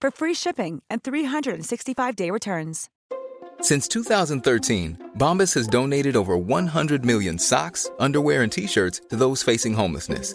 for 0.00 0.10
free 0.10 0.34
shipping 0.34 0.82
and 0.90 1.02
365-day 1.02 2.30
returns. 2.30 2.88
Since 3.60 3.88
2013, 3.88 5.12
Bombas 5.18 5.54
has 5.54 5.66
donated 5.66 6.16
over 6.16 6.36
100 6.36 7.04
million 7.04 7.38
socks, 7.38 7.90
underwear, 7.98 8.42
and 8.42 8.52
t-shirts 8.52 9.00
to 9.10 9.16
those 9.16 9.42
facing 9.42 9.74
homelessness. 9.74 10.34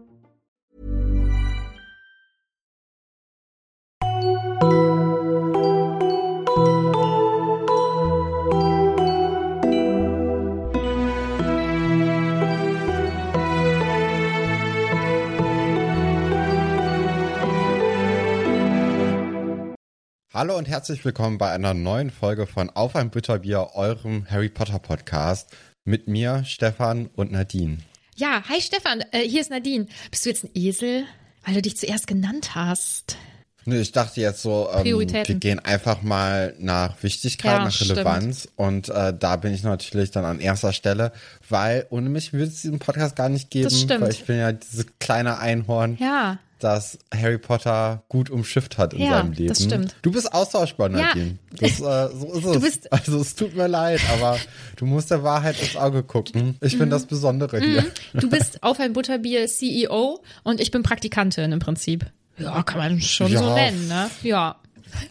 Hallo 20.41 20.57
und 20.57 20.67
herzlich 20.67 21.05
willkommen 21.05 21.37
bei 21.37 21.51
einer 21.51 21.75
neuen 21.75 22.09
Folge 22.09 22.47
von 22.47 22.71
Auf 22.71 22.95
ein 22.95 23.11
Butterbier, 23.11 23.75
eurem 23.75 24.25
Harry 24.27 24.49
Potter 24.49 24.79
Podcast. 24.79 25.55
Mit 25.83 26.07
mir, 26.07 26.43
Stefan 26.45 27.11
und 27.15 27.31
Nadine. 27.31 27.77
Ja, 28.15 28.41
hi 28.49 28.59
Stefan, 28.59 29.01
äh, 29.11 29.19
hier 29.19 29.41
ist 29.41 29.51
Nadine. 29.51 29.85
Bist 30.09 30.25
du 30.25 30.29
jetzt 30.29 30.43
ein 30.43 30.49
Esel, 30.55 31.05
weil 31.45 31.53
du 31.53 31.61
dich 31.61 31.77
zuerst 31.77 32.07
genannt 32.07 32.55
hast? 32.55 33.17
Nee, 33.65 33.79
ich 33.81 33.91
dachte 33.91 34.19
jetzt 34.21 34.41
so, 34.41 34.67
ähm, 34.73 34.83
wir 34.85 35.35
gehen 35.35 35.59
einfach 35.59 36.01
mal 36.01 36.55
nach 36.57 37.01
Wichtigkeit, 37.03 37.59
Ja, 37.59 37.65
nach 37.65 37.81
Relevanz. 37.81 38.47
Und 38.55 38.89
äh, 38.89 39.13
da 39.17 39.35
bin 39.35 39.53
ich 39.53 39.63
natürlich 39.63 40.11
dann 40.11 40.25
an 40.25 40.39
erster 40.39 40.73
Stelle, 40.73 41.11
weil 41.49 41.85
ohne 41.91 42.09
mich 42.09 42.33
würde 42.33 42.45
es 42.45 42.61
diesen 42.61 42.79
Podcast 42.79 43.15
gar 43.15 43.29
nicht 43.29 43.49
geben. 43.51 43.65
Das 43.65 43.79
stimmt. 43.79 44.01
Weil 44.01 44.11
ich 44.11 44.25
bin 44.25 44.37
ja 44.37 44.51
dieses 44.51 44.85
kleine 44.99 45.37
Einhorn, 45.39 45.97
Ja. 45.99 46.39
das 46.57 46.97
Harry 47.13 47.37
Potter 47.37 48.03
gut 48.09 48.29
umschifft 48.31 48.77
hat 48.79 48.93
in 48.93 49.01
Ja, 49.01 49.17
seinem 49.19 49.33
Leben. 49.33 49.49
das 49.49 49.63
stimmt. 49.63 49.95
Du 50.01 50.11
bist 50.11 50.33
austauschbar, 50.33 50.89
Ja. 50.91 50.97
Nadine. 51.07 51.37
Das, 51.59 51.79
äh, 51.79 52.09
so 52.17 52.33
ist 52.33 52.45
es. 52.45 52.51
Du 52.53 52.59
bist- 52.61 52.91
also 52.93 53.19
es 53.21 53.35
tut 53.35 53.55
mir 53.55 53.67
leid, 53.67 54.01
aber 54.11 54.37
du 54.75 54.85
musst 54.87 55.11
der 55.11 55.21
Wahrheit 55.23 55.61
ins 55.61 55.75
Auge 55.75 56.01
gucken. 56.01 56.55
Ich 56.61 56.79
bin 56.79 56.89
das 56.89 57.05
Besondere 57.05 57.59
hier. 57.59 57.85
Du 58.13 58.27
bist 58.29 58.63
auf 58.63 58.79
ein 58.79 58.93
Butterbier 58.93 59.45
CEO 59.47 60.23
und 60.43 60.59
ich 60.59 60.71
bin 60.71 60.81
Praktikantin 60.81 61.51
im 61.51 61.59
Prinzip. 61.59 62.07
Ja, 62.37 62.63
kann 62.63 62.77
man 62.79 63.01
schon 63.01 63.31
Ja. 63.31 63.39
so 63.39 63.53
nennen, 63.53 63.87
ne? 63.87 64.09
Ja. 64.23 64.55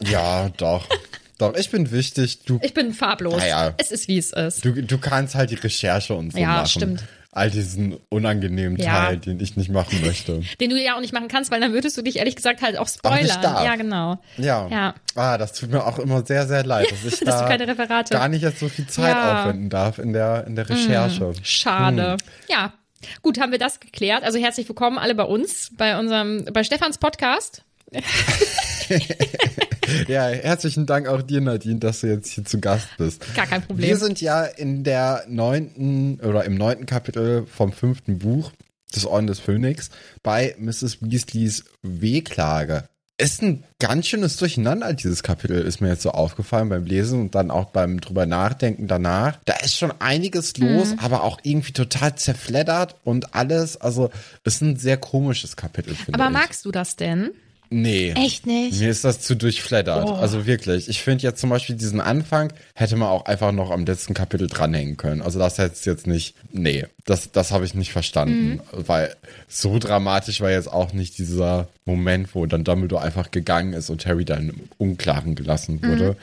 Ja, 0.01 0.49
doch. 0.57 0.87
Doch, 1.39 1.55
ich 1.57 1.71
bin 1.71 1.91
wichtig. 1.91 2.41
Du, 2.45 2.59
Ich 2.63 2.75
bin 2.75 2.93
farblos. 2.93 3.41
Ah 3.43 3.47
ja. 3.47 3.75
Es 3.79 3.91
ist, 3.91 4.09
wie 4.09 4.19
es 4.19 4.33
ist. 4.33 4.65
du, 4.65 4.73
du 4.83 4.99
kannst 4.99 5.35
halt 5.35 5.51
die 5.51 5.55
Recherche 5.55 6.15
und 6.15 6.33
so 6.33 6.39
Ja, 6.39 6.49
machen. 6.49 6.67
stimmt. 6.67 7.05
All 7.33 7.49
diesen 7.49 7.97
unangenehmen 8.09 8.77
Ja. 8.77 9.05
Teil, 9.07 9.17
den 9.19 9.39
ich 9.41 9.57
nicht 9.57 9.71
machen 9.71 10.01
möchte. 10.05 10.43
Den 10.61 10.69
du 10.71 10.77
ja 10.83 10.97
auch 10.97 11.01
nicht 11.01 11.13
machen 11.13 11.29
kannst, 11.29 11.53
weil 11.53 11.61
dann 11.61 11.73
würdest 11.73 11.97
du 11.97 12.03
dich 12.03 12.17
ehrlich 12.17 12.35
gesagt 12.35 12.61
halt 12.61 12.77
auch 12.77 12.89
spoilern. 12.89 13.41
ja, 13.43 13.77
genau. 13.77 14.19
Ja. 14.37 14.67
Ja. 14.69 14.95
Ah, 15.15 15.39
das 15.39 15.53
tut 15.53 15.71
mir 15.71 15.87
auch 15.87 16.01
immer 16.01 16.27
sehr, 16.27 16.49
sehr 16.49 16.65
leid, 16.65 16.91
dass 16.91 17.05
ich 17.05 17.21
Dass 17.25 17.37
da 17.37 17.43
du 17.43 17.49
keine 17.49 17.69
Referate- 17.69 18.13
gar 18.13 18.29
nicht 18.29 18.43
jetzt 18.43 18.59
so 18.59 18.69
viel 18.69 18.87
Zeit 18.89 19.15
Ja. 19.15 19.35
Mm. 19.35 19.37
aufwenden 19.39 19.71
darf 19.71 19.99
in 20.01 20.13
der, 20.13 20.45
in 20.49 20.57
der 20.57 20.69
Recherche. 20.69 21.33
Schade. 21.45 22.13
Hm. 22.13 22.19
Ja. 22.49 22.73
Gut, 23.23 23.41
haben 23.41 23.53
wir 23.53 23.59
das 23.59 23.81
geklärt. 23.81 24.23
Also 24.25 24.39
herzlich 24.39 24.69
willkommen 24.69 24.99
alle 24.99 25.15
bei 25.15 25.25
uns, 25.25 25.71
bei 25.77 25.99
unserem, 25.99 26.45
bei 26.53 26.65
Stefans 26.65 26.99
Podcast. 26.99 27.65
Ja, 30.07 30.29
herzlichen 30.29 30.87
Dank 30.87 31.09
auch 31.09 31.23
dir, 31.23 31.41
Nadine, 31.41 31.81
dass 31.81 32.01
du 32.01 32.07
jetzt 32.09 32.31
hier 32.31 32.45
zu 32.45 32.61
Gast 32.61 32.89
bist. 32.97 33.35
Gar 33.35 33.47
kein 33.47 33.63
Problem. 33.63 33.89
Wir 33.89 33.97
sind 33.97 34.21
ja 34.21 34.45
in 34.45 34.85
der 34.85 35.25
neunten 35.29 36.21
oder 36.21 36.45
im 36.45 36.55
neunten 36.55 36.87
Kapitel 36.87 37.47
vom 37.47 37.73
fünften 37.73 38.19
Buch 38.19 38.53
des 38.95 39.07
Orden 39.07 39.27
des 39.27 39.41
Phönix 39.41 39.91
bei 40.23 40.55
Mrs. 40.59 40.99
Weasleys 41.01 41.65
Wehklage. 41.83 42.85
Ist 43.21 43.43
ein 43.43 43.65
ganz 43.79 44.07
schönes 44.07 44.37
Durcheinander, 44.39 44.95
dieses 44.95 45.23
Kapitel, 45.23 45.61
ist 45.61 45.83
mir 45.83 45.89
jetzt 45.89 46.03
so 46.03 46.11
aufgefallen 46.11 46.71
beim 46.71 46.87
Lesen 46.87 47.21
und 47.21 47.35
dann 47.35 47.51
auch 47.51 47.67
beim 47.67 48.01
drüber 48.01 48.25
nachdenken 48.25 48.87
danach. 48.87 49.39
Da 49.45 49.57
ist 49.57 49.77
schon 49.77 49.93
einiges 49.99 50.57
los, 50.57 50.95
aber 50.97 51.23
auch 51.23 51.39
irgendwie 51.43 51.73
total 51.73 52.15
zerfleddert 52.15 52.97
und 53.05 53.35
alles. 53.35 53.79
Also, 53.79 54.11
ist 54.45 54.63
ein 54.63 54.77
sehr 54.77 54.97
komisches 54.97 55.57
Kapitel, 55.57 55.95
finde 55.95 56.19
Aber 56.19 56.31
ich. 56.31 56.33
magst 56.33 56.65
du 56.65 56.71
das 56.71 56.97
denn? 56.97 57.31
Nee. 57.73 58.13
Echt 58.17 58.47
nicht? 58.47 58.81
Mir 58.81 58.91
ist 58.91 59.05
das 59.05 59.21
zu 59.21 59.37
durchfleddert. 59.37 60.09
Oh. 60.09 60.15
Also 60.15 60.45
wirklich. 60.45 60.89
Ich 60.89 61.03
finde 61.03 61.23
jetzt 61.23 61.41
zum 61.41 61.51
Beispiel 61.51 61.77
diesen 61.77 62.01
Anfang 62.01 62.53
hätte 62.75 62.97
man 62.97 63.09
auch 63.09 63.27
einfach 63.27 63.53
noch 63.53 63.71
am 63.71 63.87
letzten 63.87 64.13
Kapitel 64.13 64.49
dranhängen 64.49 64.97
können. 64.97 65.23
Also 65.23 65.39
das 65.39 65.57
hätte 65.59 65.79
jetzt 65.89 66.09
nicht. 66.09 66.35
Nee, 66.53 66.87
das, 67.07 67.31
das 67.31 67.53
habe 67.53 67.65
ich 67.65 67.75
nicht 67.75 67.93
verstanden. 67.93 68.61
Mhm. 68.73 68.89
Weil 68.89 69.15
so 69.49 69.79
dramatisch 69.79 70.41
war 70.41 70.51
jetzt 70.51 70.71
auch 70.71 70.93
nicht 70.93 71.17
dieser 71.19 71.69
Moment, 71.85 72.35
wo 72.35 72.45
dann 72.47 72.65
Dumbledore 72.65 73.03
einfach 73.03 73.31
gegangen 73.31 73.73
ist 73.73 73.89
und 73.89 74.05
Harry 74.05 74.25
dann 74.25 74.49
im 74.49 74.61
Unklaren 74.77 75.37
gelassen 75.37 75.81
wurde. 75.83 76.11
Mhm. 76.13 76.17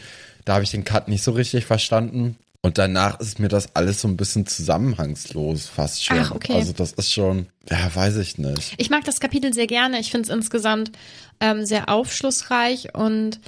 Da 0.44 0.56
habe 0.56 0.66
ich 0.66 0.72
den 0.72 0.84
Cut 0.84 1.08
nicht 1.08 1.24
so 1.24 1.32
richtig 1.32 1.66
verstanden. 1.66 2.36
Und 2.62 2.78
danach 2.78 3.20
ist 3.20 3.40
mir 3.40 3.48
das 3.48 3.76
alles 3.76 4.02
so 4.02 4.08
ein 4.08 4.18
bisschen 4.18 4.46
zusammenhangslos 4.46 5.68
fast 5.68 6.04
schon. 6.04 6.20
Ach, 6.20 6.32
okay. 6.32 6.54
Also 6.54 6.74
das 6.74 6.92
ist 6.92 7.14
schon, 7.14 7.48
ja, 7.70 7.94
weiß 7.94 8.18
ich 8.18 8.38
nicht. 8.38 8.74
Ich 8.78 8.90
mag 8.90 9.06
das 9.06 9.20
Kapitel 9.20 9.54
sehr 9.54 9.68
gerne. 9.68 10.00
Ich 10.00 10.12
finde 10.12 10.28
es 10.28 10.36
insgesamt 10.36 10.92
ähm, 11.40 11.66
sehr 11.66 11.90
aufschlussreich 11.90 12.96
und 12.96 13.40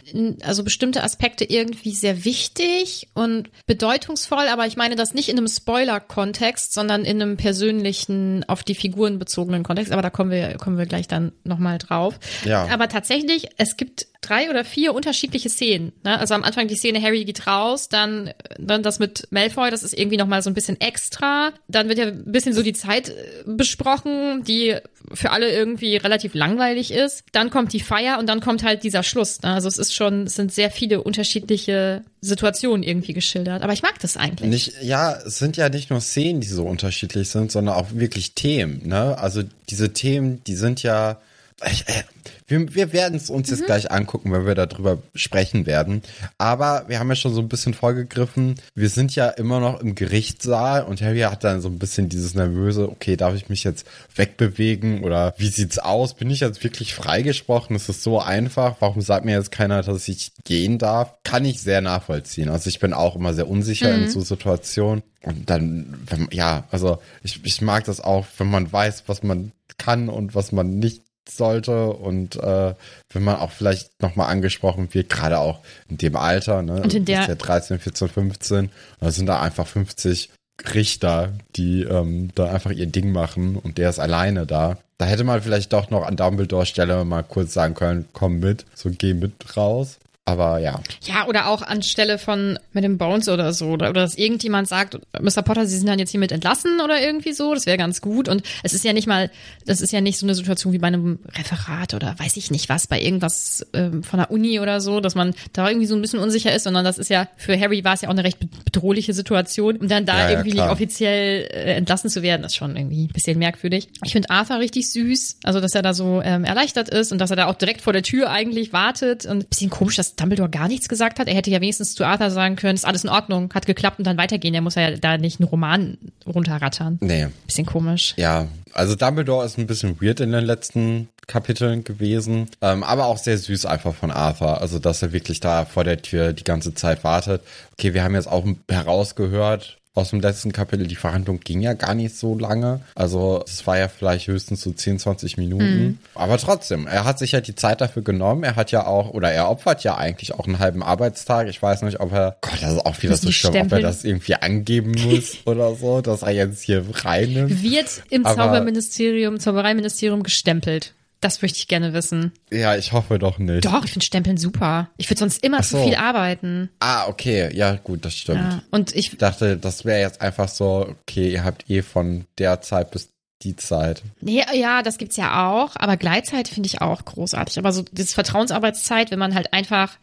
also 0.43 0.63
bestimmte 0.63 1.03
Aspekte 1.03 1.45
irgendwie 1.45 1.93
sehr 1.93 2.25
wichtig 2.25 3.07
und 3.13 3.49
bedeutungsvoll. 3.65 4.47
Aber 4.51 4.67
ich 4.67 4.77
meine 4.77 4.95
das 4.95 5.13
nicht 5.13 5.29
in 5.29 5.37
einem 5.37 5.47
Spoiler-Kontext, 5.47 6.73
sondern 6.73 7.05
in 7.05 7.21
einem 7.21 7.37
persönlichen, 7.37 8.43
auf 8.47 8.63
die 8.63 8.75
Figuren 8.75 9.19
bezogenen 9.19 9.63
Kontext. 9.63 9.91
Aber 9.91 10.01
da 10.01 10.09
kommen 10.09 10.31
wir, 10.31 10.57
kommen 10.57 10.77
wir 10.77 10.85
gleich 10.85 11.07
dann 11.07 11.31
nochmal 11.43 11.77
drauf. 11.77 12.19
Ja. 12.45 12.67
Aber 12.71 12.89
tatsächlich, 12.89 13.49
es 13.57 13.77
gibt 13.77 14.07
drei 14.21 14.49
oder 14.49 14.65
vier 14.65 14.93
unterschiedliche 14.93 15.49
Szenen. 15.49 15.93
Ne? 16.03 16.19
Also 16.19 16.33
am 16.33 16.43
Anfang 16.43 16.67
die 16.67 16.75
Szene, 16.75 17.01
Harry 17.01 17.23
geht 17.23 17.47
raus, 17.47 17.87
dann, 17.87 18.33
dann 18.57 18.83
das 18.83 18.99
mit 18.99 19.27
Malfoy, 19.31 19.71
das 19.71 19.83
ist 19.83 19.97
irgendwie 19.97 20.17
nochmal 20.17 20.41
so 20.41 20.49
ein 20.49 20.53
bisschen 20.53 20.79
extra. 20.81 21.53
Dann 21.67 21.87
wird 21.87 21.99
ja 21.99 22.07
ein 22.07 22.31
bisschen 22.31 22.53
so 22.53 22.61
die 22.61 22.73
Zeit 22.73 23.09
äh, 23.09 23.13
besprochen, 23.45 24.43
die 24.43 24.75
für 25.13 25.31
alle 25.31 25.51
irgendwie 25.51 25.95
relativ 25.95 26.33
langweilig 26.33 26.91
ist. 26.91 27.23
Dann 27.31 27.49
kommt 27.49 27.73
die 27.73 27.78
Feier 27.81 28.19
und 28.19 28.27
dann 28.27 28.39
kommt 28.39 28.63
halt 28.63 28.83
dieser 28.83 29.03
Schluss. 29.03 29.41
Ne? 29.41 29.49
Also 29.49 29.67
es 29.67 29.77
ist 29.77 29.93
schon, 29.93 30.23
es 30.23 30.35
sind 30.35 30.53
sehr 30.53 30.71
viele 30.71 31.01
unterschiedliche 31.01 32.03
Situationen 32.21 32.83
irgendwie 32.83 33.13
geschildert. 33.13 33.61
Aber 33.61 33.73
ich 33.73 33.81
mag 33.81 33.99
das 33.99 34.17
eigentlich. 34.17 34.49
Nicht, 34.49 34.73
ja, 34.81 35.13
es 35.13 35.39
sind 35.39 35.57
ja 35.57 35.69
nicht 35.69 35.89
nur 35.89 36.01
Szenen, 36.01 36.41
die 36.41 36.47
so 36.47 36.65
unterschiedlich 36.65 37.29
sind, 37.29 37.51
sondern 37.51 37.75
auch 37.75 37.87
wirklich 37.93 38.33
Themen, 38.33 38.87
ne? 38.87 39.17
Also 39.17 39.43
diese 39.69 39.93
Themen, 39.93 40.43
die 40.45 40.55
sind 40.55 40.83
ja 40.83 41.19
äh, 41.61 42.03
wir, 42.49 42.73
wir 42.73 42.93
werden 42.93 43.15
es 43.15 43.29
uns 43.29 43.49
jetzt 43.49 43.65
gleich 43.65 43.91
angucken, 43.91 44.31
wenn 44.31 44.45
wir 44.45 44.55
darüber 44.55 44.97
sprechen 45.13 45.65
werden. 45.65 46.01
Aber 46.37 46.85
wir 46.87 46.99
haben 46.99 47.09
ja 47.09 47.15
schon 47.15 47.33
so 47.33 47.41
ein 47.41 47.47
bisschen 47.47 47.73
vorgegriffen. 47.73 48.55
Wir 48.75 48.89
sind 48.89 49.15
ja 49.15 49.29
immer 49.29 49.59
noch 49.59 49.79
im 49.81 49.95
Gerichtssaal 49.95 50.83
und 50.83 51.01
Harry 51.01 51.19
hat 51.19 51.43
dann 51.43 51.61
so 51.61 51.69
ein 51.69 51.79
bisschen 51.79 52.09
dieses 52.09 52.33
nervöse, 52.33 52.89
okay, 52.89 53.15
darf 53.15 53.35
ich 53.35 53.49
mich 53.49 53.63
jetzt 53.63 53.85
wegbewegen 54.15 55.03
oder 55.03 55.33
wie 55.37 55.49
sieht's 55.49 55.79
aus? 55.79 56.15
Bin 56.15 56.29
ich 56.29 56.39
jetzt 56.39 56.63
wirklich 56.63 56.93
freigesprochen? 56.93 57.75
Es 57.75 57.87
ist 57.87 58.03
so 58.03 58.19
einfach. 58.19 58.77
Warum 58.79 59.01
sagt 59.01 59.25
mir 59.25 59.35
jetzt 59.35 59.51
keiner, 59.51 59.81
dass 59.81 60.07
ich 60.07 60.33
gehen 60.43 60.77
darf? 60.77 61.13
Kann 61.23 61.45
ich 61.45 61.61
sehr 61.61 61.81
nachvollziehen. 61.81 62.49
Also 62.49 62.69
ich 62.69 62.79
bin 62.79 62.93
auch 62.93 63.15
immer 63.15 63.33
sehr 63.33 63.47
unsicher 63.47 63.93
in 63.93 64.09
so 64.09 64.21
Situationen. 64.21 65.03
Und 65.21 65.49
dann, 65.49 65.99
wenn, 66.07 66.29
ja, 66.31 66.63
also 66.71 66.99
ich, 67.23 67.41
ich 67.43 67.61
mag 67.61 67.83
das 67.83 67.99
auch, 67.99 68.25
wenn 68.37 68.49
man 68.49 68.71
weiß, 68.71 69.03
was 69.07 69.21
man 69.21 69.51
kann 69.77 70.09
und 70.09 70.35
was 70.35 70.51
man 70.51 70.79
nicht 70.79 71.01
sollte 71.31 71.91
und 71.91 72.35
äh, 72.37 72.73
wenn 73.13 73.23
man 73.23 73.37
auch 73.37 73.51
vielleicht 73.51 74.01
nochmal 74.01 74.29
angesprochen 74.31 74.93
wird, 74.93 75.09
gerade 75.09 75.39
auch 75.39 75.59
in 75.89 75.97
dem 75.97 76.15
Alter, 76.15 76.61
ne? 76.61 76.81
Und 76.81 76.93
in 76.93 77.05
der- 77.05 77.21
ist 77.21 77.27
ja 77.29 77.35
13, 77.35 77.79
14, 77.79 78.07
15, 78.09 78.69
da 78.99 79.11
sind 79.11 79.25
da 79.27 79.41
einfach 79.41 79.67
50 79.67 80.29
Richter, 80.73 81.31
die 81.55 81.83
ähm, 81.83 82.29
da 82.35 82.51
einfach 82.51 82.71
ihr 82.71 82.85
Ding 82.87 83.11
machen 83.11 83.55
und 83.55 83.77
der 83.77 83.89
ist 83.89 83.99
alleine 83.99 84.45
da. 84.45 84.77
Da 84.97 85.05
hätte 85.05 85.23
man 85.23 85.41
vielleicht 85.41 85.71
doch 85.71 85.89
noch 85.89 86.03
an 86.05 86.17
Dumbledore 86.17 86.65
Stelle 86.65 87.05
mal 87.05 87.23
kurz 87.23 87.53
sagen 87.53 87.73
können, 87.75 88.05
komm 88.11 88.39
mit, 88.39 88.65
so 88.75 88.89
geh 88.89 89.13
mit 89.13 89.55
raus. 89.55 89.97
Aber 90.29 90.59
ja, 90.59 90.79
Ja, 91.03 91.27
oder 91.27 91.47
auch 91.47 91.61
anstelle 91.61 92.17
von 92.17 92.59
mit 92.73 92.83
dem 92.83 92.97
Bones 92.97 93.29
oder 93.29 93.53
so. 93.53 93.67
Oder, 93.67 93.89
oder 93.89 94.01
dass 94.01 94.15
irgendjemand 94.15 94.67
sagt, 94.67 94.99
Mr. 95.19 95.41
Potter, 95.41 95.65
Sie 95.65 95.77
sind 95.77 95.87
dann 95.87 95.99
jetzt 95.99 96.11
hiermit 96.11 96.31
entlassen 96.31 96.79
oder 96.83 97.01
irgendwie 97.01 97.33
so. 97.33 97.53
Das 97.53 97.65
wäre 97.65 97.77
ganz 97.77 98.01
gut. 98.01 98.29
Und 98.29 98.43
es 98.63 98.73
ist 98.73 98.83
ja 98.83 98.93
nicht 98.93 99.07
mal, 99.07 99.29
das 99.65 99.81
ist 99.81 99.91
ja 99.91 100.01
nicht 100.01 100.17
so 100.17 100.25
eine 100.25 100.35
Situation 100.35 100.73
wie 100.73 100.77
bei 100.77 100.87
einem 100.87 101.19
Referat 101.37 101.93
oder 101.93 102.15
weiß 102.17 102.37
ich 102.37 102.51
nicht 102.51 102.69
was, 102.69 102.87
bei 102.87 103.01
irgendwas 103.01 103.65
ähm, 103.73 104.03
von 104.03 104.19
der 104.19 104.31
Uni 104.31 104.59
oder 104.59 104.81
so, 104.81 104.99
dass 104.99 105.15
man 105.15 105.33
da 105.53 105.67
irgendwie 105.67 105.87
so 105.87 105.95
ein 105.95 106.01
bisschen 106.01 106.19
unsicher 106.19 106.53
ist, 106.53 106.63
sondern 106.63 106.85
das 106.85 106.97
ist 106.97 107.09
ja, 107.09 107.27
für 107.37 107.59
Harry 107.59 107.83
war 107.83 107.93
es 107.93 108.01
ja 108.01 108.09
auch 108.09 108.13
eine 108.13 108.23
recht 108.23 108.37
bedrohliche 108.65 109.13
Situation. 109.13 109.77
Und 109.77 109.89
dann 109.91 110.05
da 110.05 110.17
Ja, 110.17 110.23
ja, 110.23 110.29
irgendwie 110.31 110.51
nicht 110.51 110.57
klar. 110.61 110.71
offiziell 110.71 111.47
äh, 111.51 111.73
entlassen 111.75 112.09
zu 112.09 112.21
werden, 112.21 112.43
ist 112.43 112.55
schon 112.55 112.75
irgendwie 112.75 113.05
ein 113.05 113.13
bisschen 113.13 113.37
merkwürdig. 113.39 113.89
Ich 114.03 114.11
finde 114.11 114.29
Arthur 114.29 114.59
richtig 114.59 114.91
süß, 114.91 115.37
also 115.43 115.59
dass 115.59 115.75
er 115.75 115.81
da 115.81 115.93
so 115.93 116.21
ähm, 116.23 116.43
erleichtert 116.43 116.89
ist 116.89 117.11
und 117.11 117.19
dass 117.19 117.29
er 117.29 117.35
da 117.35 117.45
auch 117.47 117.55
direkt 117.55 117.81
vor 117.81 117.93
der 117.93 118.03
Tür 118.03 118.29
eigentlich 118.29 118.73
wartet. 118.73 119.25
Und 119.25 119.43
ein 119.43 119.45
bisschen 119.49 119.69
komisch, 119.69 119.95
dass 119.95 120.15
Dumbledore 120.19 120.49
gar 120.49 120.67
nichts 120.67 120.89
gesagt 120.89 121.19
hat. 121.19 121.27
Er 121.27 121.35
hätte 121.35 121.49
ja 121.49 121.61
wenigstens 121.61 121.95
zu 121.95 122.05
Arthur 122.05 122.31
sagen 122.31 122.55
können, 122.55 122.75
ist 122.75 122.85
alles 122.85 123.03
in 123.03 123.09
Ordnung, 123.09 123.53
hat 123.53 123.65
geklappt 123.65 123.99
und 123.99 124.05
dann 124.05 124.17
weitergehen. 124.17 124.53
Der 124.53 124.61
muss 124.61 124.75
ja 124.75 124.91
da 124.97 125.17
nicht 125.17 125.39
einen 125.39 125.49
Roman 125.49 125.97
runterrattern. 126.25 126.97
nee. 127.01 127.27
Bisschen 127.45 127.65
komisch. 127.65 128.13
Ja, 128.17 128.47
also 128.73 128.95
Dumbledore 128.95 129.45
ist 129.45 129.57
ein 129.57 129.67
bisschen 129.67 129.99
weird 130.01 130.19
in 130.19 130.31
den 130.31 130.45
letzten 130.45 131.09
Kapiteln 131.27 131.83
gewesen, 131.83 132.49
ähm, 132.61 132.83
aber 132.83 133.05
auch 133.05 133.17
sehr 133.17 133.37
süß 133.37 133.65
einfach 133.65 133.95
von 133.95 134.11
Arthur. 134.11 134.61
Also, 134.61 134.79
dass 134.79 135.01
er 135.01 135.11
wirklich 135.11 135.39
da 135.39 135.65
vor 135.65 135.83
der 135.83 136.01
Tür 136.01 136.33
die 136.33 136.43
ganze 136.43 136.73
Zeit 136.73 137.03
wartet. 137.03 137.41
Okay, 137.73 137.93
wir 137.93 138.03
haben 138.03 138.15
jetzt 138.15 138.27
auch 138.27 138.45
herausgehört 138.69 139.78
aus 139.99 140.09
dem 140.09 140.19
letzten 140.21 140.51
Kapitel, 140.51 140.87
die 140.87 140.95
Verhandlung 140.95 141.39
ging 141.39 141.61
ja 141.61 141.73
gar 141.73 141.93
nicht 141.93 142.15
so 142.15 142.37
lange. 142.37 142.81
Also, 142.95 143.43
es 143.47 143.65
war 143.67 143.77
ja 143.77 143.87
vielleicht 143.87 144.27
höchstens 144.27 144.61
so 144.61 144.71
10, 144.71 144.99
20 144.99 145.37
Minuten. 145.37 145.99
Aber 146.15 146.37
trotzdem, 146.37 146.87
er 146.87 147.05
hat 147.05 147.19
sich 147.19 147.33
ja 147.33 147.41
die 147.41 147.55
Zeit 147.55 147.81
dafür 147.81 148.01
genommen. 148.01 148.43
Er 148.43 148.55
hat 148.55 148.71
ja 148.71 148.85
auch, 148.87 149.11
oder 149.11 149.31
er 149.31 149.49
opfert 149.49 149.83
ja 149.83 149.97
eigentlich 149.97 150.33
auch 150.33 150.47
einen 150.47 150.59
halben 150.59 150.81
Arbeitstag. 150.83 151.47
Ich 151.47 151.61
weiß 151.61 151.81
nicht, 151.83 151.99
ob 151.99 152.11
er, 152.13 152.37
Gott, 152.41 152.61
das 152.61 152.73
ist 152.73 152.85
auch 152.85 153.01
wieder 153.01 153.11
Muss 153.11 153.21
so 153.21 153.31
schlimm, 153.31 153.65
ob 153.65 153.71
er 153.71 153.81
das 153.81 154.03
irgendwie 154.03 154.35
angeben 154.35 154.91
muss 154.91 155.37
oder 155.45 155.75
so, 155.75 156.01
dass 156.01 156.21
er 156.21 156.31
jetzt 156.31 156.63
hier 156.63 156.83
reinnimmt. 157.03 157.61
Wird 157.61 158.03
im 158.09 158.25
Aber- 158.25 158.35
Zauberministerium, 158.35 159.39
Zaubereiministerium 159.39 160.23
gestempelt. 160.23 160.93
Das 161.21 161.41
möchte 161.41 161.57
ich 161.57 161.67
gerne 161.67 161.93
wissen. 161.93 162.31
Ja, 162.49 162.77
ich 162.77 162.93
hoffe 162.93 163.19
doch 163.19 163.39
nicht. 163.39 163.65
Doch, 163.65 163.83
ich 163.83 163.91
finde 163.91 164.05
Stempeln 164.05 164.37
super. 164.37 164.89
Ich 164.97 165.09
würde 165.09 165.19
sonst 165.19 165.43
immer 165.43 165.57
Ach 165.59 165.65
zu 165.65 165.77
so. 165.77 165.83
viel 165.83 165.95
arbeiten. 165.95 166.69
Ah, 166.79 167.07
okay. 167.07 167.53
Ja, 167.53 167.75
gut, 167.75 168.05
das 168.05 168.15
stimmt. 168.15 168.39
Ja. 168.39 168.63
Und 168.71 168.95
ich 168.95 169.17
dachte, 169.17 169.57
das 169.57 169.83
wäre 169.83 169.99
jetzt 169.99 170.21
einfach 170.21 170.47
so, 170.47 170.95
okay, 171.01 171.29
ihr 171.31 171.43
habt 171.43 171.69
eh 171.69 171.81
von 171.81 172.25
der 172.37 172.61
Zeit 172.61 172.91
bis 172.91 173.09
die 173.41 173.55
Zeit. 173.55 174.01
Nee, 174.21 174.43
ja, 174.53 174.81
das 174.81 174.97
gibt's 174.97 175.15
ja 175.15 175.49
auch, 175.49 175.75
aber 175.75 175.97
Gleitzeit 175.97 176.47
finde 176.47 176.67
ich 176.67 176.81
auch 176.81 177.03
großartig. 177.05 177.57
Aber 177.57 177.71
so 177.71 177.83
das 177.91 178.13
Vertrauensarbeitszeit, 178.13 179.11
wenn 179.11 179.19
man 179.19 179.33
halt 179.33 179.53
einfach 179.53 179.97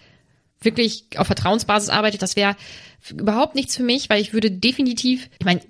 wirklich 0.60 1.04
auf 1.16 1.26
Vertrauensbasis 1.26 1.90
arbeitet, 1.90 2.22
das 2.22 2.36
wäre 2.36 2.56
überhaupt 3.10 3.54
nichts 3.54 3.76
für 3.76 3.82
mich, 3.82 4.08
weil 4.08 4.20
ich 4.20 4.32
würde 4.32 4.50
definitiv, 4.50 5.28
ich 5.38 5.44
meine, 5.44 5.60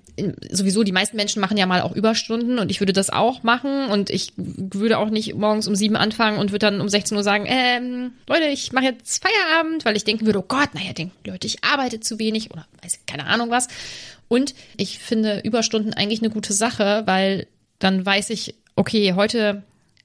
sowieso 0.49 0.83
die 0.83 0.91
meisten 0.91 1.15
Menschen 1.15 1.41
machen 1.41 1.57
ja 1.57 1.65
mal 1.65 1.81
auch 1.81 1.95
Überstunden 1.95 2.59
und 2.59 2.71
ich 2.71 2.81
würde 2.81 2.93
das 2.93 3.09
auch 3.09 3.43
machen 3.43 3.89
und 3.89 4.09
ich 4.09 4.33
würde 4.35 4.97
auch 4.97 5.09
nicht 5.09 5.35
morgens 5.35 5.67
um 5.67 5.75
sieben 5.75 5.95
anfangen 5.95 6.39
und 6.39 6.51
würde 6.51 6.65
dann 6.65 6.81
um 6.81 6.89
16 6.89 7.15
Uhr 7.15 7.23
sagen, 7.23 7.45
ähm, 7.47 8.13
Leute, 8.27 8.45
ich 8.45 8.71
mache 8.71 8.85
jetzt 8.85 9.23
Feierabend, 9.23 9.85
weil 9.85 9.95
ich 9.95 10.03
denken 10.03 10.25
würde, 10.25 10.39
oh 10.39 10.45
Gott, 10.47 10.73
naja, 10.73 10.93
denken 10.93 11.15
Leute, 11.25 11.47
ich 11.47 11.63
arbeite 11.63 11.99
zu 11.99 12.19
wenig 12.19 12.51
oder 12.51 12.65
weiß 12.81 12.99
keine 13.05 13.27
Ahnung 13.27 13.49
was. 13.49 13.67
Und 14.27 14.55
ich 14.75 14.99
finde 14.99 15.41
Überstunden 15.43 15.93
eigentlich 15.93 16.21
eine 16.21 16.31
gute 16.31 16.53
Sache, 16.53 17.03
weil 17.05 17.47
dann 17.79 18.05
weiß 18.05 18.31
ich, 18.31 18.55
okay, 18.75 19.13
heute 19.13 19.63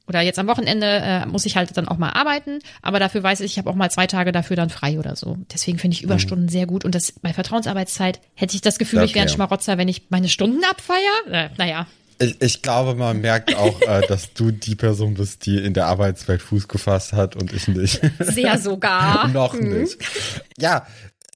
oder 0.09 0.21
jetzt 0.21 0.39
am 0.39 0.47
Wochenende 0.49 0.87
äh, 0.87 1.27
muss 1.27 1.47
ich 1.47 1.57
halt 1.57 1.77
dann 1.77 1.89
auch 1.89 1.99
mal 1.99 2.11
arbeiten, 2.11 2.59
aber 2.83 2.99
dafür 2.99 3.23
weiß 3.23 3.41
ich, 3.41 3.53
ich 3.53 3.59
habe 3.59 3.71
auch 3.71 3.75
mal 3.75 3.91
zwei 3.91 4.07
Tage 4.07 4.33
dafür 4.33 4.57
dann 4.57 4.71
frei 4.71 4.99
oder 4.99 5.17
so. 5.17 5.39
Deswegen 5.53 5.79
finde 5.79 5.97
ich 5.97 6.03
Überstunden 6.03 6.49
sehr 6.49 6.67
gut 6.67 6.85
und 6.85 6.95
das 6.95 7.13
bei 7.13 7.33
Vertrauensarbeitszeit 7.33 8.21
hätte 8.35 8.55
ich 8.55 8.61
das 8.63 8.79
Gefühl, 8.79 9.03
ich 9.05 9.15
wäre 9.15 9.23
ein 9.25 9.29
Okay. 9.29 9.35
Schmarotzer, 9.37 9.79
wenn 9.79 9.89
ich 9.89 10.07
meine 10.11 10.29
Stunden 10.29 10.63
abfeier. 10.65 10.97
Äh, 11.31 11.49
naja, 11.59 11.87
Ich, 12.19 12.41
ich 12.41 12.63
glaube, 12.63 12.95
man 12.95 13.21
merkt 13.21 13.55
auch, 13.55 13.81
äh, 13.83 14.03
dass 14.09 14.33
du 14.35 14.51
die 14.51 14.75
Person 14.75 15.15
bist, 15.15 15.47
die 15.47 15.59
in 15.59 15.75
der 15.75 15.87
Arbeitswelt 15.87 16.43
Fuß 16.43 16.69
gefasst 16.69 17.13
hat 17.13 17.37
und 17.37 17.53
ich 17.53 17.69
nicht. 17.69 18.01
sehr 18.21 18.59
sogar. 18.59 19.29
Noch 19.33 19.55
Hm. 19.55 19.81
nicht. 19.83 19.99
Ja, 20.59 20.87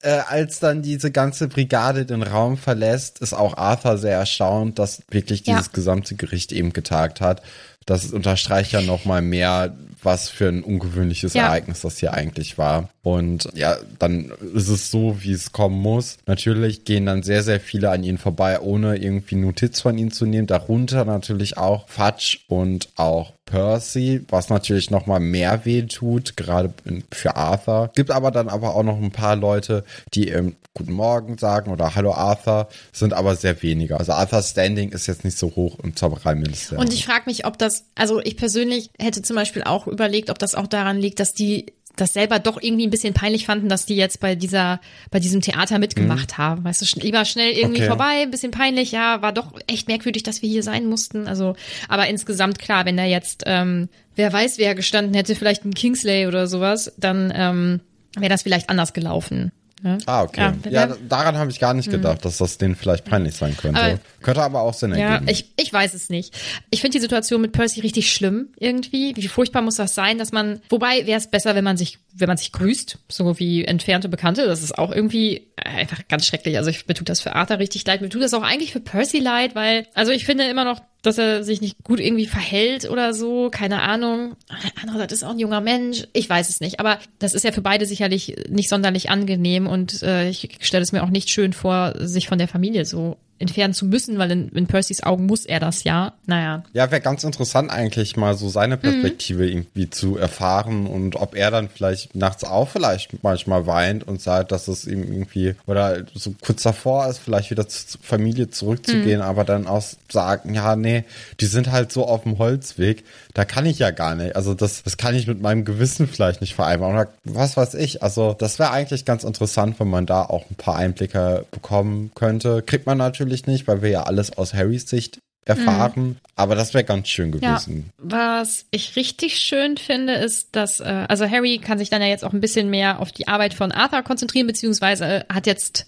äh, 0.03 0.21
als 0.29 0.61
dann 0.61 0.83
diese 0.83 1.11
ganze 1.11 1.49
Brigade 1.49 2.05
den 2.05 2.23
Raum 2.23 2.57
verlässt, 2.59 3.21
ist 3.21 3.33
auch 3.33 3.57
Arthur 3.57 3.97
sehr 3.99 4.17
erstaunt, 4.19 4.79
dass 4.79 5.03
wirklich 5.11 5.43
dieses 5.43 5.67
Ja. 5.67 5.73
gesamte 5.73 6.15
Gericht 6.15 6.53
eben 6.53 6.73
getagt 6.73 7.21
hat. 7.21 7.43
Das 7.87 8.12
unterstreicht 8.12 8.73
ja 8.73 8.83
noch 8.83 9.05
mal 9.05 9.23
mehr, 9.23 9.75
was 10.03 10.29
für 10.29 10.49
ein 10.49 10.62
ungewöhnliches 10.62 11.35
Ja. 11.35 11.47
Ereignis 11.47 11.81
das 11.81 11.99
hier 11.99 12.12
eigentlich 12.12 12.59
war. 12.59 12.88
Und 13.03 13.49
ja, 13.55 13.77
dann 13.99 14.33
ist 14.55 14.69
es 14.69 14.91
so, 14.91 15.23
wie 15.23 15.33
es 15.33 15.53
kommen 15.53 15.81
muss. 15.81 16.19
Natürlich 16.27 16.85
gehen 16.85 17.06
dann 17.06 17.23
sehr, 17.23 17.43
sehr 17.43 17.61
viele 17.61 17.91
an 17.91 18.03
ihnen 18.03 18.19
vorbei, 18.19 18.61
ohne 18.61 18.97
irgendwie 18.97 19.37
Notiz 19.37 19.81
von 19.81 19.97
ihnen 19.97 20.11
zu 20.11 20.27
nehmen. 20.27 20.47
Darunter 20.47 21.05
natürlich 21.05 21.56
auch 21.59 21.88
Fudge 21.88 22.38
und 22.49 22.88
auch 22.97 23.33
Percy, 23.47 24.25
was 24.29 24.49
natürlich 24.49 24.91
noch 24.91 25.06
mal 25.06 25.21
mehr 25.21 25.65
weh 25.65 25.82
tut, 25.82 26.37
gerade 26.37 26.75
für 27.12 27.37
Arthur. 27.37 27.91
Gibt 27.94 28.11
aber 28.11 28.32
dann 28.32 28.49
aber 28.49 28.75
auch 28.75 28.82
noch 28.82 29.00
ein 29.00 29.12
paar 29.12 29.37
Leute, 29.37 29.85
die 30.15 30.29
ähm, 30.29 30.56
Guten 30.75 30.93
Morgen 30.93 31.39
sagen 31.39 31.71
oder 31.71 31.94
Hallo 31.94 32.12
Arthur, 32.12 32.69
sind 32.93 33.15
aber 33.15 33.35
sehr 33.35 33.62
wenige. 33.62 33.99
Also 33.99 34.12
Arthurs 34.12 34.50
Standing 34.50 34.91
ist 34.91 35.06
jetzt 35.06 35.25
nicht 35.25 35.39
so 35.39 35.56
hoch 35.56 35.79
im 35.82 35.97
Zaubereiministerium. 35.97 36.85
Und 36.85 36.93
ich 36.93 37.06
frage 37.06 37.23
mich, 37.25 37.47
ob 37.47 37.56
das, 37.56 37.75
also 37.94 38.20
ich 38.20 38.37
persönlich 38.37 38.90
hätte 38.99 39.22
zum 39.22 39.36
Beispiel 39.36 39.62
auch 39.62 39.86
überlegt, 39.86 40.31
ob 40.31 40.39
das 40.39 40.55
auch 40.55 40.67
daran 40.67 40.98
liegt, 40.98 41.20
dass 41.20 41.34
die 41.34 41.67
das 41.96 42.12
selber 42.12 42.39
doch 42.39 42.60
irgendwie 42.60 42.86
ein 42.86 42.91
bisschen 42.91 43.15
peinlich 43.15 43.46
fanden, 43.46 43.70
dass 43.70 43.86
die 43.86 43.96
jetzt 43.96 44.20
bei 44.20 44.34
dieser, 44.34 44.81
bei 45.10 45.19
diesem 45.19 45.41
Theater 45.41 45.79
mitgemacht 45.79 46.36
haben. 46.36 46.62
Weißt 46.62 46.82
du, 46.82 47.01
lieber 47.01 47.24
schnell 47.24 47.53
irgendwie 47.53 47.79
Okay. 47.79 47.89
vorbei, 47.89 48.22
ein 48.22 48.31
bisschen 48.31 48.51
peinlich, 48.51 48.93
ja, 48.93 49.22
war 49.22 49.32
doch 49.32 49.53
echt 49.67 49.89
merkwürdig, 49.89 50.22
dass 50.22 50.43
wir 50.43 50.48
hier 50.48 50.62
sein 50.62 50.86
mussten. 50.86 51.27
Also, 51.27 51.56
aber 51.89 52.06
insgesamt 52.06 52.58
klar, 52.58 52.84
wenn 52.84 52.98
da 52.98 53.05
jetzt, 53.05 53.44
ähm, 53.46 53.89
wer 54.15 54.31
weiß, 54.31 54.58
wer 54.58 54.74
gestanden 54.74 55.15
hätte, 55.15 55.34
vielleicht 55.34 55.65
ein 55.65 55.72
Kingsley 55.72 56.27
oder 56.27 56.46
sowas, 56.46 56.93
dann 56.98 57.32
ähm, 57.34 57.81
wäre 58.15 58.29
das 58.31 58.43
vielleicht 58.43 58.69
anders 58.69 58.93
gelaufen. 58.93 59.51
Ne? 59.83 59.99
Ah, 60.06 60.23
okay. 60.23 60.53
Ja, 60.65 60.87
Ja, 60.89 60.97
daran 61.06 61.37
habe 61.37 61.51
ich 61.51 61.61
gar 61.61 61.75
nicht 61.75 61.91
gedacht, 61.91 62.25
dass 62.25 62.39
das 62.39 62.56
denen 62.56 62.77
vielleicht 62.77 63.05
peinlich 63.05 63.35
sein 63.35 63.55
könnte. 63.56 63.79
Aber- 63.81 63.99
könnte 64.23 64.43
aber 64.43 64.63
auch 64.63 64.73
Sinn 64.75 64.91
Ja, 64.93 65.15
ergeben. 65.17 65.31
ich, 65.31 65.51
ich 65.56 65.71
weiß 65.73 65.93
es 65.93 66.09
nicht. 66.09 66.35
Ich 66.71 66.81
finde 66.81 66.97
die 66.97 67.03
Situation 67.03 67.41
mit 67.43 67.53
Percy 67.53 67.81
richtig 67.81 68.11
schlimm 68.11 68.49
irgendwie. 68.59 69.15
Wie 69.17 69.29
furchtbar 69.29 69.61
muss 69.63 69.77
das 69.77 69.95
sein, 69.95 70.17
dass 70.19 70.33
man, 70.33 70.61
wobei 70.71 71.06
wäre 71.06 71.19
es 71.19 71.27
besser, 71.29 71.55
wenn 71.55 71.63
man 71.65 71.77
sich, 71.77 71.99
wenn 72.15 72.27
man 72.27 72.39
sich 72.39 72.53
grüßt, 72.53 72.99
so 73.09 73.39
wie 73.39 73.65
entfernte 73.67 74.09
Bekannte. 74.09 74.47
Das 74.47 74.63
ist 74.63 74.77
auch 74.79 74.91
irgendwie 74.91 75.47
einfach 75.56 75.99
ganz 76.09 76.27
schrecklich. 76.27 76.56
Also 76.56 76.71
ich, 76.71 76.89
mir 76.89 76.95
tut 76.95 77.09
das 77.11 77.21
für 77.21 77.35
Arthur 77.35 77.59
richtig 77.59 77.87
leid. 77.87 78.01
Mir 78.01 78.09
tut 78.09 78.23
das 78.23 78.33
auch 78.35 78.43
eigentlich 78.43 78.73
für 78.73 78.81
Percy 78.81 79.19
leid, 79.19 79.55
weil, 79.55 79.87
also 79.95 80.11
ich 80.11 80.25
finde 80.25 80.45
immer 80.49 80.65
noch, 80.65 80.81
dass 81.06 81.19
er 81.19 81.44
sich 81.44 81.60
nicht 81.60 81.82
gut 81.84 82.01
irgendwie 82.01 82.27
verhält 82.27 82.89
oder 82.91 83.15
so. 83.15 83.51
Keine 83.51 83.82
Ahnung. 83.82 84.36
Andererseits 84.81 85.13
ist 85.13 85.25
auch 85.25 85.31
ein 85.31 85.39
junger 85.39 85.60
Mensch. 85.60 86.06
Ich 86.13 86.29
weiß 86.29 86.48
es 86.48 86.60
nicht. 86.60 86.81
Aber 86.81 86.98
das 87.19 87.34
ist 87.34 87.44
ja 87.44 87.53
für 87.53 87.63
beide 87.63 87.86
sicherlich 87.86 88.36
nicht 88.48 88.69
sonderlich 88.69 89.10
angenehm 89.10 89.67
und 89.67 90.03
äh, 90.03 90.29
ich 90.29 90.58
stelle 90.60 90.82
es 90.82 90.93
mir 90.93 91.03
auch 91.03 91.10
nicht 91.10 91.31
schön 91.31 91.53
vor, 91.53 91.94
sich 91.98 92.29
von 92.29 92.39
der 92.39 92.48
Familie 92.48 92.84
so 92.84 93.17
entfernen 93.38 93.74
zu 93.74 93.84
müssen, 93.84 94.19
weil 94.19 94.31
in, 94.31 94.48
in 94.50 94.66
Percys 94.66 95.02
Augen 95.02 95.26
muss 95.26 95.44
er 95.44 95.60
das 95.60 95.84
ja. 95.84 96.14
Naja. 96.26 96.64
Ja, 96.72 96.90
wäre 96.90 97.00
ganz 97.00 97.22
interessant 97.24 97.70
eigentlich 97.70 98.16
mal 98.16 98.34
so 98.34 98.48
seine 98.48 98.76
Perspektive 98.76 99.43
mhm. 99.43 99.48
irgendwie 99.48 99.90
zu 99.90 100.16
erfahren 100.16 100.86
und 100.86 101.16
ob 101.16 101.34
er 101.34 101.50
dann 101.50 101.69
vielleicht 101.69 102.14
nachts 102.14 102.44
auch 102.44 102.69
vielleicht 102.69 103.22
manchmal 103.22 103.66
weint 103.66 104.06
und 104.06 104.20
sagt, 104.20 104.52
dass 104.52 104.69
es 104.69 104.86
ihm 104.86 105.02
irgendwie 105.02 105.55
oder 105.66 106.05
so 106.14 106.34
kurz 106.40 106.62
davor 106.62 107.06
ist, 107.08 107.19
vielleicht 107.19 107.50
wieder 107.50 107.69
zur 107.69 108.00
Familie 108.02 108.50
zurückzugehen, 108.50 109.20
mhm. 109.20 109.26
aber 109.26 109.44
dann 109.44 109.66
auch 109.66 109.84
sagen, 110.10 110.55
ja, 110.55 110.76
nee, 110.76 111.05
die 111.40 111.46
sind 111.46 111.70
halt 111.70 111.93
so 111.93 112.06
auf 112.06 112.22
dem 112.22 112.38
Holzweg, 112.38 113.05
da 113.34 113.44
kann 113.44 113.66
ich 113.66 113.78
ja 113.78 113.90
gar 113.90 114.14
nicht. 114.14 114.34
Also 114.34 114.55
das, 114.55 114.82
das 114.82 114.96
kann 114.96 115.14
ich 115.14 115.26
mit 115.26 115.43
meinem 115.43 115.64
Gewissen 115.66 116.08
vielleicht 116.08 116.40
nicht 116.40 116.55
vereinbaren 116.55 116.94
oder 116.94 117.08
was 117.24 117.56
weiß 117.56 117.74
ich. 117.74 118.02
Also 118.02 118.34
das 118.38 118.58
wäre 118.58 118.70
eigentlich 118.70 119.05
ganz 119.05 119.24
interessant, 119.24 119.78
wenn 119.78 119.88
man 119.88 120.06
da 120.06 120.22
auch 120.22 120.44
ein 120.50 120.55
paar 120.55 120.76
Einblicke 120.76 121.44
bekommen 121.50 122.10
könnte. 122.14 122.62
Kriegt 122.62 122.86
man 122.86 122.96
natürlich 122.96 123.26
nicht, 123.47 123.67
weil 123.69 123.83
wir 123.83 123.91
ja 123.91 124.03
alles 124.05 124.37
aus 124.37 124.55
Harrys 124.55 124.89
Sicht 124.89 125.21
erfahren. 125.46 126.06
Mhm. 126.08 126.17
Aber 126.34 126.55
das 126.55 126.74
wäre 126.74 126.84
ganz 126.84 127.08
schön 127.08 127.32
gewesen. 127.32 127.93
Ja, 127.96 128.05
was 128.43 128.67
ich 128.70 128.96
richtig 128.96 129.38
schön 129.38 129.79
finde, 129.79 130.15
ist, 130.15 130.55
dass, 130.55 130.81
äh, 130.81 131.06
also 131.08 131.29
Harry 131.29 131.58
kann 131.58 131.79
sich 131.79 131.88
dann 131.88 132.03
ja 132.03 132.08
jetzt 132.08 132.24
auch 132.24 132.32
ein 132.32 132.41
bisschen 132.41 132.69
mehr 132.69 133.00
auf 133.00 133.12
die 133.12 133.29
Arbeit 133.29 133.55
von 133.55 133.72
Arthur 133.72 134.03
konzentrieren, 134.03 134.46
beziehungsweise 134.46 135.24
hat 135.32 135.46
jetzt 135.46 135.86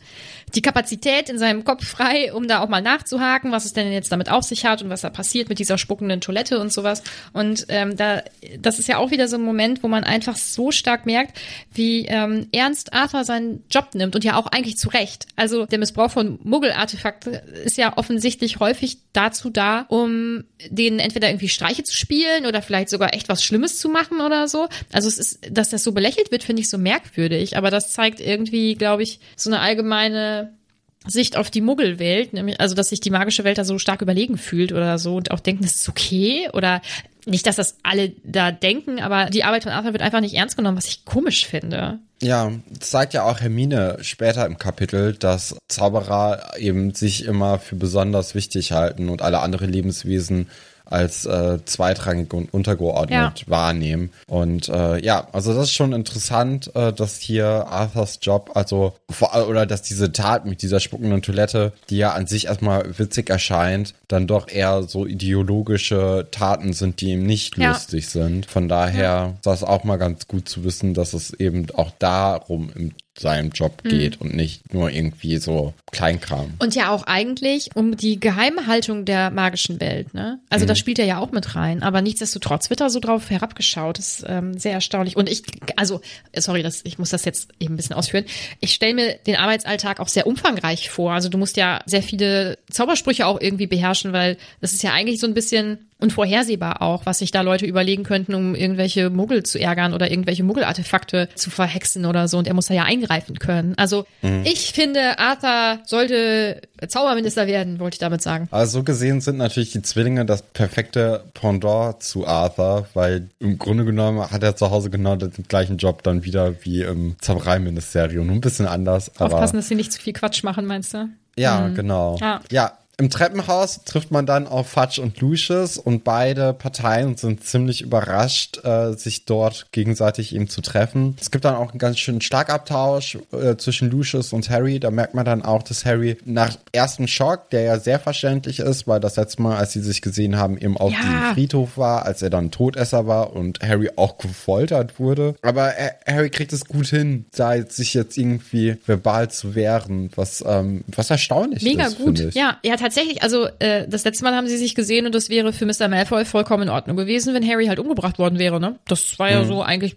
die 0.55 0.63
Kapazität 0.63 1.29
in 1.29 1.39
seinem 1.39 1.65
Kopf 1.65 1.87
frei, 1.87 2.33
um 2.33 2.49
da 2.49 2.61
auch 2.61 2.69
mal 2.69 2.81
nachzuhaken, 2.81 3.53
was 3.53 3.65
es 3.65 3.73
denn 3.73 3.93
jetzt 3.93 4.11
damit 4.13 4.31
auf 4.31 4.45
sich 4.45 4.65
hat 4.65 4.83
und 4.83 4.89
was 4.89 5.03
da 5.03 5.11
passiert 5.11 5.49
mit 5.49 5.59
dieser 5.59 5.79
spuckenden 5.79 6.21
Toilette 6.21 6.59
und 6.59 6.73
sowas. 6.73 7.03
Und 7.33 7.67
ähm, 7.69 7.97
da, 7.97 8.23
das 8.59 8.79
ist 8.79 8.89
ja 8.89 8.99
auch 8.99 9.11
wieder 9.11 9.29
so 9.29 9.37
ein 9.37 9.43
Moment, 9.43 9.83
wo 9.83 9.89
man 9.89 10.05
einfach 10.05 10.37
so 10.37 10.71
stark 10.71 11.07
merkt, 11.07 11.39
wie 11.73 12.07
ähm, 12.07 12.49
ernst 12.53 12.93
Arthur 12.93 13.25
seinen 13.25 13.65
Job 13.71 13.91
nimmt 13.95 14.15
und 14.15 14.25
ja 14.25 14.37
auch 14.37 14.47
eigentlich 14.47 14.79
zu 14.79 14.89
Recht. 14.89 15.27
Also 15.37 15.67
der 15.67 15.79
Missbrauch 15.79 16.11
von 16.11 16.39
Muggelartefakten 16.43 17.35
ist 17.65 17.77
ja 17.77 17.97
offensichtlich 17.97 18.61
häufig 18.61 18.99
dazu 19.13 19.48
da, 19.51 19.87
um 19.89 20.45
denen 20.69 20.99
entweder 20.99 21.29
irgendwie 21.29 21.49
Streiche 21.49 21.85
zu 21.85 21.95
spielen 21.95 22.47
oder 22.47 22.63
vielleicht 22.63 22.89
sogar 22.89 23.15
echt 23.15 23.29
was 23.29 23.45
Schlimmes 23.45 23.79
zu 23.79 23.89
machen 23.89 24.21
oder 24.21 24.49
so. 24.49 24.69
Also 24.93 25.09
es 25.09 25.19
ist, 25.19 25.41
dass 25.51 25.71
das 25.71 25.85
so 25.85 25.93
belächelt 25.93 26.31
wird, 26.31 26.45
finde 26.45 26.63
ich 26.63 26.71
so 26.71 26.79
merkwürdig. 26.79 27.57
Aber 27.57 27.71
das 27.71 27.93
zeigt 27.93 28.21
irgendwie, 28.21 28.75
glaube 28.75 29.03
ich, 29.03 29.21
so 29.37 29.51
eine 29.51 29.61
allgemeine 29.61 30.58
Sicht 31.07 31.37
auf 31.37 31.51
die 31.51 31.61
Muggelwelt, 31.61 32.33
nämlich, 32.33 32.61
also 32.61 32.75
dass 32.75 32.89
sich 32.89 33.01
die 33.01 33.11
magische 33.11 33.45
Welt 33.45 33.59
da 33.59 33.65
so 33.65 33.79
stark 33.79 34.03
überlegen 34.03 34.37
fühlt 34.37 34.73
oder 34.73 34.99
so 34.99 35.17
und 35.17 35.31
auch 35.31 35.41
denken, 35.41 35.63
das 35.63 35.77
ist 35.77 35.89
okay 35.89 36.49
oder 36.53 36.83
nicht, 37.25 37.47
dass 37.47 37.57
das 37.57 37.77
alle 37.83 38.13
da 38.25 38.51
denken, 38.51 39.01
aber 39.01 39.27
die 39.27 39.45
Arbeit 39.45 39.63
von 39.63 39.73
Arthur 39.73 39.93
wird 39.93 40.03
einfach 40.03 40.21
nicht 40.21 40.35
ernst 40.35 40.57
genommen, 40.57 40.77
was 40.77 40.87
ich 40.87 41.05
komisch 41.05 41.47
finde. 41.47 41.99
Ja, 42.21 42.51
das 42.71 42.91
sagt 42.91 43.15
ja 43.15 43.23
auch 43.25 43.41
Hermine 43.41 43.99
später 44.01 44.45
im 44.47 44.59
Kapitel, 44.59 45.15
dass 45.15 45.57
Zauberer 45.69 46.59
eben 46.59 46.95
sich 46.95 47.25
immer 47.25 47.59
für 47.59 47.77
besonders 47.77 48.35
wichtig 48.35 48.73
halten 48.73 49.09
und 49.09 49.23
alle 49.23 49.39
anderen 49.39 49.71
Lebenswesen 49.71 50.49
als 50.91 51.27
äh, 51.27 51.59
zweitrangig 51.65 52.33
und 52.33 52.53
untergeordnet 52.53 53.41
ja. 53.41 53.47
wahrnehmen. 53.47 54.11
Und 54.27 54.69
äh, 54.69 55.05
ja, 55.05 55.29
also 55.33 55.55
das 55.55 55.65
ist 55.65 55.75
schon 55.75 55.93
interessant, 55.93 56.75
äh, 56.75 56.93
dass 56.93 57.19
hier 57.19 57.67
Arthurs 57.69 58.19
Job, 58.23 58.53
also 58.55 58.95
vor, 59.11 59.49
oder 59.49 59.67
dass 59.67 59.83
diese 59.83 60.13
Tat 60.13 60.47
mit 60.47 60.63
dieser 60.63 60.81
spuckenden 60.81 61.23
Toilette, 61.23 61.73
die 61.91 61.99
ja 61.99 62.13
an 62.13 62.27
sich 62.27 62.47
erstmal 62.47 62.99
witzig 62.99 63.31
erscheint, 63.31 63.95
dann 64.09 64.27
doch 64.27 64.49
eher 64.49 64.83
so 64.83 65.07
ideologische 65.07 66.29
Taten 66.31 66.73
sind, 66.73 67.01
die 67.01 67.13
ihm 67.13 67.25
nicht 67.25 67.59
ja. 67.59 67.73
lustig 67.73 68.09
sind. 68.09 68.47
Von 68.47 68.69
daher 68.69 69.03
ja. 69.03 69.27
ist 69.29 69.47
das 69.47 69.65
auch 69.65 69.85
mal 69.85 69.97
ganz 69.97 70.27
gut 70.27 70.49
zu 70.49 70.65
wissen, 70.65 70.95
dass 70.95 71.13
es 71.13 71.33
eben 71.35 71.67
auch 71.75 71.91
darum 71.99 72.71
im 72.75 72.93
seinem 73.21 73.51
Job 73.51 73.83
hm. 73.83 73.91
geht 73.91 74.21
und 74.21 74.35
nicht 74.35 74.73
nur 74.73 74.91
irgendwie 74.91 75.39
so 75.39 75.75
Kleinkram. 75.91 76.55
Und 76.59 76.75
ja 76.75 76.91
auch 76.91 77.05
eigentlich 77.05 77.71
um 77.75 77.97
die 77.97 78.21
Geheimhaltung 78.21 79.05
der 79.05 79.31
magischen 79.31 79.81
Welt, 79.81 80.15
ne? 80.15 80.39
Also 80.51 80.65
mhm. 80.65 80.69
das 80.69 80.79
spielt 80.79 80.99
er 80.99 81.07
ja 81.07 81.19
auch 81.19 81.33
mit 81.33 81.55
rein, 81.55 81.83
aber 81.83 82.03
nichtsdestotrotz 82.03 82.71
wird 82.71 82.81
da 82.81 82.91
so 82.91 83.01
drauf 83.01 83.31
herabgeschaut. 83.31 83.99
Das 83.99 84.19
ist 84.19 84.25
ähm, 84.29 84.59
sehr 84.59 84.73
erstaunlich. 84.73 85.17
Und 85.17 85.29
ich, 85.29 85.43
also, 85.77 86.01
sorry, 86.37 86.63
das, 86.63 86.83
ich 86.85 86.99
muss 86.99 87.11
das 87.11 87.25
jetzt 87.25 87.51
eben 87.59 87.75
ein 87.75 87.77
bisschen 87.77 87.97
ausführen. 87.97 88.25
Ich 88.61 88.75
stelle 88.75 88.95
mir 88.95 89.15
den 89.27 89.37
Arbeitsalltag 89.37 90.01
auch 90.01 90.09
sehr 90.09 90.27
umfangreich 90.27 90.91
vor. 90.91 91.13
Also 91.13 91.29
du 91.29 91.39
musst 91.39 91.57
ja 91.57 91.81
sehr 91.87 92.03
viele 92.03 92.59
Zaubersprüche 92.71 93.27
auch 93.27 93.41
irgendwie 93.41 93.67
beherrschen, 93.67 94.13
weil 94.13 94.37
das 94.61 94.73
ist 94.73 94.83
ja 94.83 94.93
eigentlich 94.93 95.21
so 95.21 95.27
ein 95.27 95.35
bisschen 95.35 95.88
unvorhersehbar 96.01 96.81
auch, 96.81 97.07
was 97.07 97.19
sich 97.19 97.33
da 97.33 97.41
Leute 97.41 97.67
überlegen 97.67 98.05
könnten, 98.05 98.35
um 98.35 98.55
irgendwelche 98.55 99.11
Muggel 99.11 99.43
zu 99.43 99.61
ärgern 99.61 99.95
oder 99.95 100.11
irgendwelche 100.11 100.45
Muggelartefakte 100.45 101.29
zu 101.35 101.51
verhexen 101.51 102.07
oder 102.07 102.29
so. 102.29 102.39
Und 102.39 102.47
er 102.47 102.55
muss 102.55 102.67
da 102.67 102.75
ja 102.75 102.85
eingreifen 102.85 103.39
können. 103.39 103.75
Also 103.77 104.07
mhm. 104.23 104.43
ich 104.45 104.73
finde, 104.73 105.19
Arthur 105.19 105.81
sollte 105.85 106.63
Zauberminister 106.87 107.49
werden, 107.49 107.81
wollte 107.81 107.97
ich 107.97 107.99
damit 107.99 108.23
sagen. 108.23 108.49
Also 108.53 108.79
so 108.79 108.85
gesehen 108.85 109.21
sind 109.21 109.39
natürlich 109.39 109.73
die 109.73 109.83
Zwillinge 109.83 110.25
das 110.25 110.43
perfekte 110.43 111.25
Pendant 111.35 112.03
zu 112.03 112.27
Arthur, 112.27 112.87
weil 112.95 113.29
im 113.41 113.59
Grunde 113.59 113.85
genommen 113.85 114.31
hat 114.31 114.43
er 114.45 114.55
zu 114.55 114.71
Hause 114.71 114.91
genau 114.91 115.17
den 115.17 115.33
gleichen 115.49 115.79
Job 115.79 116.05
dann 116.05 116.25
wieder 116.25 116.55
wie 116.65 116.83
im 116.83 117.17
Zaubereiministerium. 117.21 118.27
Nur 118.27 118.37
ein 118.37 118.41
bisschen 118.41 118.67
anders. 118.67 119.11
Aufpassen, 119.19 119.57
dass 119.57 119.69
sie 119.69 119.75
nicht 119.75 119.93
zu 119.93 120.01
viel 120.01 120.13
Quatsch 120.13 120.45
machen, 120.45 120.67
meinst 120.67 120.95
du? 120.95 121.09
Ja, 121.37 121.61
mhm. 121.61 121.75
genau. 121.75 122.19
Ja. 122.21 122.41
ja, 122.51 122.73
im 123.01 123.11
Treppenhaus 123.11 123.85
trifft 123.85 124.11
man 124.11 124.27
dann 124.27 124.49
auf 124.49 124.71
Fudge 124.71 125.01
und 125.01 125.21
Lucius 125.21 125.79
und 125.79 126.03
beide 126.03 126.53
Parteien 126.53 127.17
sind 127.17 127.45
ziemlich 127.45 127.81
überrascht, 127.81 128.65
äh, 128.65 128.95
sich 128.95 129.25
dort 129.25 129.71
gegenseitig 129.71 130.35
eben 130.35 130.49
zu 130.49 130.63
treffen. 130.63 131.17
Es 131.21 131.31
gibt 131.31 131.45
dann 131.45 131.55
auch 131.55 131.71
einen 131.71 131.79
ganz 131.79 132.01
schönen 132.01 132.21
Schlagabtausch 132.21 133.19
äh, 133.33 133.57
zwischen 133.57 133.89
Lucius 133.89 134.33
und 134.33 134.51
Harry. 134.51 134.81
Da 134.81 134.91
merkt 134.91 135.15
man 135.15 135.25
dann 135.25 135.43
auch, 135.43 135.63
dass 135.63 135.85
Harry 135.85 136.19
nach 136.25 136.57
ersten 136.73 137.07
Schock, 137.07 137.51
der 137.51 137.63
ja 137.63 137.79
sehr 137.79 138.01
verständlich 138.01 138.59
ist, 138.59 138.89
weil 138.89 138.99
das 138.99 139.15
letzte 139.15 139.43
Mal, 139.43 139.57
als 139.57 139.75
sie 139.75 139.81
sich 139.81 140.03
gesehen 140.03 140.37
haben, 140.37 140.59
eben 140.59 140.77
auf 140.77 140.91
ja. 140.91 140.99
dem 140.99 141.35
Friedhof 141.35 141.79
war, 141.79 142.05
als 142.05 142.21
er 142.23 142.31
dann 142.31 142.51
Todesser 142.51 143.07
war 143.07 143.33
und 143.33 143.61
Harry 143.61 143.91
auch 143.95 144.19
gefoltert 144.19 144.99
wurde. 144.99 145.37
Aber 145.43 145.79
äh, 145.79 145.91
Harry 146.05 146.31
kriegt 146.31 146.53
es 146.53 146.65
gut 146.65 146.89
hin, 146.89 147.27
da 147.31 147.63
sich 147.63 147.95
jetzt 147.95 148.19
irgendwie 148.19 148.77
verbal 148.87 149.31
zu 149.31 149.55
wehren, 149.55 150.11
was, 150.17 150.43
ähm, 150.45 150.83
was 150.89 151.11
erstaunlich 151.11 151.63
Mega 151.63 151.87
ist. 151.87 152.01
Mega 152.01 152.11
gut, 152.25 152.35
ja. 152.35 152.59
Er 152.65 152.73
hat 152.73 152.88
tatsächlich, 152.89 153.23
also 153.23 153.47
äh, 153.59 153.87
das 153.87 154.05
letzte 154.05 154.25
Mal 154.25 154.35
haben 154.35 154.49
sie 154.49 154.57
sich 154.57 154.75
gesehen 154.75 155.07
und 155.07 155.15
das 155.15 155.29
wäre 155.29 155.53
für 155.53 155.67
Mr. 155.67 155.89
Malfoy 155.89 156.25
vollkommen 156.25 156.65
in 156.65 156.69
Ordnung 156.71 156.97
gewesen, 156.97 157.35
wenn 157.35 157.47
Harry 157.47 157.67
halt 157.67 157.79
umgebracht 157.79 158.19
worden 158.19 158.39
wäre, 158.39 158.61
ne? 158.61 158.79
Das 158.87 159.19
war 159.19 159.31
ja 159.31 159.43
mhm. 159.43 159.49
so 159.49 159.63
eigentlich 159.63 159.97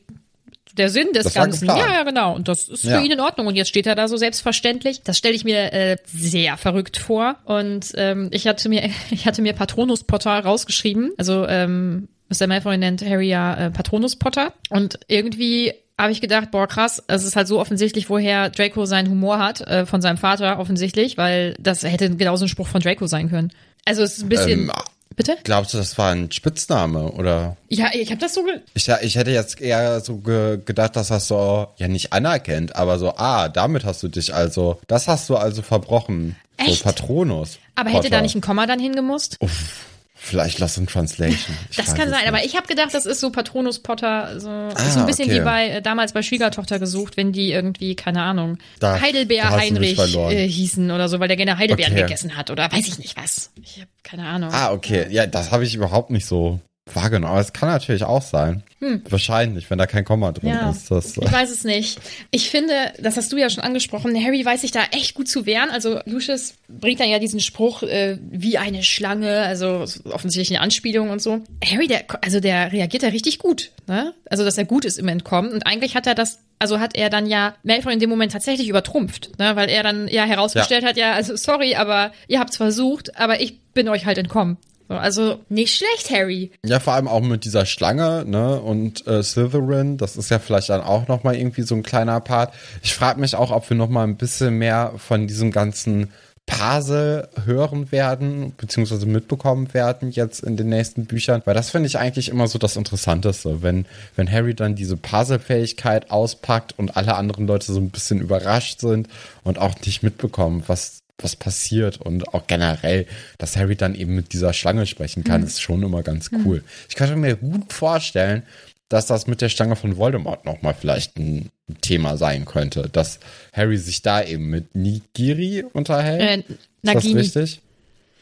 der 0.73 0.89
Sinn 0.89 1.07
des 1.13 1.25
das 1.25 1.33
Ganzen. 1.33 1.67
Ja, 1.67 1.91
ja, 1.91 2.03
genau. 2.03 2.33
Und 2.35 2.47
das 2.47 2.69
ist 2.69 2.83
ja. 2.83 2.97
für 2.97 3.05
ihn 3.05 3.11
in 3.11 3.19
Ordnung. 3.19 3.47
Und 3.47 3.55
jetzt 3.55 3.67
steht 3.67 3.87
er 3.87 3.95
da 3.95 4.07
so 4.07 4.15
selbstverständlich. 4.15 5.01
Das 5.03 5.17
stelle 5.17 5.35
ich 5.35 5.43
mir 5.43 5.73
äh, 5.73 5.97
sehr 6.05 6.55
verrückt 6.55 6.97
vor. 6.97 7.35
Und 7.43 7.91
ähm, 7.95 8.29
ich 8.31 8.47
hatte 8.47 8.69
mir, 8.69 8.89
ich 9.11 9.25
hatte 9.25 9.41
mir 9.41 9.51
Patronus 9.51 10.05
Potter 10.05 10.31
rausgeschrieben. 10.31 11.11
Also 11.17 11.45
ähm, 11.45 12.07
Mr. 12.29 12.47
Malfoy 12.47 12.77
nennt 12.77 13.03
Harry 13.03 13.27
ja 13.27 13.53
äh, 13.55 13.69
Patronus 13.69 14.15
Potter. 14.15 14.53
Und 14.69 14.97
irgendwie 15.07 15.73
habe 16.01 16.11
ich 16.11 16.21
gedacht, 16.21 16.51
boah, 16.51 16.67
krass, 16.67 17.03
es 17.07 17.23
ist 17.23 17.35
halt 17.35 17.47
so 17.47 17.59
offensichtlich, 17.59 18.09
woher 18.09 18.49
Draco 18.49 18.85
seinen 18.85 19.09
Humor 19.09 19.39
hat, 19.39 19.61
äh, 19.61 19.85
von 19.85 20.01
seinem 20.01 20.17
Vater 20.17 20.59
offensichtlich, 20.59 21.17
weil 21.17 21.55
das 21.59 21.83
hätte 21.83 22.15
genauso 22.15 22.45
ein 22.45 22.49
Spruch 22.49 22.67
von 22.67 22.81
Draco 22.81 23.07
sein 23.07 23.29
können. 23.29 23.51
Also 23.85 24.03
es 24.03 24.17
ist 24.17 24.23
ein 24.23 24.29
bisschen. 24.29 24.59
Ähm, 24.61 24.71
Bitte? 25.15 25.37
Glaubst 25.43 25.73
du, 25.73 25.77
das 25.77 25.97
war 25.97 26.13
ein 26.13 26.31
Spitzname 26.31 27.11
oder? 27.11 27.57
Ja, 27.67 27.89
ich 27.93 28.09
habe 28.11 28.21
das 28.21 28.33
so. 28.33 28.45
Ich, 28.73 28.87
ich 28.87 29.15
hätte 29.15 29.31
jetzt 29.31 29.59
eher 29.59 29.99
so 29.99 30.17
ge 30.17 30.59
gedacht, 30.63 30.95
dass 30.95 31.09
das 31.09 31.27
so 31.27 31.67
ja 31.75 31.89
nicht 31.89 32.13
anerkennt, 32.13 32.75
aber 32.77 32.97
so 32.97 33.13
ah, 33.17 33.49
damit 33.49 33.83
hast 33.83 34.01
du 34.03 34.07
dich 34.07 34.33
also, 34.33 34.79
das 34.87 35.09
hast 35.09 35.29
du 35.29 35.35
also 35.35 35.61
verbrochen. 35.61 36.37
Echt? 36.55 36.79
So 36.79 36.83
Patronus. 36.85 37.59
Aber 37.75 37.89
Potter. 37.89 38.03
hätte 38.03 38.09
da 38.09 38.21
nicht 38.21 38.35
ein 38.35 38.41
Komma 38.41 38.65
dann 38.65 38.79
hingemusst? 38.79 39.35
Uff. 39.41 39.85
Vielleicht 40.23 40.59
Lost 40.59 40.77
in 40.77 40.85
Translation. 40.85 41.57
Ich 41.71 41.77
das 41.77 41.95
kann 41.95 42.07
sein, 42.07 42.19
nicht. 42.19 42.27
aber 42.27 42.45
ich 42.45 42.55
habe 42.55 42.67
gedacht, 42.67 42.93
das 42.93 43.07
ist 43.07 43.19
so 43.19 43.31
Patronus 43.31 43.79
Potter, 43.79 44.39
so, 44.39 44.49
ah, 44.49 44.69
so 44.75 44.99
ein 44.99 45.07
bisschen 45.07 45.25
okay. 45.25 45.39
wie 45.39 45.43
bei 45.43 45.69
äh, 45.69 45.81
damals 45.81 46.13
bei 46.13 46.21
Schwiegertochter 46.21 46.77
gesucht, 46.77 47.17
wenn 47.17 47.31
die 47.31 47.51
irgendwie, 47.51 47.95
keine 47.95 48.21
Ahnung, 48.21 48.59
da, 48.79 49.01
Heidelbeer 49.01 49.45
da 49.45 49.57
Heinrich 49.57 49.97
äh, 49.97 50.47
hießen 50.47 50.91
oder 50.91 51.09
so, 51.09 51.19
weil 51.19 51.27
der 51.27 51.37
gerne 51.37 51.57
Heidelbeeren 51.57 51.93
okay. 51.93 52.03
gegessen 52.03 52.37
hat 52.37 52.51
oder 52.51 52.71
weiß 52.71 52.87
ich 52.87 52.99
nicht 52.99 53.17
was. 53.17 53.49
Ich 53.63 53.77
habe 53.77 53.89
keine 54.03 54.27
Ahnung. 54.27 54.51
Ah, 54.53 54.71
okay. 54.71 55.07
Ja, 55.09 55.25
das 55.25 55.49
habe 55.49 55.65
ich 55.65 55.73
überhaupt 55.73 56.11
nicht 56.11 56.27
so 56.27 56.59
wahrgenommen. 56.93 57.31
Aber 57.31 57.41
es 57.41 57.53
kann 57.53 57.69
natürlich 57.69 58.03
auch 58.03 58.21
sein. 58.21 58.63
Hm. 58.79 59.03
Wahrscheinlich, 59.09 59.69
wenn 59.69 59.77
da 59.77 59.85
kein 59.85 60.03
Komma 60.03 60.31
drin 60.31 60.49
ja, 60.49 60.71
ist. 60.71 60.89
Das, 60.89 61.17
ich 61.17 61.31
weiß 61.31 61.51
es 61.51 61.63
nicht. 61.63 61.99
Ich 62.31 62.49
finde, 62.49 62.73
das 62.99 63.17
hast 63.17 63.31
du 63.31 63.37
ja 63.37 63.49
schon 63.49 63.63
angesprochen, 63.63 64.15
Harry 64.15 64.43
weiß 64.43 64.61
sich 64.61 64.71
da 64.71 64.81
echt 64.91 65.13
gut 65.13 65.27
zu 65.27 65.45
wehren. 65.45 65.69
Also 65.69 65.99
Lucius 66.05 66.55
bringt 66.67 66.99
dann 66.99 67.09
ja 67.09 67.19
diesen 67.19 67.39
Spruch 67.39 67.83
äh, 67.83 68.17
wie 68.29 68.57
eine 68.57 68.83
Schlange, 68.83 69.43
also 69.43 69.85
offensichtlich 70.05 70.49
eine 70.49 70.61
Anspielung 70.61 71.09
und 71.11 71.21
so. 71.21 71.41
Harry, 71.63 71.87
der, 71.87 72.05
also 72.23 72.39
der 72.39 72.71
reagiert 72.71 73.03
da 73.03 73.07
richtig 73.07 73.37
gut. 73.37 73.71
Ne? 73.87 74.13
Also, 74.29 74.43
dass 74.43 74.57
er 74.57 74.65
gut 74.65 74.85
ist 74.85 74.97
im 74.97 75.07
Entkommen. 75.07 75.51
Und 75.51 75.67
eigentlich 75.67 75.95
hat 75.95 76.07
er 76.07 76.15
das 76.15 76.39
also 76.59 76.79
hat 76.79 76.95
er 76.95 77.09
dann 77.09 77.25
ja 77.25 77.55
Malfoy 77.63 77.91
in 77.91 77.99
dem 77.99 78.11
Moment 78.11 78.33
tatsächlich 78.33 78.69
übertrumpft, 78.69 79.31
ne? 79.39 79.55
weil 79.55 79.67
er 79.67 79.81
dann 79.81 80.07
ja 80.07 80.25
herausgestellt 80.25 80.83
ja. 80.83 80.89
hat, 80.89 80.95
ja, 80.95 81.13
also 81.13 81.35
sorry, 81.35 81.73
aber 81.73 82.11
ihr 82.27 82.39
habt's 82.39 82.57
versucht, 82.57 83.19
aber 83.19 83.41
ich 83.41 83.59
bin 83.73 83.89
euch 83.89 84.05
halt 84.05 84.19
entkommen. 84.19 84.57
Also 84.97 85.39
nicht 85.49 85.75
schlecht, 85.75 86.09
Harry. 86.11 86.51
Ja, 86.65 86.79
vor 86.79 86.93
allem 86.93 87.07
auch 87.07 87.21
mit 87.21 87.45
dieser 87.45 87.65
Schlange, 87.65 88.25
ne? 88.25 88.59
Und 88.59 89.05
äh, 89.07 89.23
Slytherin, 89.23 89.97
das 89.97 90.17
ist 90.17 90.31
ja 90.31 90.39
vielleicht 90.39 90.69
dann 90.69 90.81
auch 90.81 91.07
nochmal 91.07 91.35
irgendwie 91.35 91.63
so 91.63 91.75
ein 91.75 91.83
kleiner 91.83 92.19
Part. 92.19 92.53
Ich 92.81 92.93
frage 92.93 93.19
mich 93.19 93.35
auch, 93.35 93.51
ob 93.51 93.69
wir 93.69 93.77
nochmal 93.77 94.07
ein 94.07 94.17
bisschen 94.17 94.57
mehr 94.57 94.93
von 94.97 95.27
diesem 95.27 95.51
ganzen 95.51 96.11
Parsel 96.45 97.29
hören 97.45 97.91
werden, 97.91 98.53
beziehungsweise 98.57 99.05
mitbekommen 99.05 99.73
werden 99.73 100.11
jetzt 100.11 100.43
in 100.43 100.57
den 100.57 100.67
nächsten 100.67 101.05
Büchern. 101.05 101.41
Weil 101.45 101.53
das 101.53 101.69
finde 101.69 101.87
ich 101.87 101.97
eigentlich 101.97 102.29
immer 102.29 102.47
so 102.47 102.59
das 102.59 102.75
Interessanteste, 102.75 103.61
wenn, 103.61 103.85
wenn 104.15 104.29
Harry 104.29 104.53
dann 104.53 104.75
diese 104.75 104.97
Puzzle-Fähigkeit 104.97 106.11
auspackt 106.11 106.77
und 106.77 106.97
alle 106.97 107.15
anderen 107.15 107.47
Leute 107.47 107.71
so 107.71 107.79
ein 107.79 107.89
bisschen 107.89 108.19
überrascht 108.19 108.81
sind 108.81 109.07
und 109.43 109.59
auch 109.59 109.79
nicht 109.85 110.03
mitbekommen, 110.03 110.63
was 110.67 111.00
was 111.23 111.35
passiert 111.35 111.97
und 111.97 112.33
auch 112.33 112.47
generell, 112.47 113.05
dass 113.37 113.55
Harry 113.55 113.75
dann 113.75 113.95
eben 113.95 114.15
mit 114.15 114.33
dieser 114.33 114.53
Schlange 114.53 114.85
sprechen 114.85 115.23
kann, 115.23 115.41
mhm. 115.41 115.47
ist 115.47 115.61
schon 115.61 115.83
immer 115.83 116.03
ganz 116.03 116.29
cool. 116.45 116.57
Mhm. 116.57 116.63
Ich 116.89 116.95
könnte 116.95 117.15
mir 117.15 117.35
gut 117.35 117.71
vorstellen, 117.73 118.43
dass 118.89 119.05
das 119.05 119.25
mit 119.25 119.41
der 119.41 119.49
Stange 119.49 119.75
von 119.77 119.97
Voldemort 119.97 120.45
nochmal 120.45 120.75
vielleicht 120.77 121.17
ein 121.17 121.49
Thema 121.79 122.17
sein 122.17 122.43
könnte, 122.45 122.89
dass 122.91 123.19
Harry 123.53 123.77
sich 123.77 124.01
da 124.01 124.21
eben 124.21 124.49
mit 124.49 124.75
Nigiri 124.75 125.63
unterhält. 125.71 126.49
Äh, 126.49 126.53
Nagini. 126.81 127.21
Ist 127.21 127.35
das 127.35 127.43
richtig? 127.43 127.61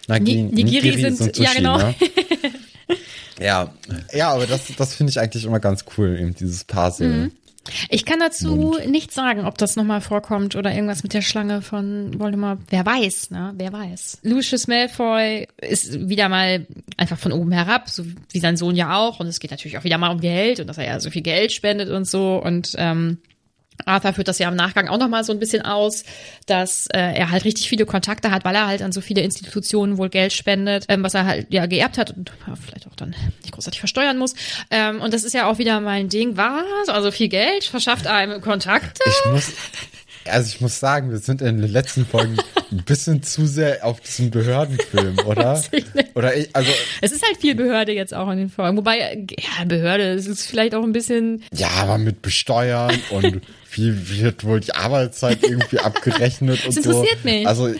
Nagini, 0.07 0.43
Nigiri, 0.43 0.63
Nigiri 0.63 1.01
sind, 1.01 1.17
sind 1.17 1.35
Sushi, 1.35 1.47
ja 1.47 1.53
genau. 1.55 1.77
Ne? 1.77 1.95
ja, 3.39 3.73
ja, 4.13 4.29
aber 4.29 4.45
das, 4.45 4.61
das 4.77 4.95
finde 4.95 5.11
ich 5.11 5.19
eigentlich 5.19 5.45
immer 5.45 5.59
ganz 5.59 5.85
cool, 5.97 6.17
eben 6.19 6.35
dieses 6.35 6.63
Parsel. 6.63 7.07
Mhm. 7.07 7.31
Ich 7.89 8.05
kann 8.05 8.19
dazu 8.19 8.55
Mund. 8.55 8.87
nichts 8.89 9.15
sagen, 9.15 9.45
ob 9.45 9.57
das 9.57 9.75
nochmal 9.75 10.01
vorkommt 10.01 10.55
oder 10.55 10.73
irgendwas 10.73 11.03
mit 11.03 11.13
der 11.13 11.21
Schlange 11.21 11.61
von 11.61 12.19
Voldemort. 12.19 12.59
Wer 12.69 12.85
weiß, 12.85 13.31
ne? 13.31 13.53
Wer 13.55 13.73
weiß. 13.73 14.19
Lucius 14.23 14.67
Malfoy 14.67 15.47
ist 15.61 16.09
wieder 16.09 16.29
mal 16.29 16.65
einfach 16.97 17.17
von 17.17 17.31
oben 17.31 17.51
herab, 17.51 17.89
so 17.89 18.05
wie 18.31 18.39
sein 18.39 18.57
Sohn 18.57 18.75
ja 18.75 18.97
auch. 18.97 19.19
Und 19.19 19.27
es 19.27 19.39
geht 19.39 19.51
natürlich 19.51 19.77
auch 19.77 19.83
wieder 19.83 19.97
mal 19.97 20.11
um 20.11 20.21
Geld 20.21 20.59
und 20.59 20.67
dass 20.67 20.77
er 20.77 20.85
ja 20.85 20.99
so 20.99 21.09
viel 21.09 21.21
Geld 21.21 21.51
spendet 21.51 21.89
und 21.89 22.05
so. 22.05 22.41
Und 22.41 22.75
ähm, 22.77 23.19
Arthur 23.85 24.13
führt 24.13 24.27
das 24.27 24.39
ja 24.39 24.49
im 24.49 24.55
Nachgang 24.55 24.87
auch 24.87 24.97
nochmal 24.97 25.23
so 25.23 25.31
ein 25.31 25.39
bisschen 25.39 25.61
aus, 25.61 26.03
dass 26.45 26.87
äh, 26.87 26.99
er 26.99 27.31
halt 27.31 27.45
richtig 27.45 27.69
viele 27.69 27.85
Kontakte 27.85 28.31
hat, 28.31 28.45
weil 28.45 28.55
er 28.55 28.67
halt 28.67 28.81
an 28.81 28.91
so 28.91 29.01
viele 29.01 29.21
Institutionen 29.21 29.97
wohl 29.97 30.09
Geld 30.09 30.33
spendet, 30.33 30.85
ähm, 30.87 31.03
was 31.03 31.13
er 31.13 31.25
halt 31.25 31.47
ja 31.49 31.65
geerbt 31.65 31.97
hat 31.97 32.11
und 32.15 32.31
ja, 32.47 32.55
vielleicht 32.55 32.87
auch 32.87 32.95
dann 32.95 33.15
nicht 33.41 33.51
großartig 33.51 33.79
versteuern 33.79 34.17
muss. 34.17 34.35
Ähm, 34.71 35.01
und 35.01 35.13
das 35.13 35.23
ist 35.23 35.33
ja 35.33 35.47
auch 35.47 35.57
wieder 35.57 35.79
mein 35.81 36.09
Ding. 36.09 36.37
Was? 36.37 36.89
Also 36.89 37.11
viel 37.11 37.29
Geld 37.29 37.63
verschafft 37.63 38.07
einem 38.07 38.41
Kontakte? 38.41 39.01
Ich 39.05 39.31
muss, 39.31 39.51
also 40.25 40.47
ich 40.47 40.61
muss 40.61 40.79
sagen, 40.79 41.11
wir 41.11 41.17
sind 41.17 41.41
in 41.41 41.61
den 41.61 41.71
letzten 41.71 42.05
Folgen 42.05 42.37
ein 42.71 42.83
bisschen 42.83 43.23
zu 43.23 43.45
sehr 43.45 43.85
auf 43.85 43.99
diesen 44.01 44.31
Behördenfilm, 44.31 45.19
oder? 45.25 45.61
Oder 46.15 46.35
ich, 46.35 46.49
also. 46.53 46.71
Es 47.01 47.11
ist 47.11 47.25
halt 47.25 47.37
viel 47.37 47.55
Behörde 47.55 47.93
jetzt 47.93 48.13
auch 48.13 48.29
in 48.29 48.37
den 48.37 48.49
Folgen. 48.49 48.77
Wobei, 48.77 49.25
ja, 49.29 49.65
Behörde, 49.65 50.13
es 50.13 50.27
ist 50.27 50.47
vielleicht 50.47 50.75
auch 50.75 50.83
ein 50.83 50.91
bisschen. 50.91 51.43
Ja, 51.53 51.69
aber 51.77 51.97
mit 51.97 52.21
Besteuern 52.21 52.97
und 53.11 53.41
wie 53.79 54.21
wird 54.21 54.43
wohl 54.43 54.59
die 54.59 54.73
Arbeitszeit 54.73 55.43
irgendwie 55.43 55.79
abgerechnet 55.79 56.65
und 56.65 56.73
so. 56.73 56.81
Das 56.81 56.85
interessiert 56.85 57.25
mich. 57.25 57.47
Also, 57.47 57.67
ja, 57.67 57.75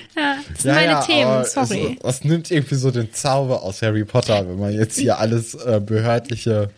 das 0.51 0.61
sind 0.61 0.69
ja, 0.69 0.73
meine 0.73 0.91
ja, 0.91 1.01
Themen, 1.01 1.45
sorry. 1.45 1.97
Es, 2.03 2.15
es, 2.15 2.23
nimmt 2.23 2.51
irgendwie 2.51 2.75
so 2.75 2.91
den 2.91 3.13
Zauber 3.13 3.63
aus 3.63 3.81
Harry 3.81 4.05
Potter, 4.05 4.47
wenn 4.47 4.59
man 4.59 4.73
jetzt 4.73 4.97
hier 4.99 5.19
alles 5.19 5.55
äh, 5.55 5.81
behördliche 5.83 6.69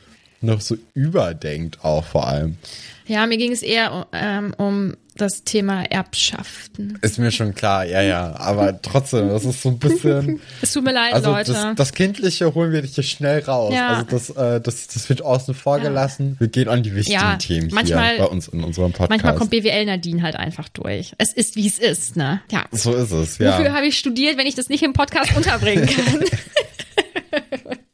noch 0.41 0.61
so 0.61 0.75
überdenkt, 0.93 1.83
auch 1.83 2.03
vor 2.03 2.27
allem. 2.27 2.57
Ja, 3.05 3.25
mir 3.27 3.37
ging 3.37 3.51
es 3.51 3.61
eher 3.61 4.07
ähm, 4.11 4.53
um 4.57 4.95
das 5.21 5.43
Thema 5.43 5.83
Erbschaften. 5.83 6.97
Ist 7.01 7.19
mir 7.19 7.31
schon 7.31 7.53
klar, 7.53 7.85
ja, 7.85 8.01
ja. 8.01 8.35
Aber 8.37 8.81
trotzdem, 8.81 9.29
das 9.29 9.45
ist 9.45 9.61
so 9.61 9.69
ein 9.69 9.79
bisschen. 9.79 10.41
es 10.61 10.73
tut 10.73 10.83
mir 10.83 10.93
leid, 10.93 11.13
also 11.13 11.31
Leute. 11.31 11.53
Das, 11.53 11.75
das 11.75 11.93
Kindliche 11.93 12.53
holen 12.53 12.71
wir 12.71 12.81
dich 12.81 12.95
hier 12.95 13.03
schnell 13.03 13.39
raus. 13.43 13.73
Ja. 13.73 13.89
Also 13.89 14.05
das, 14.09 14.29
äh, 14.31 14.61
das, 14.61 14.87
das 14.87 15.07
wird 15.09 15.21
außen 15.21 15.53
vor 15.53 15.79
gelassen. 15.79 16.31
Ja. 16.33 16.39
Wir 16.39 16.47
gehen 16.47 16.67
an 16.67 16.83
die 16.83 16.95
wichtigen 16.95 17.19
ja, 17.19 17.35
Themen 17.37 17.69
manchmal, 17.71 18.15
hier 18.15 18.25
bei 18.25 18.29
uns 18.29 18.47
in 18.47 18.63
unserem 18.63 18.91
Podcast. 18.91 19.09
Manchmal 19.09 19.35
kommt 19.35 19.51
BWL 19.51 19.85
Nadine 19.85 20.21
halt 20.23 20.35
einfach 20.35 20.69
durch. 20.69 21.13
Es 21.17 21.33
ist, 21.33 21.55
wie 21.55 21.67
es 21.67 21.79
ist, 21.79 22.15
ne? 22.15 22.41
Ja. 22.51 22.65
So 22.71 22.93
ist 22.93 23.11
es, 23.11 23.37
ja. 23.37 23.57
Wofür 23.57 23.73
habe 23.73 23.85
ich 23.85 23.97
studiert, 23.97 24.37
wenn 24.37 24.47
ich 24.47 24.55
das 24.55 24.69
nicht 24.69 24.83
im 24.83 24.93
Podcast 24.93 25.35
unterbringen 25.35 25.85
kann? 25.87 26.23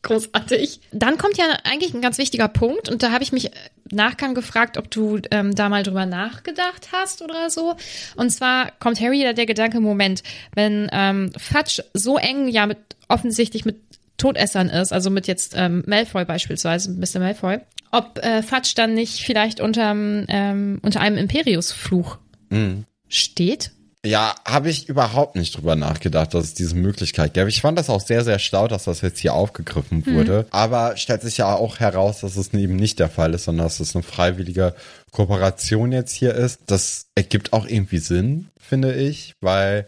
Großartig. 0.07 0.79
Dann 0.93 1.17
kommt 1.17 1.37
ja 1.37 1.43
eigentlich 1.65 1.93
ein 1.93 2.01
ganz 2.01 2.17
wichtiger 2.17 2.47
Punkt 2.47 2.87
und 2.87 3.03
da 3.03 3.11
habe 3.11 3.25
ich 3.25 3.33
mich 3.33 3.51
Nachgang 3.91 4.35
gefragt, 4.35 4.77
ob 4.77 4.89
du 4.89 5.19
ähm, 5.31 5.53
da 5.53 5.67
mal 5.67 5.83
drüber 5.83 6.05
nachgedacht 6.05 6.89
hast 6.93 7.21
oder 7.21 7.49
so. 7.49 7.75
Und 8.15 8.29
zwar 8.29 8.71
kommt 8.79 9.01
Harry 9.01 9.21
da 9.23 9.33
der 9.33 9.45
Gedanke, 9.45 9.81
Moment, 9.81 10.23
wenn 10.55 10.87
ähm, 10.93 11.31
Fudge 11.37 11.83
so 11.93 12.17
eng 12.17 12.47
ja 12.47 12.65
mit 12.67 12.77
offensichtlich 13.09 13.65
mit 13.65 13.81
Todessern 14.17 14.69
ist, 14.69 14.93
also 14.93 15.09
mit 15.09 15.27
jetzt 15.27 15.55
ähm, 15.57 15.83
Malfoy 15.85 16.23
beispielsweise, 16.23 16.91
Mr. 16.91 17.19
Malfoy, 17.19 17.59
ob 17.91 18.17
äh, 18.19 18.41
Fudge 18.43 18.73
dann 18.75 18.93
nicht 18.93 19.25
vielleicht 19.25 19.59
unterm, 19.59 20.25
ähm, 20.29 20.79
unter 20.83 21.01
einem 21.01 21.17
Imperiusfluch 21.17 22.17
mhm. 22.49 22.85
steht 23.09 23.71
ja, 24.05 24.35
habe 24.45 24.69
ich 24.69 24.87
überhaupt 24.87 25.35
nicht 25.35 25.57
drüber 25.57 25.75
nachgedacht, 25.75 26.33
dass 26.33 26.45
es 26.45 26.53
diese 26.53 26.75
Möglichkeit 26.75 27.33
gäbe. 27.33 27.49
Ich 27.49 27.61
fand 27.61 27.77
das 27.77 27.89
auch 27.89 27.99
sehr, 27.99 28.23
sehr 28.23 28.39
schlau, 28.39 28.67
dass 28.67 28.85
das 28.85 29.01
jetzt 29.01 29.19
hier 29.19 29.33
aufgegriffen 29.33 30.03
mhm. 30.05 30.15
wurde. 30.15 30.47
Aber 30.51 30.95
stellt 30.97 31.21
sich 31.21 31.37
ja 31.37 31.53
auch 31.53 31.79
heraus, 31.79 32.21
dass 32.21 32.37
es 32.37 32.53
eben 32.53 32.75
nicht 32.75 32.99
der 32.99 33.09
Fall 33.09 33.33
ist, 33.33 33.45
sondern 33.45 33.65
dass 33.65 33.79
es 33.79 33.95
eine 33.95 34.03
freiwillige 34.03 34.75
Kooperation 35.11 35.91
jetzt 35.91 36.13
hier 36.13 36.33
ist. 36.35 36.61
Das 36.67 37.07
ergibt 37.15 37.53
auch 37.53 37.65
irgendwie 37.67 37.97
Sinn, 37.97 38.49
finde 38.59 38.93
ich, 38.93 39.33
weil 39.41 39.87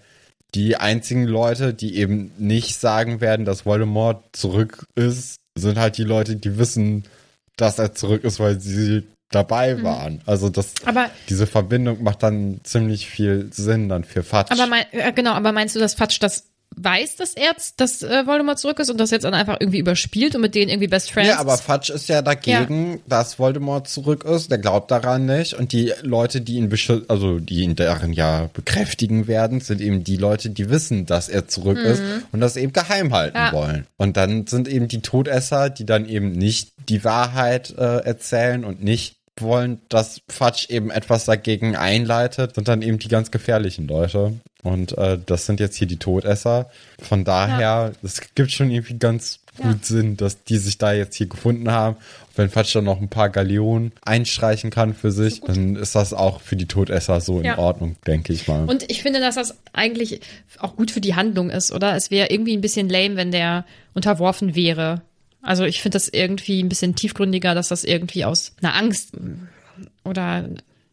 die 0.55 0.75
einzigen 0.75 1.25
Leute, 1.25 1.73
die 1.73 1.95
eben 1.97 2.31
nicht 2.37 2.79
sagen 2.79 3.21
werden, 3.21 3.45
dass 3.45 3.65
Voldemort 3.65 4.23
zurück 4.33 4.85
ist, 4.95 5.39
sind 5.55 5.77
halt 5.77 5.97
die 5.97 6.03
Leute, 6.03 6.35
die 6.35 6.57
wissen, 6.57 7.05
dass 7.55 7.77
er 7.77 7.93
zurück 7.93 8.23
ist, 8.23 8.39
weil 8.39 8.59
sie 8.59 9.03
dabei 9.31 9.75
mhm. 9.75 9.83
waren. 9.83 10.21
Also 10.25 10.49
das, 10.49 10.73
aber, 10.85 11.09
diese 11.29 11.47
Verbindung 11.47 12.03
macht 12.03 12.23
dann 12.23 12.61
ziemlich 12.63 13.07
viel 13.07 13.49
Sinn 13.51 13.89
dann 13.89 14.03
für 14.03 14.23
Fatsch. 14.23 14.51
Aber 14.51 14.67
mein, 14.67 14.85
äh, 14.91 15.11
genau, 15.13 15.31
aber 15.31 15.51
meinst 15.51 15.75
du, 15.75 15.79
dass 15.79 15.93
Fatsch 15.93 16.19
das 16.21 16.45
weiß, 16.75 17.17
dass 17.17 17.33
er 17.33 17.53
dass 17.77 18.03
äh, 18.03 18.25
Voldemort 18.25 18.59
zurück 18.59 18.79
ist 18.79 18.89
und 18.89 18.99
das 18.99 19.11
jetzt 19.11 19.23
dann 19.23 19.33
einfach 19.33 19.57
irgendwie 19.59 19.79
überspielt 19.79 20.35
und 20.35 20.41
mit 20.41 20.55
denen 20.55 20.69
irgendwie 20.69 20.87
Best 20.87 21.11
Friends. 21.11 21.29
Ja, 21.29 21.39
aber 21.39 21.57
Fudge 21.57 21.91
ist 21.91 22.07
ja 22.09 22.21
dagegen, 22.21 22.93
ja. 22.93 22.99
dass 23.07 23.39
Voldemort 23.39 23.87
zurück 23.87 24.23
ist. 24.23 24.49
Der 24.49 24.59
glaubt 24.59 24.91
daran 24.91 25.25
nicht. 25.25 25.53
Und 25.53 25.71
die 25.73 25.93
Leute, 26.01 26.41
die 26.41 26.55
ihn 26.55 26.73
also 27.07 27.39
die 27.39 27.61
ihn 27.61 27.75
darin 27.75 28.13
ja 28.13 28.49
bekräftigen 28.53 29.27
werden, 29.27 29.59
sind 29.59 29.81
eben 29.81 30.03
die 30.03 30.17
Leute, 30.17 30.49
die 30.49 30.69
wissen, 30.69 31.05
dass 31.05 31.27
er 31.27 31.47
zurück 31.47 31.77
mhm. 31.77 31.85
ist 31.85 32.03
und 32.31 32.39
das 32.39 32.55
eben 32.55 32.73
geheim 32.73 33.13
halten 33.13 33.37
ja. 33.37 33.51
wollen. 33.51 33.85
Und 33.97 34.15
dann 34.15 34.47
sind 34.47 34.67
eben 34.67 34.87
die 34.87 35.01
Todesser, 35.01 35.69
die 35.69 35.85
dann 35.85 36.07
eben 36.07 36.31
nicht 36.31 36.71
die 36.87 37.03
Wahrheit 37.03 37.73
äh, 37.77 38.05
erzählen 38.05 38.63
und 38.63 38.83
nicht 38.83 39.18
wollen, 39.41 39.81
dass 39.89 40.21
Fatsch 40.27 40.69
eben 40.69 40.91
etwas 40.91 41.25
dagegen 41.25 41.75
einleitet, 41.75 42.55
sind 42.55 42.67
dann 42.67 42.81
eben 42.81 42.99
die 42.99 43.07
ganz 43.07 43.31
gefährlichen 43.31 43.87
Leute. 43.87 44.33
Und 44.61 44.97
äh, 44.97 45.17
das 45.25 45.45
sind 45.45 45.59
jetzt 45.59 45.77
hier 45.77 45.87
die 45.87 45.97
Todesser. 45.97 46.69
Von 47.01 47.23
daher, 47.23 47.93
es 48.03 48.17
ja. 48.17 48.23
gibt 48.35 48.51
schon 48.51 48.69
irgendwie 48.69 48.97
ganz 48.97 49.39
gut 49.57 49.65
ja. 49.65 49.79
Sinn, 49.81 50.17
dass 50.17 50.43
die 50.43 50.57
sich 50.57 50.77
da 50.77 50.93
jetzt 50.93 51.15
hier 51.15 51.27
gefunden 51.27 51.71
haben. 51.71 51.97
wenn 52.35 52.49
Fatsch 52.49 52.75
dann 52.75 52.85
noch 52.85 53.01
ein 53.01 53.09
paar 53.09 53.29
Galeonen 53.29 53.91
einstreichen 54.01 54.69
kann 54.69 54.93
für 54.93 55.11
sich, 55.11 55.39
ist 55.39 55.47
dann 55.47 55.75
ist 55.75 55.95
das 55.95 56.13
auch 56.13 56.41
für 56.41 56.55
die 56.55 56.67
Todesser 56.67 57.19
so 57.21 57.41
ja. 57.41 57.53
in 57.53 57.59
Ordnung, 57.59 57.95
denke 58.07 58.33
ich 58.33 58.47
mal. 58.47 58.65
Und 58.65 58.89
ich 58.89 59.01
finde, 59.01 59.19
dass 59.19 59.35
das 59.35 59.57
eigentlich 59.73 60.21
auch 60.59 60.75
gut 60.75 60.91
für 60.91 61.01
die 61.01 61.15
Handlung 61.15 61.49
ist, 61.49 61.71
oder? 61.71 61.95
Es 61.95 62.11
wäre 62.11 62.29
irgendwie 62.29 62.55
ein 62.55 62.61
bisschen 62.61 62.89
lame, 62.89 63.15
wenn 63.15 63.31
der 63.31 63.65
unterworfen 63.93 64.55
wäre 64.55 65.01
also 65.41 65.63
ich 65.63 65.81
finde 65.81 65.95
das 65.95 66.07
irgendwie 66.09 66.61
ein 66.61 66.69
bisschen 66.69 66.95
tiefgründiger, 66.95 67.55
dass 67.55 67.69
das 67.69 67.83
irgendwie 67.83 68.25
aus 68.25 68.53
einer 68.61 68.75
Angst 68.75 69.11
oder 70.03 70.49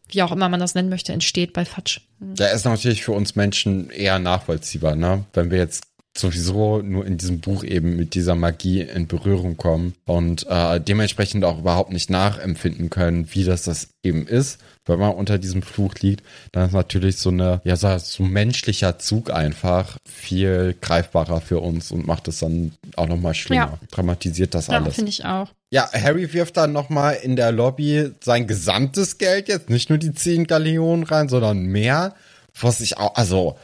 wie 0.09 0.21
auch 0.23 0.31
immer 0.31 0.47
man 0.49 0.59
das 0.59 0.75
nennen 0.75 0.89
möchte, 0.89 1.11
entsteht 1.11 1.53
bei 1.53 1.65
Fatsch. 1.65 2.01
Ja, 2.37 2.47
ist 2.47 2.65
natürlich 2.65 3.03
für 3.03 3.11
uns 3.11 3.35
Menschen 3.35 3.89
eher 3.89 4.19
nachvollziehbar, 4.19 4.95
ne? 4.95 5.25
Wenn 5.33 5.51
wir 5.51 5.57
jetzt 5.57 5.83
sowieso 6.19 6.81
nur 6.81 7.05
in 7.05 7.17
diesem 7.17 7.39
Buch 7.39 7.63
eben 7.63 7.95
mit 7.95 8.13
dieser 8.13 8.35
Magie 8.35 8.81
in 8.81 9.07
Berührung 9.07 9.57
kommen 9.57 9.93
und 10.05 10.45
äh, 10.49 10.79
dementsprechend 10.79 11.45
auch 11.45 11.59
überhaupt 11.59 11.91
nicht 11.91 12.09
nachempfinden 12.09 12.89
können, 12.89 13.27
wie 13.33 13.43
das 13.43 13.63
das 13.63 13.89
eben 14.03 14.27
ist, 14.27 14.59
wenn 14.87 14.99
man 14.99 15.13
unter 15.13 15.37
diesem 15.37 15.61
Fluch 15.61 15.95
liegt, 15.95 16.23
dann 16.51 16.67
ist 16.67 16.73
natürlich 16.73 17.17
so 17.17 17.29
eine, 17.29 17.61
ja, 17.63 17.75
so, 17.75 18.23
menschlicher 18.23 18.99
Zug 18.99 19.31
einfach 19.31 19.97
viel 20.07 20.75
greifbarer 20.81 21.41
für 21.41 21.59
uns 21.59 21.91
und 21.91 22.07
macht 22.07 22.27
es 22.27 22.39
dann 22.39 22.71
auch 22.95 23.07
nochmal 23.07 23.33
schlimmer. 23.33 23.79
Ja. 23.81 23.87
Dramatisiert 23.91 24.53
das 24.53 24.69
alles. 24.69 24.87
Ja, 24.87 24.93
finde 24.93 25.09
ich 25.09 25.25
auch. 25.25 25.49
Ja, 25.69 25.89
Harry 25.91 26.31
wirft 26.33 26.57
dann 26.57 26.71
nochmal 26.71 27.15
in 27.15 27.35
der 27.35 27.51
Lobby 27.51 28.11
sein 28.21 28.47
gesamtes 28.47 29.17
Geld 29.17 29.49
jetzt, 29.49 29.69
nicht 29.69 29.89
nur 29.89 29.97
die 29.97 30.13
10 30.13 30.47
Galeonen 30.47 31.03
rein, 31.03 31.27
sondern 31.27 31.63
mehr, 31.63 32.15
was 32.59 32.79
ich 32.79 32.97
auch, 32.97 33.15
also, 33.15 33.57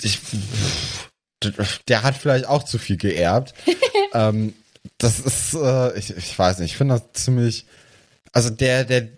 ich, 0.00 0.20
der 1.88 2.02
hat 2.02 2.16
vielleicht 2.16 2.46
auch 2.46 2.62
zu 2.62 2.78
viel 2.78 2.96
geerbt. 2.96 3.54
ähm, 4.14 4.54
das 4.98 5.20
ist, 5.20 5.54
äh, 5.54 5.98
ich, 5.98 6.16
ich 6.16 6.38
weiß 6.38 6.58
nicht, 6.58 6.72
ich 6.72 6.76
finde 6.76 6.94
das 6.94 7.24
ziemlich, 7.24 7.66
also 8.32 8.50
der, 8.50 8.84
der, 8.84 9.08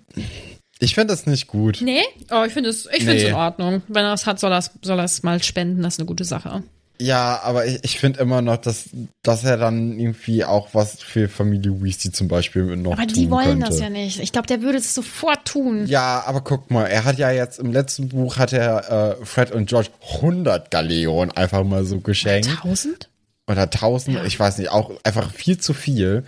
ich 0.79 0.95
finde 0.95 1.13
das 1.13 1.27
nicht 1.27 1.47
gut. 1.47 1.81
Nee? 1.83 2.03
Oh, 2.31 2.45
ich 2.47 2.53
finde 2.53 2.71
es 2.71 2.89
ich 2.93 3.05
nee. 3.05 3.29
in 3.29 3.35
Ordnung. 3.35 3.83
Wenn 3.89 4.05
er 4.05 4.13
es 4.13 4.27
hat, 4.27 4.41
soll 4.41 4.53
er 4.53 4.59
es 4.59 4.71
soll 4.83 5.05
mal 5.23 5.43
spenden. 5.43 5.83
Das 5.83 5.95
ist 5.95 6.01
eine 6.01 6.07
gute 6.07 6.25
Sache. 6.25 6.63
Ja, 7.01 7.41
aber 7.43 7.67
ich, 7.67 7.81
ich 7.83 7.99
finde 7.99 8.21
immer 8.21 8.41
noch, 8.41 8.57
dass, 8.57 8.91
dass 9.23 9.43
er 9.43 9.57
dann 9.57 9.99
irgendwie 9.99 10.45
auch 10.45 10.69
was 10.75 11.03
für 11.03 11.29
Familie 11.29 11.83
Weasley 11.83 12.13
zum 12.13 12.29
Beispiel 12.29 12.77
noch 12.77 12.93
Aber 12.93 13.07
die 13.07 13.31
wollen 13.31 13.61
könnte. 13.61 13.67
das 13.67 13.81
ja 13.81 13.91
nicht. 13.91 14.21
Ich 14.21 14.31
glaube, 14.31 14.47
der 14.47 14.63
würde 14.63 14.79
es 14.79 14.95
sofort 14.95 15.45
tun. 15.45 15.87
Ja, 15.87 16.23
aber 16.25 16.41
guck 16.43 16.71
mal, 16.71 16.87
er 16.87 17.05
hat 17.05 17.19
ja 17.19 17.31
jetzt 17.33 17.59
im 17.59 17.73
letzten 17.73 18.09
Buch 18.11 18.37
hat 18.37 18.53
er 18.53 19.19
äh, 19.21 19.25
Fred 19.25 19.51
und 19.51 19.69
George 19.69 19.89
100 20.15 20.71
Galeonen 20.71 21.37
einfach 21.37 21.65
mal 21.65 21.85
so 21.85 21.99
geschenkt. 22.01 22.49
Tausend? 22.63 23.09
Oder 23.49 23.63
1000, 23.63 24.25
ich 24.25 24.39
weiß 24.39 24.59
nicht, 24.59 24.71
auch 24.71 24.93
einfach 25.03 25.33
viel 25.33 25.59
zu 25.59 25.75
viel. 25.75 26.25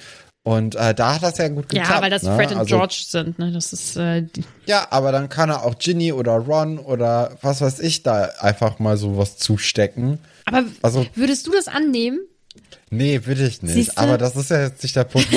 Und 0.46 0.76
äh, 0.76 0.94
da 0.94 1.16
hat 1.16 1.24
das 1.24 1.38
ja 1.38 1.48
gut 1.48 1.68
geklappt. 1.68 1.90
Ja, 1.90 2.00
weil 2.00 2.10
das 2.10 2.22
ne? 2.22 2.36
Fred 2.36 2.52
und 2.52 2.58
Also- 2.58 2.76
George 2.76 3.02
sind. 3.08 3.36
Ne? 3.40 3.50
Das 3.50 3.72
ist 3.72 3.96
äh, 3.96 4.26
Ja, 4.64 4.86
aber 4.90 5.10
dann 5.10 5.28
kann 5.28 5.50
er 5.50 5.64
auch 5.64 5.76
Ginny 5.76 6.12
oder 6.12 6.34
Ron 6.36 6.78
oder 6.78 7.36
was 7.42 7.60
weiß 7.62 7.80
ich 7.80 8.04
da 8.04 8.26
einfach 8.38 8.78
mal 8.78 8.96
sowas 8.96 9.38
zustecken. 9.38 10.20
Aber 10.44 10.62
Also- 10.82 11.04
würdest 11.16 11.48
du 11.48 11.50
das 11.52 11.66
annehmen? 11.66 12.20
Nee, 12.90 13.22
will 13.24 13.40
ich 13.40 13.60
nicht. 13.62 13.74
Siehste? 13.74 13.98
Aber 13.98 14.18
das 14.18 14.36
ist 14.36 14.50
ja 14.50 14.62
jetzt 14.62 14.84
nicht 14.84 14.94
der 14.94 15.02
Punkt. 15.02 15.28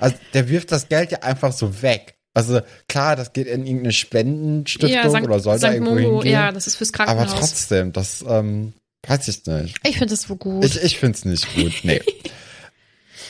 Also 0.00 0.16
der 0.34 0.48
wirft 0.50 0.70
das 0.70 0.90
Geld 0.90 1.12
ja 1.12 1.20
einfach 1.22 1.52
so 1.52 1.80
weg. 1.80 2.16
Also 2.34 2.60
klar, 2.90 3.16
das 3.16 3.32
geht 3.32 3.46
in 3.46 3.64
irgendeine 3.64 3.92
Spendenstiftung 3.92 5.10
Sankt- 5.10 5.28
oder 5.28 5.40
soll 5.40 5.54
da 5.54 5.58
Sankt 5.60 5.76
irgendwo 5.76 5.94
Momo, 5.94 6.16
hingehen. 6.18 6.32
ja, 6.32 6.52
das 6.52 6.66
ist 6.66 6.76
fürs 6.76 6.92
aber 6.92 7.04
Krankenhaus. 7.06 7.40
trotzdem, 7.40 7.92
das 7.94 8.22
ähm, 8.28 8.74
weiß 9.08 9.28
ich 9.28 9.46
nicht. 9.46 9.76
Ich 9.82 9.96
finde 9.96 10.12
das 10.12 10.22
so 10.24 10.36
gut. 10.36 10.62
Ich, 10.62 10.76
ich 10.82 10.98
find's 10.98 11.24
nicht 11.24 11.46
gut. 11.54 11.72
Nee. 11.84 12.02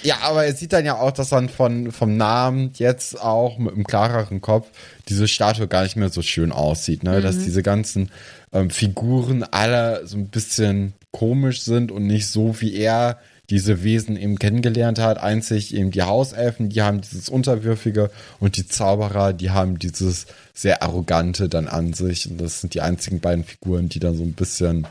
Ja, 0.03 0.19
aber 0.23 0.45
er 0.45 0.55
sieht 0.55 0.73
dann 0.73 0.85
ja 0.85 0.99
auch, 0.99 1.11
dass 1.11 1.29
dann 1.31 1.49
von, 1.49 1.93
vom 1.93 2.17
Namen 2.17 2.71
jetzt 2.75 3.21
auch 3.21 3.59
mit 3.59 3.75
einem 3.75 3.85
klareren 3.85 4.41
Kopf 4.41 4.69
diese 5.09 5.29
Statue 5.29 5.69
gar 5.69 5.83
nicht 5.83 5.97
mehr 5.97 6.09
so 6.09 6.23
schön 6.23 6.53
aussieht, 6.53 7.03
ne? 7.03 7.19
Mhm. 7.19 7.23
Dass 7.23 7.39
diese 7.39 7.63
ganzen 7.63 8.11
ähm, 8.53 8.71
Figuren 8.71 9.43
alle 9.43 10.07
so 10.07 10.17
ein 10.17 10.29
bisschen 10.29 10.95
komisch 11.11 11.63
sind 11.63 11.93
und 11.93 12.07
nicht 12.07 12.29
so, 12.29 12.61
wie 12.61 12.75
er 12.75 13.19
diese 13.51 13.83
Wesen 13.83 14.17
eben 14.17 14.39
kennengelernt 14.39 15.01
hat. 15.01 15.19
Einzig 15.19 15.75
eben 15.75 15.91
die 15.91 16.03
Hauselfen, 16.03 16.71
die 16.71 16.83
haben 16.83 17.01
dieses 17.01 17.29
Unterwürfige 17.29 18.11
und 18.39 18.57
die 18.57 18.67
Zauberer, 18.67 19.33
die 19.33 19.51
haben 19.51 19.79
dieses 19.79 20.27
sehr 20.55 20.83
Arrogante 20.83 21.49
dann 21.49 21.67
an 21.67 21.93
sich. 21.93 22.31
Und 22.31 22.41
das 22.41 22.61
sind 22.61 22.75
die 22.75 22.81
einzigen 22.81 23.19
beiden 23.19 23.45
Figuren, 23.45 23.89
die 23.89 23.99
dann 23.99 24.17
so 24.17 24.23
ein 24.23 24.35
bisschen 24.35 24.87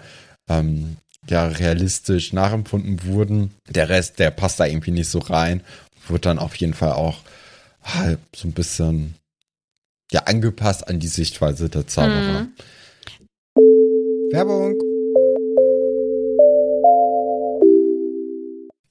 ähm, 0.49 0.97
ja, 1.29 1.47
realistisch 1.47 2.33
nachempfunden 2.33 3.03
wurden. 3.03 3.51
Der 3.67 3.89
Rest, 3.89 4.19
der 4.19 4.31
passt 4.31 4.59
da 4.59 4.65
irgendwie 4.65 4.91
nicht 4.91 5.09
so 5.09 5.19
rein. 5.19 5.61
Wird 6.07 6.25
dann 6.25 6.39
auf 6.39 6.55
jeden 6.55 6.73
Fall 6.73 6.93
auch 6.93 7.19
halt 7.83 8.19
so 8.35 8.47
ein 8.47 8.53
bisschen 8.53 9.15
ja, 10.11 10.21
angepasst 10.23 10.87
an 10.87 10.99
die 10.99 11.07
Sichtweise 11.07 11.69
der 11.69 11.87
Zauberer. 11.87 12.43
Mhm. 12.43 12.53
Werbung. 14.31 14.75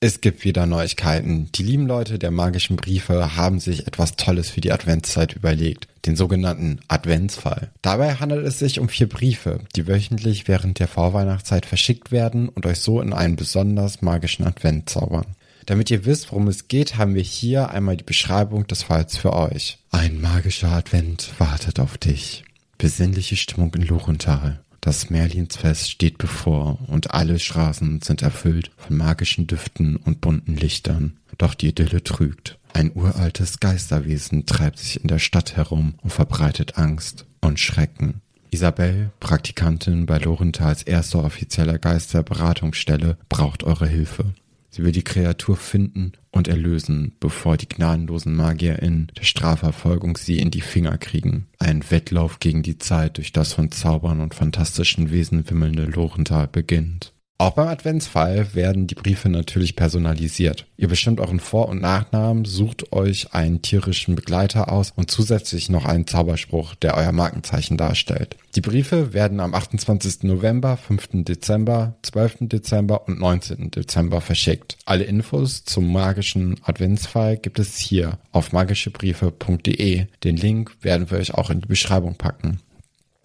Es 0.01 0.21
gibt 0.21 0.45
wieder 0.45 0.67
Neuigkeiten. 0.67 1.51
Die 1.53 1.65
lieben 1.65 1.89
Leute 1.89 2.21
der 2.21 2.31
magischen 2.31 2.77
Briefe 2.77 3.37
haben 3.37 3.59
sich 3.59 3.89
etwas 3.89 4.15
Tolles 4.15 4.49
für 4.49 4.61
die 4.61 4.71
Adventszeit 4.71 5.35
überlegt. 5.35 5.88
Den 6.07 6.17
sogenannten 6.17 6.81
Adventsfall. 6.89 7.71
Dabei 7.83 8.15
handelt 8.15 8.47
es 8.47 8.59
sich 8.59 8.81
um 8.81 8.89
vier 8.89 9.09
Briefe, 9.09 9.61
die 9.75 9.87
wöchentlich 9.87 10.49
während 10.49 10.79
der 10.79 10.89
Vorweihnachtszeit 10.89 11.67
verschickt 11.67 12.13
werden 12.13 12.49
und 12.49 12.67
euch 12.67 12.81
so 12.81 13.01
in 13.01 13.13
einen 13.13 13.37
besonders 13.37 14.03
magischen 14.03 14.47
Advent 14.47 14.89
zaubern. 14.89 15.27
Damit 15.67 15.91
ihr 15.91 16.07
wisst, 16.07 16.33
worum 16.33 16.49
es 16.49 16.69
geht, 16.69 16.97
haben 16.97 17.15
wir 17.15 17.23
hier 17.23 17.71
einmal 17.71 17.97
die 17.99 18.05
Beschreibung 18.05 18.67
des 18.67 18.85
Falls 18.85 19.19
für 19.19 19.35
euch. 19.35 19.79
Ein 19.91 20.21
magischer 20.21 20.73
Advent 20.73 21.33
wartet 21.39 21.79
auf 21.79 21.99
dich. 21.99 22.45
Besinnliche 22.79 23.37
Stimmung 23.37 23.75
in 23.75 23.83
Lochenthal. 23.83 24.61
Das 24.89 25.11
Merlinsfest 25.11 25.91
steht 25.91 26.17
bevor 26.17 26.79
und 26.87 27.11
alle 27.11 27.39
Straßen 27.39 28.01
sind 28.01 28.23
erfüllt 28.23 28.71
von 28.79 28.97
magischen 28.97 29.47
Düften 29.47 29.97
und 29.97 30.23
bunten 30.23 30.57
Lichtern. 30.57 31.19
Doch 31.37 31.53
die 31.53 31.69
Idylle 31.69 32.03
trügt. 32.03 32.59
Ein 32.73 32.93
uraltes 32.95 33.61
Geisterwesen 33.61 34.47
treibt 34.47 34.79
sich 34.79 35.03
in 35.03 35.09
der 35.09 35.19
Stadt 35.19 35.57
herum 35.57 35.97
und 36.03 36.11
verbreitet 36.11 36.79
Angst 36.79 37.27
und 37.43 37.61
Schrecken. 37.61 38.23
Isabel, 38.51 39.11
Praktikantin 39.21 40.07
bei 40.07 40.17
Lorenthals 40.17 40.85
erster 40.85 41.23
offizieller 41.23 41.79
Geisterberatungsstelle, 41.79 43.19
braucht 43.29 43.65
eure 43.65 43.87
Hilfe. 43.87 44.33
Sie 44.71 44.85
will 44.85 44.93
die 44.93 45.03
Kreatur 45.03 45.57
finden 45.57 46.13
und 46.31 46.47
erlösen, 46.47 47.13
bevor 47.21 47.57
die 47.57 47.69
gnadenlosen 47.69 48.35
MagierInnen 48.37 49.11
der 49.17 49.25
Strafverfolgung 49.25 50.17
sie 50.17 50.39
in 50.39 50.51
die 50.51 50.61
Finger 50.61 50.99
kriegen. 50.99 51.47
Ein 51.59 51.91
Wettlauf 51.91 52.39
gegen 52.39 52.63
die 52.63 52.79
Zeit, 52.79 53.17
durch 53.17 53.33
das 53.33 53.55
von 53.55 53.71
Zaubern 53.71 54.21
und 54.21 54.35
fantastischen 54.35 55.11
Wesen 55.11 55.49
wimmelnde 55.49 55.85
Lorenthal 55.85 56.49
beginnt. 56.49 57.15
Auch 57.41 57.53
beim 57.53 57.69
Adventsfall 57.69 58.53
werden 58.55 58.89
die 58.89 58.97
Briefe 58.97 59.29
natürlich 59.29 59.77
personalisiert. 59.77 60.67
Ihr 60.77 60.89
bestimmt 60.89 61.21
euren 61.21 61.39
Vor- 61.39 61.69
und 61.69 61.81
Nachnamen, 61.81 62.45
sucht 62.45 62.93
euch 62.93 63.33
einen 63.33 63.63
tierischen 63.63 64.17
Begleiter 64.17 64.73
aus 64.73 64.93
und 64.97 65.09
zusätzlich 65.09 65.71
noch 65.71 65.85
einen 65.85 66.09
Zauberspruch, 66.09 66.75
der 66.75 66.97
euer 66.97 67.13
Markenzeichen 67.13 67.77
darstellt. 67.77 68.35
Die 68.57 68.61
Briefe 68.61 69.13
werden 69.13 69.39
am 69.39 69.55
28. 69.55 70.25
November, 70.25 70.77
5. 70.77 71.25
Dezember, 71.25 71.95
12. 72.03 72.49
Dezember 72.49 73.07
und 73.07 73.21
19. 73.21 73.71
Dezember 73.71 74.21
verschickt. 74.21 74.77
Alle 74.85 75.05
Infos 75.05 75.65
zum 75.65 75.93
magischen 75.93 76.57
Adventsfall 76.65 77.37
gibt 77.37 77.61
es 77.61 77.79
hier 77.79 78.19
auf 78.33 78.51
magischebriefe.de. 78.51 80.07
Den 80.25 80.37
Link 80.37 80.73
werden 80.83 81.09
wir 81.09 81.19
euch 81.19 81.35
auch 81.35 81.51
in 81.51 81.61
die 81.61 81.69
Beschreibung 81.69 82.17
packen. 82.17 82.59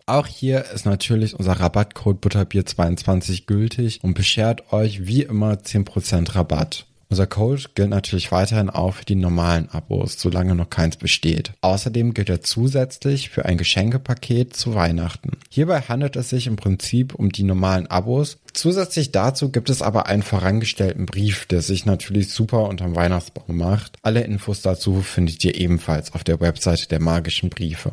Auch 0.06 0.28
hier 0.28 0.66
ist 0.74 0.86
natürlich 0.86 1.34
unser 1.34 1.54
Rabattcode 1.54 2.22
Butterbier22 2.24 3.46
gültig 3.46 4.00
und 4.04 4.16
beschert 4.16 4.74
euch 4.74 5.08
wie 5.08 5.22
immer 5.22 5.54
10% 5.54 6.36
Rabatt. 6.36 6.86
Unser 7.10 7.28
Code 7.28 7.64
gilt 7.76 7.90
natürlich 7.90 8.32
weiterhin 8.32 8.70
auch 8.70 8.96
für 8.96 9.06
die 9.06 9.16
normalen 9.16 9.70
Abos, 9.70 10.20
solange 10.20 10.56
noch 10.56 10.70
keins 10.70 10.98
besteht. 10.98 11.54
Außerdem 11.62 12.14
gilt 12.14 12.28
er 12.30 12.42
zusätzlich 12.42 13.30
für 13.30 13.46
ein 13.46 13.58
Geschenkepaket 13.58 14.56
zu 14.56 14.74
Weihnachten. 14.74 15.38
Hierbei 15.50 15.80
handelt 15.82 16.16
es 16.16 16.32
sich 16.32 16.48
im 16.48 16.56
Prinzip 16.56 17.14
um 17.14 17.32
die 17.32 17.44
normalen 17.44 17.88
Abos. 17.88 18.40
Zusätzlich 18.52 19.12
dazu 19.12 19.52
gibt 19.52 19.70
es 19.70 19.82
aber 19.82 20.08
einen 20.08 20.24
vorangestellten 20.24 21.06
Brief, 21.06 21.46
der 21.46 21.62
sich 21.62 21.86
natürlich 21.86 22.30
super 22.30 22.68
unterm 22.68 22.96
Weihnachtsbaum 22.96 23.56
macht. 23.56 23.96
Alle 24.02 24.22
Infos 24.22 24.64
dazu 24.64 25.02
findet 25.02 25.46
ihr 25.46 25.56
ebenfalls 25.56 26.14
auf 26.14 26.24
der 26.24 26.42
Webseite 26.42 26.88
der 26.90 27.00
magischen 27.00 27.50
Briefe. 27.50 27.92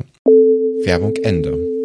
Werbung 0.82 1.14
Ende. 1.16 1.79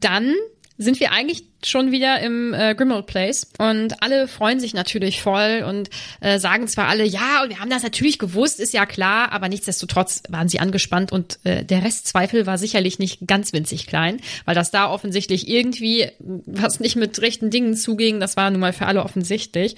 Dann 0.00 0.34
sind 0.78 1.00
wir 1.00 1.12
eigentlich 1.12 1.44
schon 1.64 1.90
wieder 1.90 2.20
im 2.20 2.52
äh, 2.52 2.74
Grimmauld 2.74 3.06
Place 3.06 3.50
und 3.58 4.02
alle 4.02 4.28
freuen 4.28 4.60
sich 4.60 4.74
natürlich 4.74 5.22
voll 5.22 5.64
und 5.66 5.88
äh, 6.20 6.38
sagen 6.38 6.68
zwar 6.68 6.88
alle, 6.88 7.04
ja, 7.04 7.42
und 7.42 7.48
wir 7.48 7.60
haben 7.60 7.70
das 7.70 7.82
natürlich 7.82 8.18
gewusst, 8.18 8.60
ist 8.60 8.74
ja 8.74 8.84
klar, 8.84 9.32
aber 9.32 9.48
nichtsdestotrotz 9.48 10.22
waren 10.28 10.48
sie 10.48 10.60
angespannt 10.60 11.12
und 11.12 11.38
äh, 11.44 11.64
der 11.64 11.82
Restzweifel 11.82 12.46
war 12.46 12.58
sicherlich 12.58 12.98
nicht 12.98 13.26
ganz 13.26 13.52
winzig 13.52 13.86
klein, 13.86 14.20
weil 14.44 14.54
das 14.54 14.70
da 14.70 14.90
offensichtlich 14.90 15.48
irgendwie 15.48 16.10
was 16.18 16.78
nicht 16.78 16.96
mit 16.96 17.20
rechten 17.20 17.50
Dingen 17.50 17.74
zuging, 17.74 18.20
das 18.20 18.36
war 18.36 18.50
nun 18.50 18.60
mal 18.60 18.74
für 18.74 18.86
alle 18.86 19.02
offensichtlich. 19.02 19.76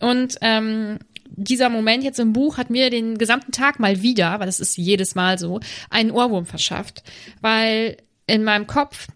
Und 0.00 0.38
ähm, 0.40 0.98
dieser 1.34 1.70
Moment 1.70 2.02
jetzt 2.04 2.18
im 2.18 2.32
Buch 2.32 2.58
hat 2.58 2.68
mir 2.68 2.90
den 2.90 3.16
gesamten 3.16 3.52
Tag 3.52 3.78
mal 3.78 4.02
wieder, 4.02 4.38
weil 4.40 4.46
das 4.46 4.60
ist 4.60 4.76
jedes 4.76 5.14
Mal 5.14 5.38
so, 5.38 5.60
einen 5.88 6.10
Ohrwurm 6.10 6.46
verschafft, 6.46 7.04
weil 7.40 7.96
in 8.26 8.44
meinem 8.44 8.66
Kopf 8.66 9.06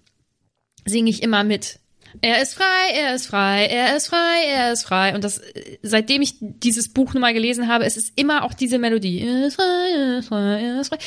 singe 0.87 1.11
ich 1.11 1.23
immer 1.23 1.45
mit. 1.45 1.79
Er 2.23 2.41
ist 2.43 2.55
frei, 2.55 2.65
er 2.95 3.15
ist 3.15 3.27
frei, 3.27 3.67
er 3.67 3.97
ist 3.97 4.09
frei, 4.09 4.47
er 4.51 4.73
ist 4.73 4.85
frei. 4.85 5.15
Und 5.15 5.25
das, 5.25 5.41
seitdem 5.83 6.23
ich 6.23 6.37
dieses 6.41 6.89
Buch 6.89 7.13
nun 7.15 7.21
mal 7.21 7.35
gelesen 7.35 7.69
habe, 7.69 7.85
es 7.85 7.97
ist 7.97 8.13
immer 8.17 8.45
auch 8.45 8.55
diese 8.55 8.79
Melodie. 8.79 9.21
Er 9.21 9.47
ist 9.47 9.57
frei, 9.57 9.93
er 9.95 10.19
ist 10.19 10.29
frei, 10.29 10.63
er 10.63 10.81
ist 10.81 10.89
frei. 10.89 10.99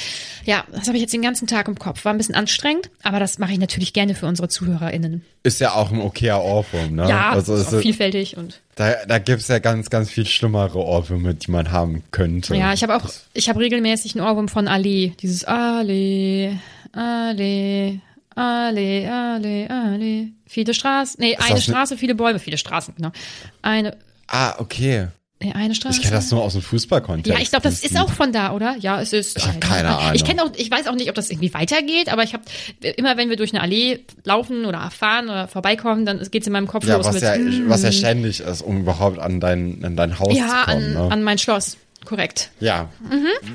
Ja, 0.45 0.65
das 0.71 0.87
habe 0.87 0.97
ich 0.97 1.01
jetzt 1.01 1.13
den 1.13 1.21
ganzen 1.21 1.47
Tag 1.47 1.67
im 1.67 1.79
Kopf. 1.79 2.05
War 2.05 2.13
ein 2.13 2.17
bisschen 2.17 2.35
anstrengend, 2.35 2.89
aber 3.01 3.19
das 3.19 3.39
mache 3.39 3.53
ich 3.53 3.59
natürlich 3.59 3.93
gerne 3.93 4.15
für 4.15 4.27
unsere 4.27 4.49
ZuhörerInnen. 4.49 5.25
Ist 5.43 5.59
ja 5.59 5.73
auch 5.73 5.91
ein 5.91 6.01
okayer 6.01 6.43
Ohrwurm, 6.43 6.95
ne? 6.95 7.09
Ja, 7.09 7.31
also 7.31 7.55
ist 7.55 7.73
auch 7.73 7.79
vielfältig 7.79 8.37
und 8.37 8.61
da, 8.75 8.95
da 9.07 9.19
gibt's 9.19 9.47
ja 9.49 9.59
ganz, 9.59 9.89
ganz 9.89 10.09
viel 10.09 10.25
schlimmere 10.25 10.77
Ohrwürmer, 10.77 11.33
die 11.33 11.51
man 11.51 11.71
haben 11.71 12.03
könnte. 12.11 12.55
ja, 12.55 12.73
ich 12.73 12.83
habe 12.83 12.95
auch, 12.95 13.09
ich 13.33 13.49
habe 13.49 13.59
regelmäßig 13.59 14.15
einen 14.15 14.25
Ohrwurm 14.25 14.47
von 14.47 14.67
Ali. 14.67 15.15
Dieses 15.21 15.43
Ali, 15.43 16.57
Ali, 16.93 17.99
Ali, 18.39 19.05
Ali, 19.05 19.67
Ali. 19.67 20.33
Viele 20.47 20.73
Straßen, 20.73 21.17
nee, 21.19 21.35
eine 21.35 21.55
ne- 21.55 21.61
Straße, 21.61 21.97
viele 21.97 22.15
Bäume, 22.15 22.39
viele 22.39 22.57
Straßen, 22.57 22.95
genau. 22.95 23.11
Eine, 23.61 23.97
Ah, 24.27 24.55
okay. 24.59 25.07
nee, 25.41 25.51
eine 25.53 25.75
Straße. 25.75 25.97
Ich 25.97 26.03
kenne 26.03 26.15
das 26.15 26.31
nur 26.31 26.41
aus 26.43 26.53
dem 26.53 26.61
Fußballkontext. 26.61 27.35
Ja, 27.37 27.41
ich 27.43 27.49
glaube, 27.49 27.63
das 27.63 27.83
ist 27.83 27.97
auch 27.99 28.11
von 28.11 28.31
da, 28.31 28.53
oder? 28.53 28.75
Ja, 28.79 29.01
es 29.01 29.11
ist. 29.11 29.37
Ich 29.37 29.45
hab 29.47 29.55
äh, 29.55 29.59
keine 29.59 29.89
Ahnung. 29.97 30.13
Ich 30.15 30.23
kenne 30.23 30.43
auch, 30.43 30.51
ich 30.55 30.69
weiß 30.71 30.87
auch 30.87 30.95
nicht, 30.95 31.09
ob 31.09 31.15
das 31.15 31.29
irgendwie 31.29 31.53
weitergeht, 31.53 32.07
aber 32.11 32.23
ich 32.23 32.33
habe 32.33 32.43
immer, 32.95 33.17
wenn 33.17 33.29
wir 33.29 33.35
durch 33.37 33.51
eine 33.53 33.61
Allee 33.61 33.99
laufen 34.23 34.65
oder 34.65 34.89
fahren 34.91 35.25
oder 35.29 35.47
vorbeikommen, 35.47 36.05
dann 36.05 36.25
geht's 36.31 36.47
in 36.47 36.53
meinem 36.53 36.67
Kopf 36.67 36.85
Ja, 36.85 36.95
los 36.97 37.07
was 37.07 37.15
mit. 37.15 37.23
ja, 37.23 37.37
mm, 37.37 37.69
was 37.69 37.83
ja 37.83 37.91
ständig 37.91 38.39
ist, 38.39 38.61
um 38.61 38.81
überhaupt 38.81 39.19
an 39.19 39.39
dein, 39.39 39.83
an 39.83 39.95
dein 39.95 40.17
Haus 40.19 40.37
ja, 40.37 40.63
zu 40.65 40.71
kommen. 40.71 40.97
an, 40.97 41.07
ne? 41.07 41.11
an 41.11 41.23
mein 41.23 41.37
Schloss. 41.39 41.75
Korrekt. 42.05 42.51
Ja. 42.59 42.89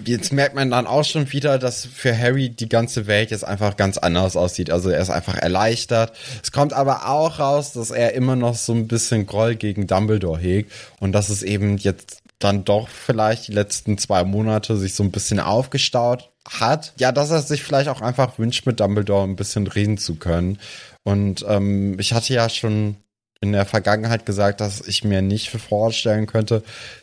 Jetzt 0.04 0.32
merkt 0.32 0.54
man 0.54 0.70
dann 0.70 0.86
auch 0.86 1.04
schon 1.04 1.32
wieder, 1.32 1.58
dass 1.58 1.86
für 1.86 2.16
Harry 2.16 2.50
die 2.50 2.68
ganze 2.68 3.06
Welt 3.06 3.30
jetzt 3.30 3.44
einfach 3.44 3.76
ganz 3.76 3.98
anders 3.98 4.36
aussieht. 4.36 4.70
Also 4.70 4.90
er 4.90 5.00
ist 5.00 5.10
einfach 5.10 5.36
erleichtert. 5.36 6.16
Es 6.42 6.52
kommt 6.52 6.72
aber 6.72 7.08
auch 7.08 7.38
raus, 7.38 7.72
dass 7.72 7.90
er 7.90 8.14
immer 8.14 8.36
noch 8.36 8.54
so 8.54 8.72
ein 8.72 8.88
bisschen 8.88 9.26
Groll 9.26 9.56
gegen 9.56 9.86
Dumbledore 9.86 10.38
hegt 10.38 10.72
und 11.00 11.12
dass 11.12 11.28
es 11.28 11.42
eben 11.42 11.78
jetzt 11.78 12.22
dann 12.38 12.64
doch 12.64 12.88
vielleicht 12.88 13.48
die 13.48 13.52
letzten 13.52 13.96
zwei 13.98 14.24
Monate 14.24 14.76
sich 14.76 14.94
so 14.94 15.02
ein 15.02 15.10
bisschen 15.10 15.40
aufgestaut 15.40 16.30
hat. 16.48 16.92
Ja, 16.98 17.12
dass 17.12 17.30
er 17.30 17.40
sich 17.40 17.62
vielleicht 17.62 17.88
auch 17.88 18.00
einfach 18.00 18.38
wünscht, 18.38 18.66
mit 18.66 18.80
Dumbledore 18.80 19.24
ein 19.26 19.36
bisschen 19.36 19.66
reden 19.66 19.98
zu 19.98 20.16
können. 20.16 20.58
Und 21.02 21.44
ähm, 21.48 21.98
ich 21.98 22.12
hatte 22.12 22.34
ja 22.34 22.48
schon 22.48 22.96
in 23.44 23.52
der 23.52 23.66
Vergangenheit 23.66 24.26
gesagt, 24.26 24.60
dass 24.60 24.80
ich 24.80 25.04
mir 25.04 25.22
nicht 25.22 25.50
vorstellen 25.50 26.26
könnte, 26.26 26.62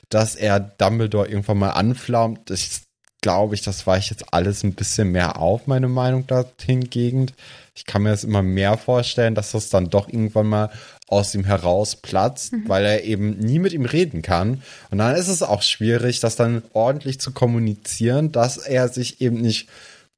dass 0.09 0.35
er 0.35 0.59
Dumbledore 0.59 1.27
irgendwann 1.27 1.59
mal 1.59 1.69
anflammt. 1.71 2.51
Ich 2.51 2.81
glaube 3.21 3.53
ich, 3.55 3.61
das 3.61 3.85
weicht 3.85 4.09
jetzt 4.09 4.33
alles 4.33 4.63
ein 4.63 4.73
bisschen 4.73 5.11
mehr 5.11 5.37
auf, 5.37 5.67
meine 5.67 5.87
Meinung 5.87 6.25
dahingegen. 6.27 7.31
Ich 7.75 7.85
kann 7.85 8.01
mir 8.01 8.09
das 8.09 8.23
immer 8.23 8.41
mehr 8.41 8.77
vorstellen, 8.77 9.35
dass 9.35 9.51
das 9.51 9.69
dann 9.69 9.89
doch 9.89 10.07
irgendwann 10.07 10.47
mal 10.47 10.71
aus 11.07 11.35
ihm 11.35 11.43
heraus 11.43 11.95
platzt, 11.95 12.53
weil 12.65 12.85
er 12.85 13.03
eben 13.03 13.37
nie 13.37 13.59
mit 13.59 13.73
ihm 13.73 13.85
reden 13.85 14.21
kann. 14.21 14.63
Und 14.89 14.97
dann 14.97 15.15
ist 15.15 15.27
es 15.27 15.43
auch 15.43 15.61
schwierig, 15.61 16.19
das 16.19 16.35
dann 16.35 16.63
ordentlich 16.73 17.19
zu 17.19 17.31
kommunizieren, 17.31 18.31
dass 18.31 18.57
er 18.57 18.87
sich 18.87 19.21
eben 19.21 19.39
nicht 19.39 19.69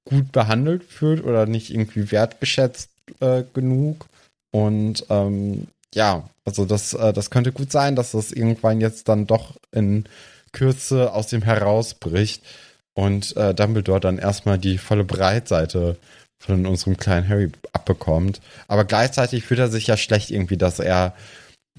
gut 0.05 0.31
behandelt 0.31 0.83
fühlt 0.83 1.23
oder 1.23 1.45
nicht 1.45 1.71
irgendwie 1.71 2.11
wertgeschätzt 2.11 2.89
äh, 3.19 3.43
genug. 3.53 4.05
Und 4.51 5.05
ähm, 5.09 5.67
ja, 5.95 6.29
also 6.45 6.65
das, 6.65 6.93
äh, 6.93 7.13
das 7.13 7.29
könnte 7.29 7.51
gut 7.51 7.71
sein, 7.71 7.95
dass 7.95 8.11
das 8.11 8.31
irgendwann 8.31 8.81
jetzt 8.81 9.09
dann 9.09 9.27
doch 9.27 9.55
in 9.71 10.05
Kürze 10.51 11.13
aus 11.13 11.33
ihm 11.33 11.41
herausbricht 11.41 12.43
und 12.93 13.35
äh, 13.37 13.53
Dumbledore 13.53 13.99
dann 13.99 14.17
erstmal 14.17 14.57
die 14.57 14.77
volle 14.77 15.03
Breitseite 15.03 15.97
von 16.39 16.65
unserem 16.65 16.97
kleinen 16.97 17.27
Harry 17.27 17.51
abbekommt. 17.71 18.41
Aber 18.67 18.85
gleichzeitig 18.85 19.45
fühlt 19.45 19.59
er 19.59 19.69
sich 19.69 19.87
ja 19.87 19.97
schlecht 19.97 20.29
irgendwie, 20.29 20.57
dass 20.57 20.79
er 20.79 21.13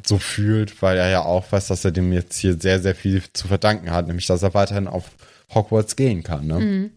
so 0.05 0.19
fühlt, 0.19 0.83
weil 0.83 0.97
er 0.97 1.09
ja 1.11 1.23
auch 1.23 1.53
weiß, 1.53 1.69
dass 1.69 1.85
er 1.85 1.93
dem 1.93 2.13
jetzt 2.13 2.37
hier 2.39 2.59
sehr, 2.61 2.81
sehr 2.81 2.95
viel 2.95 3.23
zu 3.33 3.47
verdanken 3.47 3.91
hat, 3.91 4.07
nämlich 4.07 4.27
dass 4.27 4.43
er 4.43 4.55
weiterhin 4.55 4.89
auf 4.89 5.05
Hogwarts 5.55 5.97
gehen 5.97 6.23
kann. 6.23 6.47
Ne? 6.47 6.91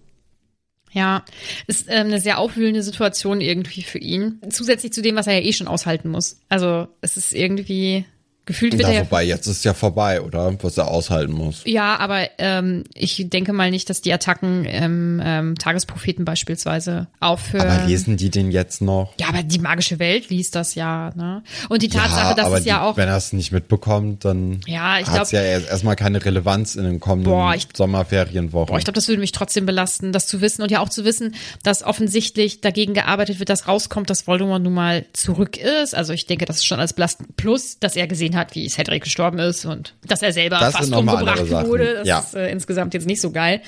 Ja, 0.97 1.23
ist 1.67 1.85
ähm, 1.89 2.07
eine 2.07 2.19
sehr 2.19 2.39
aufwühlende 2.39 2.81
Situation 2.81 3.39
irgendwie 3.39 3.83
für 3.83 3.99
ihn. 3.99 4.41
Zusätzlich 4.49 4.93
zu 4.93 5.03
dem, 5.03 5.15
was 5.15 5.27
er 5.27 5.33
ja 5.33 5.45
eh 5.45 5.53
schon 5.53 5.67
aushalten 5.67 6.09
muss. 6.09 6.39
Also 6.49 6.87
es 7.01 7.17
ist 7.17 7.33
irgendwie 7.33 8.05
gefühlt 8.47 8.73
wird 8.73 8.81
Ja, 8.83 8.87
er 8.89 8.93
ja 8.95 9.01
wobei, 9.01 9.23
jetzt 9.23 9.45
ist 9.45 9.63
ja 9.63 9.75
vorbei, 9.75 10.21
oder? 10.21 10.55
Was 10.63 10.77
er 10.77 10.87
aushalten 10.87 11.33
muss. 11.33 11.61
Ja, 11.65 11.97
aber 11.99 12.27
ähm, 12.39 12.83
ich 12.95 13.25
denke 13.29 13.53
mal 13.53 13.69
nicht, 13.69 13.89
dass 13.91 14.01
die 14.01 14.11
Attacken 14.11 14.65
im 14.65 15.21
ähm, 15.23 15.55
Tagespropheten 15.55 16.25
beispielsweise 16.25 17.07
aufhören. 17.19 17.69
Aber 17.69 17.85
lesen 17.85 18.17
die 18.17 18.31
den 18.31 18.49
jetzt 18.51 18.81
noch? 18.81 19.13
ja, 19.19 19.27
aber 19.29 19.43
die 19.43 19.59
magische 19.59 19.99
Welt 19.99 20.29
liest 20.29 20.55
das 20.55 20.73
ja, 20.73 21.11
ne? 21.15 21.43
Und 21.69 21.81
die 21.83 21.89
Tatsache, 21.89 22.29
ja, 22.29 22.33
dass 22.33 22.59
es 22.59 22.65
ja 22.65 22.75
die, 22.77 22.81
auch. 22.81 22.97
wenn 22.97 23.07
er 23.07 23.17
es 23.17 23.33
nicht 23.33 23.51
mitbekommt, 23.51 24.25
dann 24.25 24.61
Ja, 24.65 24.97
hat 25.05 25.23
es 25.23 25.31
ja 25.31 25.41
erst- 25.41 25.67
erstmal 25.69 25.95
keine 25.95 26.23
Relevanz 26.23 26.75
in 26.75 26.83
den 26.85 26.99
kommenden 26.99 27.31
Boah, 27.33 27.53
ich- 27.53 27.67
Sommerferienwochen. 27.75 28.67
Boah, 28.67 28.77
ich 28.77 28.85
glaube, 28.85 28.95
das 28.95 29.07
würde 29.07 29.19
mich 29.19 29.33
trotzdem 29.33 29.65
belasten, 29.65 30.11
das 30.13 30.27
zu 30.27 30.41
wissen 30.41 30.61
und 30.61 30.71
ja 30.71 30.79
auch 30.79 30.89
zu 30.89 31.03
wissen, 31.05 31.35
dass 31.63 31.83
offensichtlich 31.83 32.61
dagegen 32.61 32.93
gearbeitet 32.93 33.39
wird, 33.39 33.49
dass 33.49 33.67
rauskommt, 33.67 34.09
dass 34.09 34.27
Voldemort 34.27 34.63
nun 34.63 34.73
mal 34.73 35.05
zurück 35.13 35.57
ist. 35.57 35.93
Also 35.95 36.13
ich 36.13 36.25
denke, 36.27 36.45
das 36.45 36.57
ist 36.57 36.65
schon 36.65 36.79
als 36.79 36.93
belastend. 36.93 37.35
Plus, 37.35 37.79
dass 37.79 37.95
er 37.95 38.07
gesehen 38.07 38.35
hat, 38.35 38.36
wie 38.53 38.67
Cedric 38.69 39.03
gestorben 39.03 39.39
ist 39.39 39.65
und 39.65 39.93
dass 40.05 40.21
er 40.21 40.33
selber 40.33 40.59
Das 40.59 40.75
fast 40.75 40.93
umgebracht 40.93 41.49
wurde. 41.49 41.95
Das 41.95 42.07
Ja. 42.07 42.19
ist 42.19 42.35
äh, 42.35 42.49
insgesamt 42.51 42.93
jetzt 42.93 43.07
nicht 43.07 43.21
so 43.21 43.31
geil. 43.31 43.61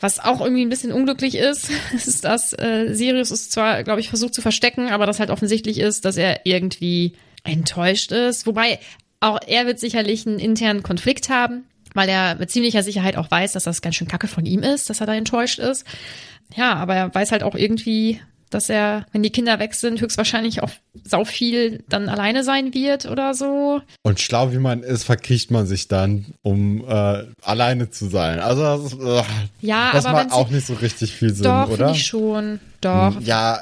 Was 0.00 0.18
auch 0.20 0.40
irgendwie 0.40 0.62
ein 0.64 0.68
bisschen 0.68 0.92
unglücklich 0.92 1.36
ist, 1.36 1.70
ist, 1.94 2.24
dass 2.24 2.52
äh, 2.52 2.92
Sirius 2.92 3.30
es 3.30 3.48
zwar, 3.50 3.82
glaube 3.84 4.00
ich, 4.00 4.08
versucht 4.08 4.34
zu 4.34 4.42
verstecken, 4.42 4.88
aber 4.90 5.06
das 5.06 5.20
halt 5.20 5.30
offensichtlich 5.30 5.78
ist, 5.78 6.04
dass 6.04 6.16
er 6.16 6.40
irgendwie 6.44 7.12
enttäuscht 7.44 8.12
ist. 8.12 8.46
Wobei 8.46 8.78
auch 9.20 9.38
er 9.46 9.66
wird 9.66 9.78
sicherlich 9.80 10.26
einen 10.26 10.38
internen 10.38 10.82
Konflikt 10.82 11.28
haben, 11.30 11.64
weil 11.94 12.08
er 12.08 12.34
mit 12.34 12.50
ziemlicher 12.50 12.82
Sicherheit 12.82 13.16
auch 13.16 13.30
weiß, 13.30 13.52
dass 13.52 13.64
das 13.64 13.80
ganz 13.82 13.94
schön 13.94 14.08
kacke 14.08 14.26
von 14.28 14.44
ihm 14.46 14.62
ist, 14.62 14.90
dass 14.90 15.00
er 15.00 15.06
da 15.06 15.14
enttäuscht 15.14 15.58
ist. 15.58 15.84
Ja, 16.56 16.74
aber 16.74 16.94
er 16.94 17.14
weiß 17.14 17.32
halt 17.32 17.42
auch 17.42 17.54
irgendwie, 17.54 18.20
dass 18.50 18.68
er, 18.68 19.06
wenn 19.12 19.22
die 19.22 19.30
Kinder 19.30 19.58
weg 19.58 19.74
sind, 19.74 20.00
höchstwahrscheinlich 20.00 20.62
auch 20.62 20.70
sau 21.04 21.24
viel 21.24 21.82
dann 21.88 22.08
alleine 22.08 22.44
sein 22.44 22.72
wird 22.72 23.06
oder 23.06 23.34
so. 23.34 23.80
Und 24.02 24.20
schlau 24.20 24.52
wie 24.52 24.58
man 24.58 24.82
ist, 24.82 25.04
verkriecht 25.04 25.50
man 25.50 25.66
sich 25.66 25.88
dann, 25.88 26.26
um 26.42 26.86
äh, 26.88 27.24
alleine 27.42 27.90
zu 27.90 28.08
sein. 28.08 28.38
Also 28.38 28.62
das, 28.62 28.92
ist, 28.92 29.00
äh, 29.00 29.22
Ja, 29.60 29.90
das 29.92 30.06
aber 30.06 30.24
macht 30.24 30.32
auch 30.32 30.50
nicht 30.50 30.66
so 30.66 30.74
richtig 30.74 31.12
viel 31.12 31.34
Sinn, 31.34 31.44
Doch, 31.44 31.68
oder? 31.68 31.90
ich 31.90 32.06
schon. 32.06 32.60
Doch. 32.80 33.20
Ja, 33.20 33.60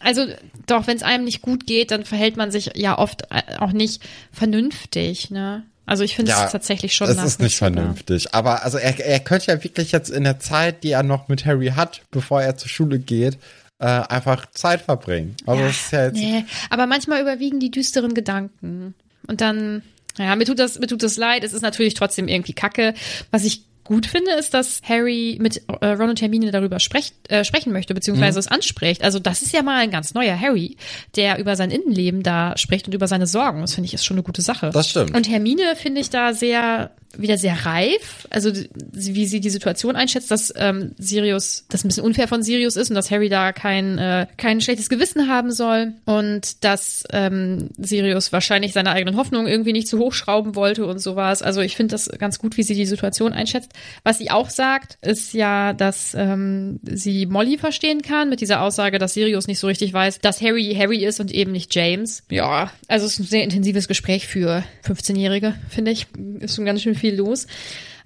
Also 0.00 0.26
doch, 0.66 0.86
wenn 0.86 0.96
es 0.96 1.02
einem 1.02 1.24
nicht 1.24 1.42
gut 1.42 1.66
geht, 1.66 1.90
dann 1.90 2.04
verhält 2.04 2.36
man 2.36 2.50
sich 2.50 2.70
ja 2.74 2.98
oft 2.98 3.22
äh, 3.30 3.58
auch 3.58 3.72
nicht 3.72 4.02
vernünftig, 4.32 5.30
ne? 5.30 5.62
Also 5.86 6.04
ich 6.04 6.14
finde 6.14 6.30
ja, 6.30 6.46
es 6.46 6.52
tatsächlich 6.52 6.94
schon 6.94 7.08
Es 7.08 7.20
ist 7.20 7.40
nicht 7.40 7.56
vernünftig. 7.56 8.32
Aber 8.32 8.62
also 8.64 8.78
er, 8.78 9.04
er 9.04 9.18
könnte 9.18 9.50
ja 9.50 9.64
wirklich 9.64 9.90
jetzt 9.90 10.08
in 10.08 10.22
der 10.22 10.38
Zeit, 10.38 10.84
die 10.84 10.92
er 10.92 11.02
noch 11.02 11.26
mit 11.26 11.46
Harry 11.46 11.72
hat, 11.74 12.02
bevor 12.12 12.40
er 12.42 12.56
zur 12.56 12.68
Schule 12.68 13.00
geht, 13.00 13.38
äh, 13.80 13.86
einfach 13.86 14.46
Zeit 14.52 14.82
verbringen. 14.82 15.36
Also 15.46 15.62
das 15.64 15.72
ist 15.72 15.92
ja 15.92 16.04
jetzt 16.06 16.16
Nee, 16.16 16.44
aber 16.68 16.86
manchmal 16.86 17.20
überwiegen 17.20 17.60
die 17.60 17.70
düsteren 17.70 18.14
Gedanken. 18.14 18.94
Und 19.26 19.40
dann, 19.40 19.82
ja, 20.18 20.36
mir 20.36 20.44
tut 20.44 20.58
das, 20.58 20.78
mir 20.78 20.86
tut 20.86 21.02
das 21.02 21.16
leid. 21.16 21.44
Es 21.44 21.52
ist 21.52 21.62
natürlich 21.62 21.94
trotzdem 21.94 22.28
irgendwie 22.28 22.52
kacke. 22.52 22.94
Was 23.30 23.44
ich 23.44 23.64
gut 23.90 24.06
finde, 24.06 24.30
ist, 24.34 24.54
dass 24.54 24.82
Harry 24.84 25.36
mit 25.40 25.62
äh, 25.80 25.86
Ron 25.88 26.10
und 26.10 26.20
Hermine 26.22 26.52
darüber 26.52 26.78
sprecht, 26.78 27.12
äh, 27.28 27.44
sprechen 27.44 27.72
möchte, 27.72 27.92
beziehungsweise 27.92 28.38
es 28.38 28.46
anspricht. 28.46 29.02
Also 29.02 29.18
das 29.18 29.42
ist 29.42 29.52
ja 29.52 29.64
mal 29.64 29.80
ein 29.80 29.90
ganz 29.90 30.14
neuer 30.14 30.38
Harry, 30.38 30.76
der 31.16 31.40
über 31.40 31.56
sein 31.56 31.72
Innenleben 31.72 32.22
da 32.22 32.56
spricht 32.56 32.86
und 32.86 32.94
über 32.94 33.08
seine 33.08 33.26
Sorgen. 33.26 33.62
Das 33.62 33.74
finde 33.74 33.86
ich 33.86 33.94
ist 33.94 34.04
schon 34.04 34.14
eine 34.14 34.22
gute 34.22 34.42
Sache. 34.42 34.70
Das 34.72 34.90
stimmt. 34.90 35.12
Und 35.16 35.28
Hermine 35.28 35.74
finde 35.74 36.00
ich 36.00 36.08
da 36.08 36.32
sehr 36.32 36.92
wieder 37.16 37.38
sehr 37.38 37.66
reif, 37.66 38.28
also 38.30 38.52
wie 38.92 39.26
sie 39.26 39.40
die 39.40 39.50
Situation 39.50 39.96
einschätzt, 39.96 40.30
dass 40.30 40.52
ähm, 40.56 40.92
Sirius, 40.96 41.64
das 41.68 41.84
ein 41.84 41.88
bisschen 41.88 42.04
unfair 42.04 42.28
von 42.28 42.42
Sirius 42.42 42.76
ist 42.76 42.88
und 42.90 42.94
dass 42.94 43.10
Harry 43.10 43.28
da 43.28 43.52
kein 43.52 43.98
äh, 43.98 44.26
kein 44.36 44.60
schlechtes 44.60 44.88
Gewissen 44.88 45.28
haben 45.28 45.50
soll 45.50 45.94
und 46.04 46.62
dass 46.62 47.04
ähm, 47.12 47.70
Sirius 47.78 48.32
wahrscheinlich 48.32 48.72
seine 48.72 48.90
eigenen 48.90 49.16
Hoffnungen 49.16 49.48
irgendwie 49.48 49.72
nicht 49.72 49.88
zu 49.88 49.98
hoch 49.98 50.12
schrauben 50.12 50.54
wollte 50.54 50.86
und 50.86 51.00
sowas. 51.00 51.42
Also 51.42 51.60
ich 51.60 51.76
finde 51.76 51.94
das 51.94 52.08
ganz 52.18 52.38
gut, 52.38 52.56
wie 52.56 52.62
sie 52.62 52.74
die 52.74 52.86
Situation 52.86 53.32
einschätzt. 53.32 53.72
Was 54.04 54.18
sie 54.18 54.30
auch 54.30 54.50
sagt, 54.50 54.98
ist 55.02 55.34
ja, 55.34 55.72
dass 55.72 56.14
ähm, 56.14 56.80
sie 56.82 57.26
Molly 57.26 57.58
verstehen 57.58 58.02
kann 58.02 58.28
mit 58.28 58.40
dieser 58.40 58.62
Aussage, 58.62 58.98
dass 58.98 59.14
Sirius 59.14 59.46
nicht 59.46 59.58
so 59.58 59.66
richtig 59.66 59.92
weiß, 59.92 60.20
dass 60.20 60.40
Harry 60.40 60.74
Harry 60.78 61.04
ist 61.04 61.20
und 61.20 61.32
eben 61.32 61.52
nicht 61.52 61.74
James. 61.74 62.22
Ja, 62.30 62.70
also 62.88 63.06
es 63.06 63.14
ist 63.14 63.18
ein 63.20 63.24
sehr 63.24 63.44
intensives 63.44 63.88
Gespräch 63.88 64.26
für 64.26 64.64
15-Jährige, 64.84 65.54
finde 65.68 65.90
ich. 65.90 66.06
Ist 66.40 66.56
schon 66.56 66.64
ganz 66.64 66.82
schön 66.82 66.94
viel 66.94 67.14
los. 67.14 67.46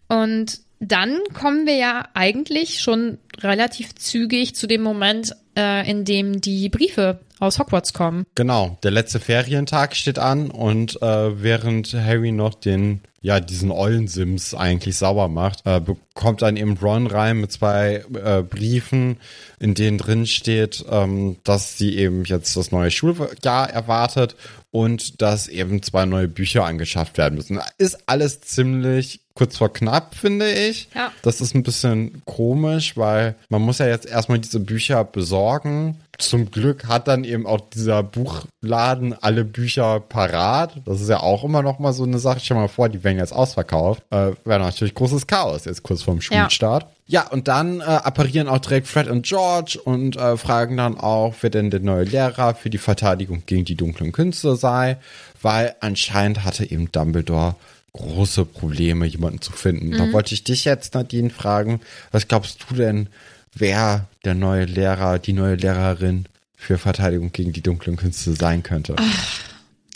Und 0.08 0.60
dann 0.80 1.18
kommen 1.32 1.66
wir 1.66 1.76
ja 1.76 2.08
eigentlich 2.14 2.80
schon 2.80 3.18
relativ 3.38 3.94
zügig 3.94 4.54
zu 4.54 4.66
dem 4.66 4.82
Moment, 4.82 5.34
äh, 5.56 5.88
in 5.88 6.04
dem 6.04 6.40
die 6.40 6.68
Briefe 6.68 7.20
aus 7.40 7.58
Hogwarts 7.58 7.92
kommen. 7.92 8.26
Genau, 8.34 8.78
der 8.82 8.90
letzte 8.90 9.20
Ferientag 9.20 9.96
steht 9.96 10.18
an 10.18 10.50
und 10.50 11.00
äh, 11.02 11.42
während 11.42 11.92
Harry 11.92 12.32
noch 12.32 12.54
den, 12.54 13.00
ja, 13.22 13.40
diesen 13.40 13.70
Eulensims 13.70 14.54
eigentlich 14.54 14.96
sauber 14.96 15.28
macht, 15.28 15.66
äh, 15.66 15.80
bekommt 15.80 16.42
dann 16.42 16.56
eben 16.56 16.76
Ron 16.76 17.06
rein 17.06 17.38
mit 17.38 17.52
zwei 17.52 18.04
äh, 18.14 18.42
Briefen, 18.42 19.18
in 19.58 19.74
denen 19.74 19.98
drin 19.98 20.26
steht, 20.26 20.84
ähm, 20.90 21.36
dass 21.44 21.76
sie 21.76 21.96
eben 21.96 22.24
jetzt 22.24 22.56
das 22.56 22.70
neue 22.70 22.90
Schuljahr 22.90 23.70
erwartet 23.70 24.36
und 24.70 25.20
dass 25.22 25.48
eben 25.48 25.82
zwei 25.82 26.06
neue 26.06 26.28
Bücher 26.28 26.64
angeschafft 26.64 27.18
werden 27.18 27.36
müssen. 27.36 27.60
Ist 27.78 28.08
alles 28.08 28.40
ziemlich 28.40 29.23
kurz 29.34 29.56
vor 29.56 29.72
knapp, 29.72 30.14
finde 30.14 30.52
ich. 30.52 30.88
Ja. 30.94 31.10
Das 31.22 31.40
ist 31.40 31.54
ein 31.54 31.64
bisschen 31.64 32.22
komisch, 32.24 32.96
weil 32.96 33.34
man 33.48 33.62
muss 33.62 33.78
ja 33.78 33.86
jetzt 33.86 34.06
erstmal 34.06 34.38
diese 34.38 34.60
Bücher 34.60 35.04
besorgen. 35.04 36.00
Zum 36.18 36.52
Glück 36.52 36.86
hat 36.86 37.08
dann 37.08 37.24
eben 37.24 37.44
auch 37.44 37.60
dieser 37.74 38.04
Buchladen 38.04 39.12
alle 39.20 39.44
Bücher 39.44 39.98
parat. 39.98 40.80
Das 40.84 41.00
ist 41.00 41.08
ja 41.08 41.18
auch 41.18 41.42
immer 41.42 41.62
noch 41.62 41.80
mal 41.80 41.92
so 41.92 42.04
eine 42.04 42.20
Sache. 42.20 42.38
Stell 42.40 42.56
dir 42.56 42.62
mal 42.62 42.68
vor, 42.68 42.88
die 42.88 43.02
werden 43.02 43.18
jetzt 43.18 43.32
ausverkauft. 43.32 44.02
Äh, 44.10 44.32
Wäre 44.44 44.60
natürlich 44.60 44.94
großes 44.94 45.26
Chaos 45.26 45.64
jetzt 45.64 45.82
kurz 45.82 46.02
vorm 46.02 46.20
Schulstart. 46.20 46.86
Ja, 47.06 47.26
und 47.28 47.48
dann 47.48 47.80
äh, 47.80 47.84
apparieren 47.84 48.48
auch 48.48 48.58
direkt 48.58 48.86
Fred 48.86 49.08
und 49.08 49.26
George 49.26 49.78
und 49.82 50.16
äh, 50.16 50.36
fragen 50.36 50.76
dann 50.76 50.96
auch, 50.96 51.34
wer 51.40 51.50
denn 51.50 51.70
der 51.70 51.80
neue 51.80 52.04
Lehrer 52.04 52.54
für 52.54 52.70
die 52.70 52.78
Verteidigung 52.78 53.42
gegen 53.44 53.64
die 53.64 53.74
dunklen 53.74 54.12
Künste 54.12 54.54
sei, 54.54 54.96
weil 55.42 55.74
anscheinend 55.80 56.44
hatte 56.44 56.70
eben 56.70 56.92
Dumbledore 56.92 57.56
große 57.94 58.44
Probleme, 58.44 59.06
jemanden 59.06 59.40
zu 59.40 59.52
finden. 59.52 59.92
Da 59.92 60.12
wollte 60.12 60.34
ich 60.34 60.44
dich 60.44 60.64
jetzt, 60.64 60.94
Nadine, 60.94 61.30
fragen, 61.30 61.80
was 62.10 62.28
glaubst 62.28 62.66
du 62.68 62.74
denn, 62.74 63.08
wer 63.54 64.08
der 64.24 64.34
neue 64.34 64.64
Lehrer, 64.64 65.18
die 65.18 65.32
neue 65.32 65.54
Lehrerin 65.54 66.26
für 66.56 66.76
Verteidigung 66.76 67.30
gegen 67.32 67.52
die 67.52 67.62
dunklen 67.62 67.96
Künste 67.96 68.34
sein 68.34 68.62
könnte? 68.62 68.96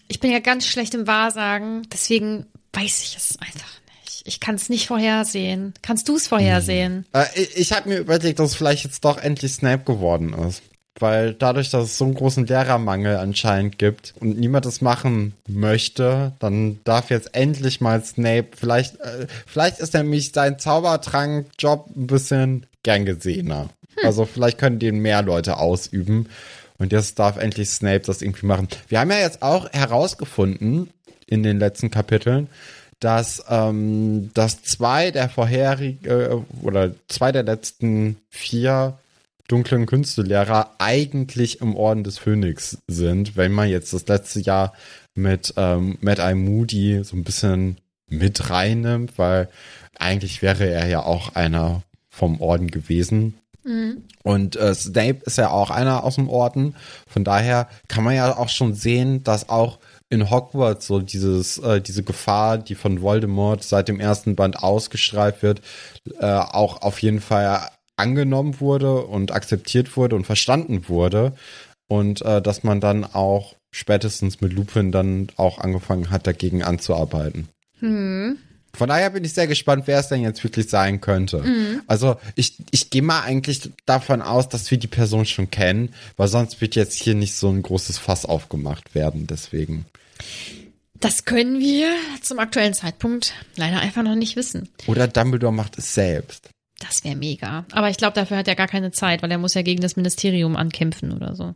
Ich 0.07 0.21
bin 0.21 0.31
ja 0.31 0.39
ganz 0.39 0.67
schlecht 0.67 0.95
im 0.95 1.07
Wahrsagen, 1.07 1.83
deswegen 1.93 2.47
weiß 2.73 3.03
ich 3.03 3.17
es 3.17 3.37
einfach 3.41 3.69
nicht. 4.05 4.23
ich, 4.27 4.41
kann 4.41 4.55
es 4.55 4.69
nicht 4.69 4.87
vorhersehen. 4.87 5.75
Kannst 5.83 6.09
du 6.09 6.17
es 6.17 6.29
vorhersehen? 6.29 7.05
Äh, 7.13 7.25
ich 7.35 7.57
ich 7.57 7.73
habe 7.73 7.89
mir 7.89 7.99
überlegt, 7.99 8.39
dass 8.39 8.51
es 8.51 8.57
vielleicht 8.57 8.85
jetzt 8.85 9.05
doch 9.05 9.19
endlich 9.19 9.53
Snape 9.53 9.83
geworden 9.85 10.35
ist. 10.35 10.63
Weil 11.01 11.35
dadurch, 11.35 11.71
dass 11.71 11.85
es 11.85 11.99
so 11.99 12.05
einen 12.05 12.15
großen 12.15 12.47
Lehrermangel 12.47 13.17
anscheinend 13.17 13.79
gibt 13.79 14.15
und 14.21 14.39
niemand 14.39 14.67
das 14.67 14.81
machen 14.81 15.35
möchte, 15.47 16.33
dann 16.41 16.81
darf 16.85 17.11
jetzt 17.11 17.35
endlich 17.35 17.81
mal 17.81 18.03
Snape, 18.03 18.49
vielleicht, 18.57 18.99
äh, 19.01 19.27
vielleicht 19.47 19.79
ist 19.79 19.95
nämlich 19.95 20.33
sein 20.33 20.59
Zaubertrank-Job 20.59 21.91
ein 21.97 22.07
bisschen 22.09 22.67
gern 22.83 23.05
gesehener. 23.05 23.69
Also 24.03 24.25
vielleicht 24.25 24.59
können 24.59 24.79
den 24.79 24.99
mehr 24.99 25.23
Leute 25.23 25.59
ausüben. 25.59 26.29
Und 26.79 26.93
jetzt 26.93 27.19
darf 27.19 27.37
endlich 27.37 27.71
Snape 27.71 28.01
das 28.01 28.23
irgendwie 28.23 28.47
machen. 28.47 28.69
Wir 28.89 29.01
haben 29.01 29.11
ja 29.11 29.19
jetzt 29.19 29.43
auch 29.43 29.69
herausgefunden 29.73 30.91
in 31.27 31.43
den 31.43 31.59
letzten 31.59 31.91
Kapiteln, 31.91 32.49
dass, 33.01 33.45
ähm, 33.49 34.31
dass 34.35 34.63
zwei 34.63 35.11
der 35.11 35.29
vorherigen 35.29 36.05
äh, 36.05 36.37
oder 36.63 36.93
zwei 37.09 37.33
der 37.33 37.43
letzten 37.43 38.17
vier 38.31 38.99
dunklen 39.49 39.87
Künstelehrer 39.87 40.75
eigentlich 40.79 41.61
im 41.61 41.75
Orden 41.75 42.05
des 42.05 42.19
Phönix 42.19 42.79
sind, 42.87 43.37
wenn 43.37 43.53
man 43.53 43.69
jetzt 43.69 43.93
das 43.93 44.07
letzte 44.07 44.41
Jahr 44.41 44.73
mit 45.15 45.55
ähm, 45.57 45.99
Mad 46.01 46.23
Eye 46.23 46.35
Moody 46.35 47.03
so 47.03 47.17
ein 47.17 47.25
bisschen 47.25 47.79
mit 48.09 48.51
reinnimmt, 48.51 49.19
weil 49.19 49.49
eigentlich 49.99 50.43
wäre 50.43 50.69
er 50.69 50.87
ja 50.87 51.03
auch 51.03 51.35
einer 51.35 51.83
vom 52.09 52.41
Orden 52.41 52.71
gewesen. 52.71 53.35
Und 54.23 54.57
äh, 54.57 54.75
Snape 54.75 55.21
ist 55.25 55.39
ja 55.39 55.51
auch 55.51 55.71
einer 55.71 56.05
aus 56.05 56.15
dem 56.15 56.29
Orden. 56.29 56.75
Von 57.07 57.25
daher 57.25 57.69
kann 57.89 58.05
man 58.05 58.15
ja 58.15 58.37
auch 58.37 58.49
schon 58.49 58.75
sehen, 58.75 59.25
dass 59.25 59.49
auch 59.49 59.79
in 60.11 60.31
Hogwarts 60.31 60.87
so 60.87 61.01
dieses, 61.01 61.59
äh, 61.59 61.81
diese 61.81 62.03
Gefahr, 62.03 62.59
die 62.59 62.75
von 62.75 63.03
Voldemort 63.03 63.63
seit 63.63 63.89
dem 63.89 64.01
ersten 64.01 64.37
Band 64.37 64.63
ausgestrahlt 64.63 65.43
wird, 65.43 65.61
äh, 66.19 66.27
auch 66.27 66.81
auf 66.81 67.03
jeden 67.03 67.21
Fall 67.21 67.69
angenommen 67.99 68.61
wurde 68.61 69.03
und 69.03 69.33
akzeptiert 69.33 69.97
wurde 69.97 70.17
und 70.17 70.25
verstanden 70.25 70.89
wurde. 70.89 71.35
Und 71.89 72.23
äh, 72.23 72.43
dass 72.43 72.65
man 72.65 72.81
dann 72.81 73.05
auch 73.05 73.55
spätestens 73.71 74.41
mit 74.41 74.53
Lupin 74.53 74.93
dann 74.93 75.29
auch 75.37 75.59
angefangen 75.59 76.11
hat, 76.11 76.27
dagegen 76.27 76.63
anzuarbeiten. 76.63 77.49
Von 78.75 78.89
daher 78.89 79.11
bin 79.11 79.25
ich 79.25 79.33
sehr 79.33 79.47
gespannt, 79.47 79.85
wer 79.87 79.99
es 79.99 80.09
denn 80.09 80.23
jetzt 80.23 80.45
wirklich 80.45 80.69
sein 80.69 81.01
könnte. 81.01 81.43
Also 81.87 82.17
ich, 82.35 82.57
ich 82.71 82.91
gehe 82.91 83.03
mal 83.03 83.23
eigentlich 83.23 83.71
davon 83.87 84.23
aus, 84.23 84.49
dass 84.49 84.71
wir 84.71 84.79
die 84.79 84.87
Person 84.87 85.27
schon 85.27 85.51
kennen, 85.51 85.95
weil 86.17 86.29
sonst 86.29 86.61
wird 86.61 86.77
jetzt 86.77 86.95
hier 86.95 87.15
nicht 87.15 87.35
so 87.35 87.49
ein 87.49 87.63
großes 87.63 87.99
Fass 87.99 88.25
aufgemacht 88.25 88.95
werden. 88.95 89.27
Deswegen. 89.27 89.87
Das 91.01 91.25
können 91.25 91.61
wir 91.61 91.89
zum 92.23 92.39
aktuellen 92.39 92.75
Zeitpunkt 92.75 93.33
leider 93.57 93.81
einfach 93.81 94.03
noch 94.03 94.17
nicht 94.17 94.37
wissen. 94.37 94.69
Oder 94.87 95.09
Dumbledore 95.09 95.53
macht 95.53 95.79
es 95.79 95.95
selbst. 95.95 96.51
Das 96.79 97.05
wäre 97.05 97.17
mega. 97.17 97.65
Aber 97.73 97.91
ich 97.91 97.97
glaube, 97.97 98.15
dafür 98.15 98.37
hat 98.37 98.49
er 98.49 98.55
gar 98.55 98.69
keine 98.69 98.93
Zeit, 98.93 99.23
weil 99.23 99.31
er 99.31 99.39
muss 99.39 99.55
ja 99.55 99.63
gegen 99.63 99.83
das 99.83 99.97
Ministerium 99.97 100.57
ankämpfen 100.57 101.13
oder 101.13 101.35
so. 101.35 101.55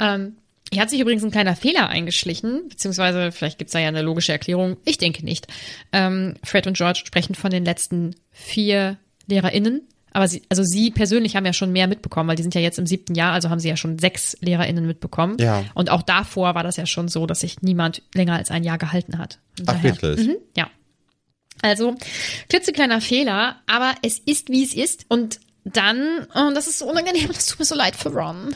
Ähm, 0.00 0.36
hier 0.72 0.82
hat 0.82 0.90
sich 0.90 1.00
übrigens 1.00 1.24
ein 1.24 1.30
kleiner 1.30 1.56
Fehler 1.56 1.88
eingeschlichen, 1.88 2.68
beziehungsweise 2.68 3.32
vielleicht 3.32 3.58
gibt's 3.58 3.72
da 3.72 3.78
ja 3.78 3.88
eine 3.88 4.02
logische 4.02 4.32
Erklärung. 4.32 4.76
Ich 4.84 4.98
denke 4.98 5.24
nicht. 5.24 5.46
Ähm, 5.92 6.34
Fred 6.44 6.66
und 6.66 6.76
George 6.76 7.02
sprechen 7.06 7.34
von 7.34 7.50
den 7.50 7.64
letzten 7.64 8.14
vier 8.30 8.98
LehrerInnen. 9.26 9.82
Aber 10.12 10.26
sie, 10.26 10.42
also 10.48 10.62
sie 10.64 10.90
persönlich 10.90 11.36
haben 11.36 11.46
ja 11.46 11.52
schon 11.52 11.70
mehr 11.70 11.86
mitbekommen, 11.86 12.28
weil 12.28 12.36
die 12.36 12.42
sind 12.42 12.54
ja 12.54 12.60
jetzt 12.60 12.78
im 12.78 12.86
siebten 12.86 13.14
Jahr, 13.14 13.32
also 13.32 13.50
haben 13.50 13.60
sie 13.60 13.68
ja 13.68 13.76
schon 13.76 13.98
sechs 13.98 14.36
LehrerInnen 14.40 14.86
mitbekommen. 14.86 15.36
Ja. 15.38 15.64
Und 15.74 15.90
auch 15.90 16.02
davor 16.02 16.54
war 16.54 16.62
das 16.62 16.76
ja 16.76 16.86
schon 16.86 17.08
so, 17.08 17.26
dass 17.26 17.40
sich 17.40 17.62
niemand 17.62 18.02
länger 18.14 18.34
als 18.34 18.50
ein 18.50 18.64
Jahr 18.64 18.78
gehalten 18.78 19.18
hat. 19.18 19.38
Ach, 19.66 19.82
wirklich? 19.82 20.26
Mhm, 20.26 20.36
ja. 20.56 20.68
Also, 21.62 21.94
klitzekleiner 22.48 23.00
Fehler, 23.00 23.56
aber 23.66 23.94
es 24.02 24.18
ist, 24.18 24.48
wie 24.48 24.64
es 24.64 24.74
ist. 24.74 25.06
Und 25.08 25.40
dann, 25.64 26.26
und 26.34 26.54
das 26.54 26.66
ist 26.66 26.78
so 26.78 26.88
unangenehm, 26.88 27.28
das 27.32 27.46
tut 27.46 27.58
mir 27.58 27.64
so 27.64 27.74
leid 27.74 27.96
für 27.96 28.10
Ron. 28.10 28.54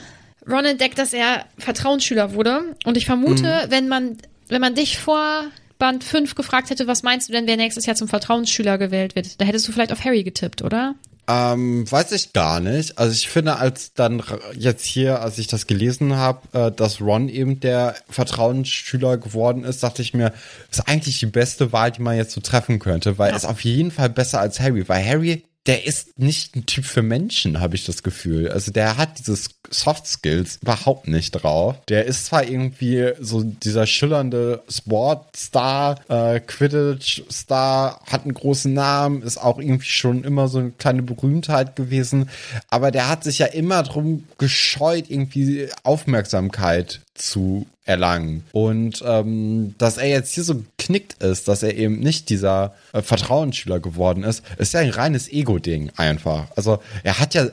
Ron 0.48 0.64
entdeckt, 0.64 0.98
dass 0.98 1.12
er 1.12 1.46
Vertrauensschüler 1.58 2.34
wurde. 2.34 2.76
Und 2.84 2.96
ich 2.96 3.06
vermute, 3.06 3.66
wenn 3.68 3.88
man, 3.88 4.18
wenn 4.48 4.60
man 4.60 4.74
dich 4.74 4.98
vor 4.98 5.44
Band 5.78 6.04
5 6.04 6.34
gefragt 6.34 6.70
hätte, 6.70 6.86
was 6.86 7.02
meinst 7.02 7.28
du 7.28 7.32
denn, 7.32 7.46
wer 7.46 7.56
nächstes 7.56 7.86
Jahr 7.86 7.96
zum 7.96 8.08
Vertrauensschüler 8.08 8.78
gewählt 8.78 9.14
wird, 9.14 9.40
da 9.40 9.44
hättest 9.44 9.66
du 9.68 9.72
vielleicht 9.72 9.92
auf 9.92 10.04
Harry 10.04 10.22
getippt, 10.24 10.62
oder? 10.62 10.94
Ähm, 11.28 11.90
weiß 11.90 12.12
ich 12.12 12.32
gar 12.32 12.58
nicht. 12.58 12.98
Also 12.98 13.12
ich 13.12 13.28
finde, 13.28 13.56
als 13.56 13.94
dann 13.94 14.22
jetzt 14.54 14.84
hier, 14.84 15.22
als 15.22 15.38
ich 15.38 15.46
das 15.46 15.68
gelesen 15.68 16.16
habe, 16.16 16.40
äh, 16.52 16.72
dass 16.72 17.00
Ron 17.00 17.28
eben 17.28 17.60
der 17.60 17.94
Vertrauensschüler 18.10 19.18
geworden 19.18 19.62
ist, 19.62 19.82
dachte 19.84 20.02
ich 20.02 20.14
mir, 20.14 20.32
ist 20.70 20.88
eigentlich 20.88 21.20
die 21.20 21.26
beste 21.26 21.72
Wahl, 21.72 21.92
die 21.92 22.02
man 22.02 22.16
jetzt 22.16 22.32
so 22.32 22.40
treffen 22.40 22.80
könnte, 22.80 23.18
weil 23.18 23.30
er 23.30 23.36
ist 23.36 23.44
auf 23.44 23.62
jeden 23.62 23.92
Fall 23.92 24.10
besser 24.10 24.40
als 24.40 24.58
Harry, 24.58 24.88
weil 24.88 25.04
Harry, 25.06 25.44
der 25.66 25.86
ist 25.86 26.18
nicht 26.18 26.56
ein 26.56 26.66
Typ 26.66 26.84
für 26.84 27.02
Menschen, 27.02 27.60
habe 27.60 27.76
ich 27.76 27.84
das 27.84 28.02
Gefühl. 28.02 28.50
Also 28.50 28.72
der 28.72 28.96
hat 28.96 29.20
dieses 29.20 29.50
Soft 29.70 30.06
Skills 30.06 30.58
überhaupt 30.60 31.06
nicht 31.06 31.30
drauf. 31.30 31.76
Der 31.88 32.04
ist 32.04 32.26
zwar 32.26 32.44
irgendwie 32.44 33.12
so 33.20 33.44
dieser 33.44 33.86
schillernde 33.86 34.62
Sportstar, 34.68 36.00
äh, 36.08 36.40
Quidditch-Star, 36.40 38.00
hat 38.10 38.22
einen 38.24 38.34
großen 38.34 38.72
Namen, 38.72 39.22
ist 39.22 39.38
auch 39.38 39.58
irgendwie 39.58 39.86
schon 39.86 40.24
immer 40.24 40.48
so 40.48 40.58
eine 40.58 40.70
kleine 40.72 41.02
Berühmtheit 41.02 41.76
gewesen, 41.76 42.28
aber 42.68 42.90
der 42.90 43.08
hat 43.08 43.22
sich 43.22 43.38
ja 43.38 43.46
immer 43.46 43.82
drum 43.84 44.24
gescheut, 44.38 45.06
irgendwie 45.08 45.68
Aufmerksamkeit 45.84 47.00
zu 47.14 47.66
erlangen. 47.84 48.44
Und 48.52 49.02
ähm, 49.04 49.74
dass 49.78 49.98
er 49.98 50.08
jetzt 50.08 50.34
hier 50.34 50.44
so 50.44 50.62
geknickt 50.76 51.22
ist, 51.22 51.48
dass 51.48 51.62
er 51.62 51.76
eben 51.76 51.98
nicht 51.98 52.28
dieser 52.28 52.74
äh, 52.92 53.02
Vertrauensschüler 53.02 53.80
geworden 53.80 54.22
ist, 54.22 54.44
ist 54.58 54.74
ja 54.74 54.80
ein 54.80 54.90
reines 54.90 55.30
Ego-Ding 55.30 55.90
einfach. 55.96 56.46
Also 56.56 56.80
er 57.02 57.18
hat 57.18 57.34
ja, 57.34 57.48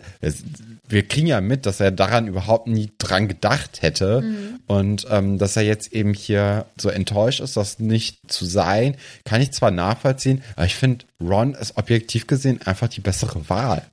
wir 0.88 1.08
kriegen 1.08 1.28
ja 1.28 1.42
mit, 1.42 1.66
dass 1.66 1.80
er 1.80 1.92
daran 1.92 2.28
überhaupt 2.28 2.68
nie 2.68 2.92
dran 2.98 3.28
gedacht 3.28 3.82
hätte 3.82 4.24
und 4.68 5.08
ähm, 5.10 5.38
dass 5.38 5.56
er 5.56 5.64
jetzt 5.64 5.94
eben 5.94 6.14
hier 6.14 6.66
so 6.78 6.90
enttäuscht 6.90 7.40
ist, 7.40 7.58
das 7.58 7.80
nicht 7.80 8.20
zu 8.32 8.46
sein, 8.46 8.96
kann 9.24 9.42
ich 9.42 9.52
zwar 9.52 9.72
nachvollziehen, 9.72 10.44
aber 10.56 10.66
ich 10.66 10.76
finde, 10.76 11.06
Ron 11.22 11.54
ist 11.54 11.78
objektiv 11.78 12.28
gesehen 12.28 12.62
einfach 12.66 12.88
die 12.88 13.02
bessere 13.02 13.50
Wahl. 13.50 13.84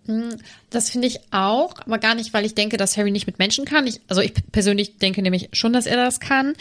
Das 0.71 0.91
finde 0.91 1.07
ich 1.07 1.21
auch, 1.31 1.75
aber 1.79 1.99
gar 1.99 2.15
nicht, 2.17 2.35
weil 2.35 2.45
ich 2.45 2.55
denke, 2.55 2.77
dass 2.77 2.97
Harry 2.97 3.13
nicht 3.13 3.27
mit 3.27 3.39
Menschen 3.39 3.65
kann. 3.65 3.87
Ich, 3.87 4.01
also 4.09 4.21
ich 4.21 4.33
persönlich 4.51 4.99
denke 4.99 5.23
nämlich 5.23 5.49
schon, 5.53 5.73
dass 5.73 5.87
er 5.87 5.97
das 5.97 6.19
kann. 6.19 6.55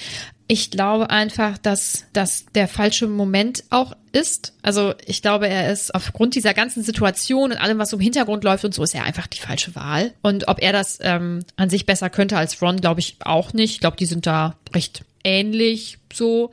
Ich 0.48 0.70
glaube 0.70 1.10
einfach, 1.10 1.58
dass 1.58 2.06
das 2.14 2.46
der 2.54 2.68
falsche 2.68 3.08
Moment 3.08 3.64
auch 3.72 3.96
ist. 4.12 4.54
Also 4.62 4.94
ich 5.06 5.24
glaube, 5.24 5.48
er 5.48 5.72
ist 5.72 5.94
aufgrund 5.96 6.36
dieser 6.36 6.54
ganzen 6.54 6.84
Situation 6.84 7.52
und 7.52 7.58
allem, 7.58 7.80
was 7.80 7.94
im 7.94 8.00
Hintergrund 8.00 8.44
läuft 8.44 8.64
und 8.64 8.76
so, 8.76 8.84
ist 8.84 8.94
er 8.94 9.06
einfach 9.06 9.26
die 9.26 9.40
falsche 9.40 9.76
Wahl. 9.76 10.14
Und 10.22 10.48
ob 10.48 10.62
er 10.62 10.72
das 10.72 11.00
ähm, 11.02 11.44
an 11.56 11.72
sich 11.72 11.88
besser 11.88 12.12
könnte 12.12 12.38
als 12.38 12.62
Ron, 12.62 12.80
glaube 12.80 13.00
ich 13.00 13.18
auch 13.22 13.54
nicht. 13.54 13.72
Ich 13.72 13.80
glaube, 13.80 13.98
die 13.98 14.06
sind 14.06 14.28
da 14.28 14.56
recht 14.74 15.04
ähnlich 15.24 15.98
so. 16.14 16.52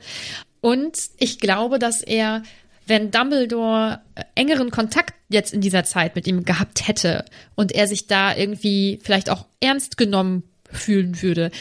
Und 0.59 0.97
ich 1.19 1.39
glaube, 1.39 1.77
dass 1.77 2.01
er 2.01 2.41
wenn 2.85 3.11
Dumbledore 3.11 4.01
äh, 4.15 4.23
engeren 4.35 4.71
Kontakt 4.71 5.13
jetzt 5.29 5.53
in 5.53 5.61
dieser 5.61 5.83
Zeit 5.83 6.15
mit 6.15 6.27
ihm 6.27 6.43
gehabt 6.45 6.87
hätte 6.87 7.25
und 7.55 7.71
er 7.71 7.87
sich 7.87 8.07
da 8.07 8.35
irgendwie 8.35 8.99
vielleicht 9.03 9.29
auch 9.29 9.45
ernst 9.59 9.97
genommen 9.97 10.43
fühlen 10.71 11.21
würde, 11.21 11.51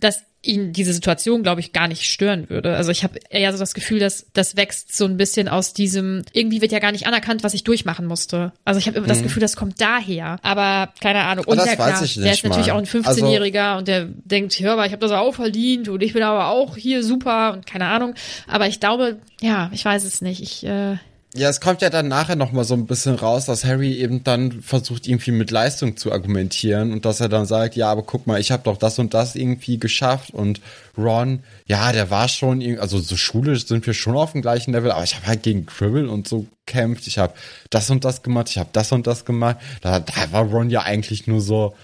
dass 0.00 0.24
ihn 0.42 0.72
diese 0.72 0.92
Situation, 0.92 1.42
glaube 1.42 1.60
ich, 1.60 1.72
gar 1.72 1.86
nicht 1.86 2.04
stören 2.04 2.48
würde. 2.48 2.76
Also 2.76 2.90
ich 2.90 3.04
habe 3.04 3.18
eher 3.28 3.52
so 3.52 3.58
das 3.58 3.74
Gefühl, 3.74 3.98
dass 3.98 4.26
das 4.32 4.56
wächst 4.56 4.96
so 4.96 5.04
ein 5.04 5.18
bisschen 5.18 5.48
aus 5.48 5.74
diesem, 5.74 6.22
irgendwie 6.32 6.62
wird 6.62 6.72
ja 6.72 6.78
gar 6.78 6.92
nicht 6.92 7.06
anerkannt, 7.06 7.42
was 7.42 7.52
ich 7.52 7.62
durchmachen 7.62 8.06
musste. 8.06 8.52
Also 8.64 8.78
ich 8.78 8.86
habe 8.86 8.98
immer 8.98 9.06
das 9.06 9.22
Gefühl, 9.22 9.42
das 9.42 9.56
kommt 9.56 9.80
daher. 9.80 10.38
Aber 10.42 10.92
keine 11.00 11.24
Ahnung. 11.24 11.44
Und 11.44 11.58
der, 11.58 11.76
klar, 11.76 11.88
der 11.88 12.02
ist 12.02 12.16
natürlich 12.16 12.68
mal. 12.68 12.72
auch 12.72 12.78
ein 12.78 12.86
15-Jähriger 12.86 13.76
und 13.78 13.88
der 13.88 14.06
denkt, 14.06 14.58
hör 14.60 14.76
mal, 14.76 14.86
ich 14.86 14.92
habe 14.92 15.02
das 15.02 15.12
auch 15.12 15.34
verdient 15.34 15.88
und 15.88 16.02
ich 16.02 16.14
bin 16.14 16.22
aber 16.22 16.48
auch 16.48 16.76
hier 16.76 17.04
super 17.04 17.52
und 17.52 17.66
keine 17.66 17.86
Ahnung. 17.86 18.14
Aber 18.46 18.66
ich 18.66 18.80
glaube, 18.80 19.18
ja, 19.42 19.70
ich 19.74 19.84
weiß 19.84 20.04
es 20.04 20.22
nicht. 20.22 20.40
Ich, 20.42 20.64
äh, 20.64 20.96
Ja, 21.32 21.48
es 21.48 21.60
kommt 21.60 21.80
ja 21.80 21.90
dann 21.90 22.08
nachher 22.08 22.34
noch 22.34 22.50
mal 22.50 22.64
so 22.64 22.74
ein 22.74 22.86
bisschen 22.86 23.14
raus, 23.14 23.44
dass 23.44 23.64
Harry 23.64 23.94
eben 23.94 24.24
dann 24.24 24.62
versucht, 24.62 25.06
irgendwie 25.06 25.30
mit 25.30 25.52
Leistung 25.52 25.96
zu 25.96 26.10
argumentieren 26.10 26.92
und 26.92 27.04
dass 27.04 27.20
er 27.20 27.28
dann 27.28 27.46
sagt, 27.46 27.76
ja, 27.76 27.88
aber 27.88 28.02
guck 28.02 28.26
mal, 28.26 28.40
ich 28.40 28.50
habe 28.50 28.64
doch 28.64 28.76
das 28.76 28.98
und 28.98 29.14
das 29.14 29.36
irgendwie 29.36 29.78
geschafft 29.78 30.34
und 30.34 30.60
Ron, 30.98 31.44
ja, 31.66 31.92
der 31.92 32.10
war 32.10 32.28
schon, 32.28 32.60
also 32.80 32.98
so 32.98 33.16
schulisch 33.16 33.66
sind 33.66 33.86
wir 33.86 33.94
schon 33.94 34.16
auf 34.16 34.32
dem 34.32 34.42
gleichen 34.42 34.72
Level, 34.72 34.90
aber 34.90 35.04
ich 35.04 35.14
habe 35.14 35.26
halt 35.28 35.44
gegen 35.44 35.66
Quirrell 35.66 36.08
und 36.08 36.26
so 36.26 36.46
gekämpft, 36.66 37.06
ich 37.06 37.18
habe 37.18 37.34
das 37.70 37.88
und 37.90 38.04
das 38.04 38.22
gemacht, 38.22 38.48
ich 38.48 38.58
habe 38.58 38.70
das 38.72 38.90
und 38.90 39.06
das 39.06 39.24
gemacht. 39.24 39.58
Da, 39.82 40.00
da 40.00 40.32
war 40.32 40.42
Ron 40.42 40.68
ja 40.68 40.82
eigentlich 40.82 41.28
nur 41.28 41.40
so 41.40 41.76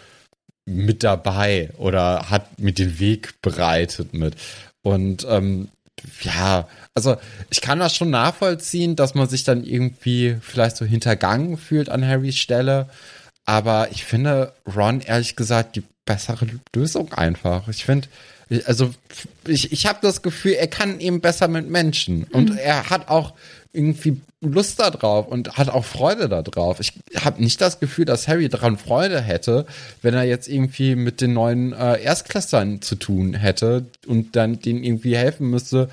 mit 0.64 1.04
dabei 1.04 1.70
oder 1.78 2.30
hat 2.30 2.58
mir 2.58 2.72
den 2.72 2.98
Weg 2.98 3.40
bereitet 3.42 4.12
mit. 4.12 4.34
Und 4.82 5.24
ähm, 5.28 5.68
ja, 6.22 6.68
also 6.94 7.16
ich 7.50 7.60
kann 7.60 7.78
das 7.78 7.94
schon 7.96 8.10
nachvollziehen, 8.10 8.96
dass 8.96 9.14
man 9.14 9.28
sich 9.28 9.44
dann 9.44 9.64
irgendwie 9.64 10.36
vielleicht 10.40 10.76
so 10.76 10.84
hintergangen 10.84 11.56
fühlt 11.58 11.88
an 11.88 12.06
Harrys 12.06 12.36
Stelle. 12.36 12.88
Aber 13.44 13.88
ich 13.92 14.04
finde 14.04 14.52
Ron 14.74 15.00
ehrlich 15.00 15.36
gesagt 15.36 15.76
die 15.76 15.84
bessere 16.04 16.46
Lösung 16.74 17.12
einfach. 17.12 17.68
Ich 17.68 17.84
finde, 17.84 18.08
Also 18.66 18.94
ich, 19.46 19.72
ich 19.72 19.86
habe 19.86 19.98
das 20.02 20.22
Gefühl, 20.22 20.52
er 20.52 20.68
kann 20.68 21.00
eben 21.00 21.20
besser 21.20 21.48
mit 21.48 21.68
Menschen. 21.68 22.24
Und 22.24 22.50
Mhm. 22.50 22.58
er 22.58 22.90
hat 22.90 23.08
auch 23.08 23.34
irgendwie 23.76 24.20
Lust 24.40 24.80
da 24.80 24.90
drauf 24.90 25.28
und 25.28 25.56
hat 25.56 25.68
auch 25.68 25.84
Freude 25.84 26.28
da 26.28 26.42
drauf. 26.42 26.80
Ich 26.80 26.92
habe 27.24 27.42
nicht 27.42 27.60
das 27.60 27.80
Gefühl, 27.80 28.04
dass 28.04 28.28
Harry 28.28 28.48
daran 28.48 28.78
Freude 28.78 29.20
hätte, 29.20 29.66
wenn 30.02 30.14
er 30.14 30.24
jetzt 30.24 30.48
irgendwie 30.48 30.96
mit 30.96 31.20
den 31.20 31.32
neuen 31.32 31.72
äh, 31.72 32.00
Erstklässlern 32.02 32.82
zu 32.82 32.96
tun 32.96 33.34
hätte 33.34 33.86
und 34.06 34.36
dann 34.36 34.60
denen 34.60 34.82
irgendwie 34.82 35.16
helfen 35.16 35.50
müsste 35.50 35.88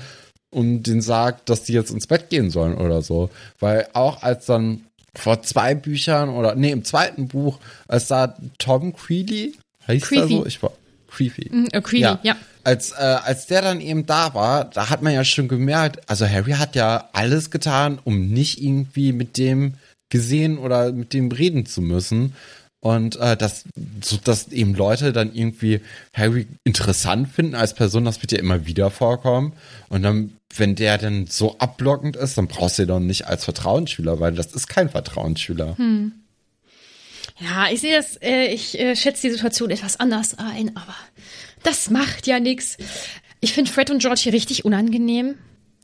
und 0.49 0.83
denen 0.83 1.01
sagt, 1.01 1.49
dass 1.49 1.63
die 1.63 1.73
jetzt 1.73 1.91
ins 1.91 2.07
Bett 2.07 2.29
gehen 2.29 2.49
sollen 2.49 2.75
oder 2.75 3.01
so. 3.01 3.29
Weil 3.59 3.87
auch 3.93 4.23
als 4.23 4.45
dann 4.45 4.81
vor 5.15 5.41
zwei 5.43 5.75
Büchern 5.75 6.29
oder 6.29 6.55
nee, 6.55 6.71
im 6.71 6.83
zweiten 6.83 7.27
Buch, 7.27 7.59
als 7.87 8.07
da 8.07 8.35
Tom 8.57 8.95
Creedy, 8.95 9.53
heißt 9.87 10.11
er 10.11 10.27
so? 10.27 10.45
Ich 10.45 10.61
war 10.63 10.71
Creepy. 11.07 11.49
Mm, 11.51 11.67
äh, 11.71 11.81
Creevy, 11.81 12.17
ja. 12.23 12.35
Als, 12.63 12.91
äh, 12.91 12.95
als 12.95 13.47
der 13.47 13.61
dann 13.61 13.81
eben 13.81 14.05
da 14.05 14.33
war, 14.33 14.65
da 14.65 14.89
hat 14.89 15.01
man 15.01 15.13
ja 15.13 15.25
schon 15.25 15.47
gemerkt, 15.47 16.09
also 16.09 16.27
Harry 16.27 16.53
hat 16.53 16.75
ja 16.75 17.09
alles 17.11 17.51
getan, 17.51 17.99
um 18.03 18.27
nicht 18.27 18.61
irgendwie 18.61 19.11
mit 19.11 19.37
dem 19.37 19.75
gesehen 20.09 20.57
oder 20.57 20.91
mit 20.91 21.13
dem 21.13 21.31
reden 21.31 21.65
zu 21.65 21.81
müssen. 21.81 22.33
Und 22.79 23.15
äh, 23.15 23.37
dass, 23.37 23.63
so, 24.01 24.17
dass 24.17 24.49
eben 24.49 24.75
Leute 24.75 25.13
dann 25.13 25.33
irgendwie 25.33 25.79
Harry 26.13 26.47
interessant 26.65 27.29
finden 27.29 27.55
als 27.55 27.73
Person, 27.73 28.03
das 28.03 28.21
wird 28.21 28.33
ja 28.33 28.39
immer 28.39 28.65
wieder 28.65 28.91
vorkommen. 28.91 29.53
Und 29.87 30.03
dann, 30.03 30.33
wenn 30.55 30.75
der 30.75 30.97
dann 30.97 31.27
so 31.27 31.57
abblockend 31.59 32.17
ist, 32.17 32.37
dann 32.37 32.47
brauchst 32.47 32.77
du 32.77 32.83
ihn 32.83 32.89
doch 32.89 32.99
nicht 32.99 33.25
als 33.25 33.45
Vertrauensschüler, 33.45 34.19
weil 34.19 34.33
das 34.33 34.47
ist 34.47 34.67
kein 34.67 34.89
Vertrauensschüler. 34.89 35.75
Ja, 37.39 37.67
ich 37.71 37.81
sehe 37.81 37.95
das, 37.95 38.17
äh, 38.17 38.47
ich 38.47 38.77
äh, 38.79 38.95
schätze 38.95 39.27
die 39.27 39.33
Situation 39.33 39.71
etwas 39.71 39.99
anders 39.99 40.37
ein, 40.37 40.75
aber 40.75 40.95
das 41.63 41.89
macht 41.89 42.27
ja 42.27 42.39
nix. 42.39 42.77
Ich 43.39 43.53
finde 43.53 43.71
Fred 43.71 43.89
und 43.89 43.99
George 43.99 44.21
hier 44.23 44.33
richtig 44.33 44.65
unangenehm. 44.65 45.35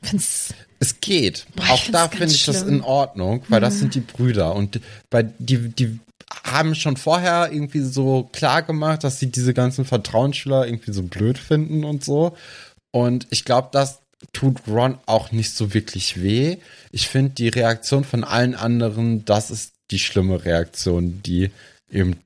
Find's, 0.02 0.54
Es 0.78 1.00
geht. 1.00 1.46
Boah, 1.56 1.70
Auch 1.70 1.84
da 1.92 2.08
finde 2.08 2.32
ich 2.32 2.44
das 2.46 2.60
schlimm. 2.60 2.76
in 2.76 2.80
Ordnung, 2.82 3.42
weil 3.48 3.60
das 3.60 3.78
sind 3.78 3.94
die 3.94 4.00
Brüder 4.00 4.54
und 4.54 4.80
bei 5.10 5.24
die 5.38 5.68
die 5.68 5.98
haben 6.44 6.74
schon 6.74 6.96
vorher 6.96 7.50
irgendwie 7.52 7.80
so 7.82 8.28
klar 8.32 8.62
gemacht, 8.62 9.02
dass 9.04 9.18
sie 9.18 9.30
diese 9.30 9.52
ganzen 9.52 9.84
Vertrauensschüler 9.84 10.64
irgendwie 10.66 10.92
so 10.92 11.02
blöd 11.02 11.38
finden 11.38 11.84
und 11.84 12.04
so. 12.04 12.36
Und 12.92 13.26
ich 13.30 13.44
glaube, 13.44 13.68
das 13.72 13.98
tut 14.32 14.58
Ron 14.68 14.98
auch 15.06 15.32
nicht 15.32 15.54
so 15.54 15.74
wirklich 15.74 16.22
weh. 16.22 16.58
Ich 16.92 17.08
finde 17.08 17.30
die 17.30 17.48
Reaktion 17.48 18.04
von 18.04 18.22
allen 18.24 18.54
anderen, 18.54 19.24
das 19.24 19.50
ist 19.50 19.72
die 19.90 19.98
schlimme 19.98 20.44
Reaktion, 20.44 21.20
die 21.22 21.50
eben 21.90 22.16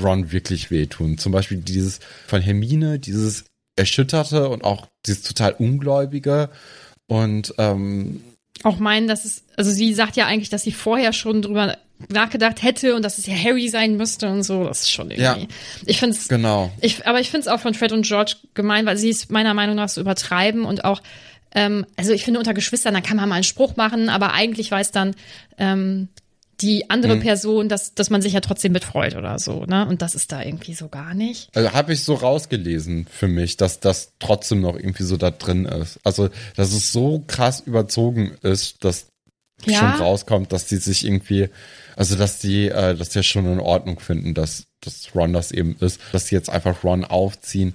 Ron 0.00 0.32
wirklich 0.32 0.70
wehtun. 0.70 1.18
Zum 1.18 1.32
Beispiel 1.32 1.58
dieses 1.58 2.00
von 2.26 2.40
Hermine, 2.40 2.98
dieses 2.98 3.44
Erschütterte 3.76 4.48
und 4.48 4.64
auch 4.64 4.86
dieses 5.06 5.22
total 5.22 5.52
Ungläubige. 5.52 6.50
Und 7.06 7.54
ähm, 7.58 8.22
auch 8.62 8.78
meinen, 8.78 9.08
dass 9.08 9.24
es, 9.24 9.44
also 9.56 9.70
sie 9.70 9.92
sagt 9.94 10.16
ja 10.16 10.26
eigentlich, 10.26 10.50
dass 10.50 10.62
sie 10.62 10.72
vorher 10.72 11.12
schon 11.12 11.42
drüber 11.42 11.76
nachgedacht 12.08 12.62
hätte 12.62 12.94
und 12.94 13.04
dass 13.04 13.18
es 13.18 13.26
ja 13.26 13.34
Harry 13.34 13.68
sein 13.68 13.96
müsste 13.96 14.28
und 14.28 14.42
so. 14.42 14.64
Das 14.64 14.82
ist 14.82 14.90
schon 14.90 15.10
irgendwie. 15.10 15.42
Ja. 15.42 15.48
Ich 15.86 15.98
finde 15.98 16.16
es, 16.16 16.28
genau. 16.28 16.70
ich, 16.80 17.06
aber 17.06 17.20
ich 17.20 17.30
finde 17.30 17.46
es 17.46 17.48
auch 17.48 17.60
von 17.60 17.74
Fred 17.74 17.92
und 17.92 18.06
George 18.06 18.36
gemein, 18.54 18.86
weil 18.86 18.96
sie 18.96 19.10
es 19.10 19.28
meiner 19.30 19.54
Meinung 19.54 19.76
nach 19.76 19.88
so 19.88 20.00
übertreiben 20.00 20.64
und 20.64 20.84
auch, 20.84 21.02
ähm, 21.54 21.86
also 21.96 22.12
ich 22.12 22.24
finde 22.24 22.40
unter 22.40 22.54
Geschwistern, 22.54 22.94
da 22.94 23.00
kann 23.00 23.16
man 23.16 23.28
mal 23.28 23.36
einen 23.36 23.44
Spruch 23.44 23.76
machen, 23.76 24.08
aber 24.08 24.32
eigentlich 24.32 24.70
weiß 24.70 24.90
dann 24.90 25.14
ähm, 25.58 26.08
die 26.62 26.88
andere 26.90 27.16
Person, 27.18 27.68
dass, 27.68 27.94
dass 27.94 28.08
man 28.10 28.22
sich 28.22 28.32
ja 28.32 28.40
trotzdem 28.40 28.72
mitfreut 28.72 29.14
oder 29.16 29.38
so, 29.38 29.64
ne? 29.66 29.86
Und 29.86 30.00
das 30.02 30.14
ist 30.14 30.32
da 30.32 30.42
irgendwie 30.42 30.74
so 30.74 30.88
gar 30.88 31.12
nicht. 31.14 31.48
Also 31.54 31.72
habe 31.72 31.92
ich 31.92 32.04
so 32.04 32.14
rausgelesen 32.14 33.06
für 33.10 33.28
mich, 33.28 33.56
dass 33.56 33.80
das 33.80 34.12
trotzdem 34.18 34.60
noch 34.60 34.76
irgendwie 34.76 35.02
so 35.02 35.16
da 35.16 35.30
drin 35.30 35.64
ist. 35.66 35.98
Also, 36.04 36.28
dass 36.56 36.72
es 36.72 36.92
so 36.92 37.22
krass 37.26 37.60
überzogen 37.60 38.32
ist, 38.42 38.84
dass 38.84 39.08
Ja. 39.66 39.78
schon 39.78 39.90
rauskommt, 39.90 40.52
dass 40.52 40.66
die 40.66 40.76
sich 40.76 41.04
irgendwie, 41.04 41.48
also 41.96 42.16
dass 42.16 42.38
die, 42.40 42.68
äh, 42.68 42.96
dass 42.96 43.10
die 43.10 43.18
ja 43.18 43.22
schon 43.22 43.46
in 43.46 43.60
Ordnung 43.60 44.00
finden, 44.00 44.34
dass, 44.34 44.64
dass 44.80 45.14
Ron 45.14 45.32
das 45.32 45.52
eben 45.52 45.76
ist, 45.78 46.00
dass 46.12 46.26
sie 46.26 46.34
jetzt 46.34 46.50
einfach 46.50 46.82
Ron 46.82 47.04
aufziehen, 47.04 47.74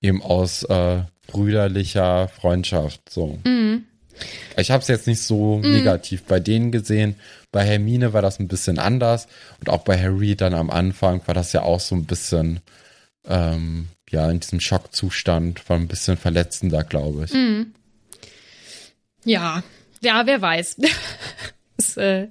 eben 0.00 0.20
aus 0.22 0.64
äh, 0.64 1.02
brüderlicher 1.28 2.28
Freundschaft. 2.28 3.00
So. 3.08 3.38
Ich 4.56 4.70
habe 4.70 4.82
es 4.82 4.88
jetzt 4.88 5.06
nicht 5.06 5.22
so 5.22 5.60
negativ 5.60 6.24
bei 6.24 6.40
denen 6.40 6.72
gesehen. 6.72 7.16
Bei 7.52 7.64
Hermine 7.64 8.12
war 8.12 8.22
das 8.22 8.38
ein 8.40 8.48
bisschen 8.48 8.78
anders 8.78 9.26
und 9.60 9.70
auch 9.70 9.82
bei 9.84 9.98
Harry 10.00 10.36
dann 10.36 10.54
am 10.54 10.70
Anfang 10.70 11.20
war 11.26 11.34
das 11.34 11.52
ja 11.52 11.62
auch 11.62 11.80
so 11.80 11.94
ein 11.94 12.04
bisschen 12.04 12.60
ähm, 13.26 13.88
ja 14.10 14.30
in 14.30 14.40
diesem 14.40 14.60
Schockzustand, 14.60 15.68
war 15.68 15.76
ein 15.76 15.88
bisschen 15.88 16.16
verletzender, 16.16 16.84
glaube 16.84 17.24
ich. 17.24 17.32
Ja, 19.24 19.62
ja, 20.00 20.26
wer 20.26 20.40
weiß. 20.40 20.76
ist, 21.76 21.98
äh, 21.98 22.28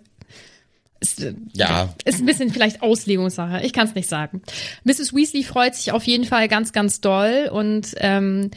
ist, 1.00 1.22
äh, 1.22 1.34
Ja. 1.54 1.94
ist 2.06 2.20
ein 2.20 2.26
bisschen 2.26 2.52
vielleicht 2.52 2.82
Auslegungssache. 2.82 3.62
Ich 3.66 3.74
kann 3.74 3.88
es 3.88 3.96
nicht 3.96 4.10
sagen. 4.10 4.42
Mrs. 4.84 5.14
Weasley 5.14 5.44
freut 5.44 5.76
sich 5.76 5.92
auf 5.92 6.04
jeden 6.04 6.26
Fall 6.26 6.48
ganz, 6.48 6.72
ganz 6.72 7.02
doll 7.02 7.50
und 7.52 7.94
ähm, 7.98 8.52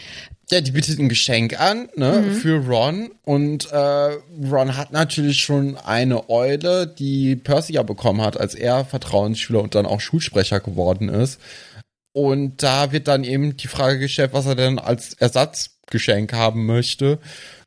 Ja, 0.51 0.61
die 0.61 0.73
bietet 0.73 0.99
ein 0.99 1.09
Geschenk 1.09 1.61
an, 1.61 1.89
ne, 1.95 2.25
für 2.33 2.67
Ron. 2.67 3.13
Und 3.23 3.71
äh, 3.71 3.77
Ron 3.77 4.77
hat 4.77 4.93
natürlich 4.93 5.41
schon 5.43 5.77
eine 5.77 6.29
Eule, 6.29 6.89
die 6.89 7.37
Percy 7.37 7.75
ja 7.75 7.85
bekommen 7.85 8.21
hat, 8.21 8.39
als 8.39 8.57
er 8.57 8.85
Vertrauensschüler 8.85 9.63
und 9.63 9.77
dann 9.77 9.87
auch 9.87 10.01
Schulsprecher 10.01 10.59
geworden 10.59 11.09
ist. 11.09 11.39
Und 12.13 12.65
da 12.65 12.91
wird 12.91 13.07
dann 13.07 13.23
eben 13.23 13.57
die 13.57 13.69
Frage 13.69 14.01
gestellt, 14.01 14.31
was 14.33 14.47
er 14.47 14.57
denn 14.57 14.81
als 14.81 15.15
Ersatzgeschenk 15.15 16.33
haben 16.33 16.67
möchte. 16.67 17.21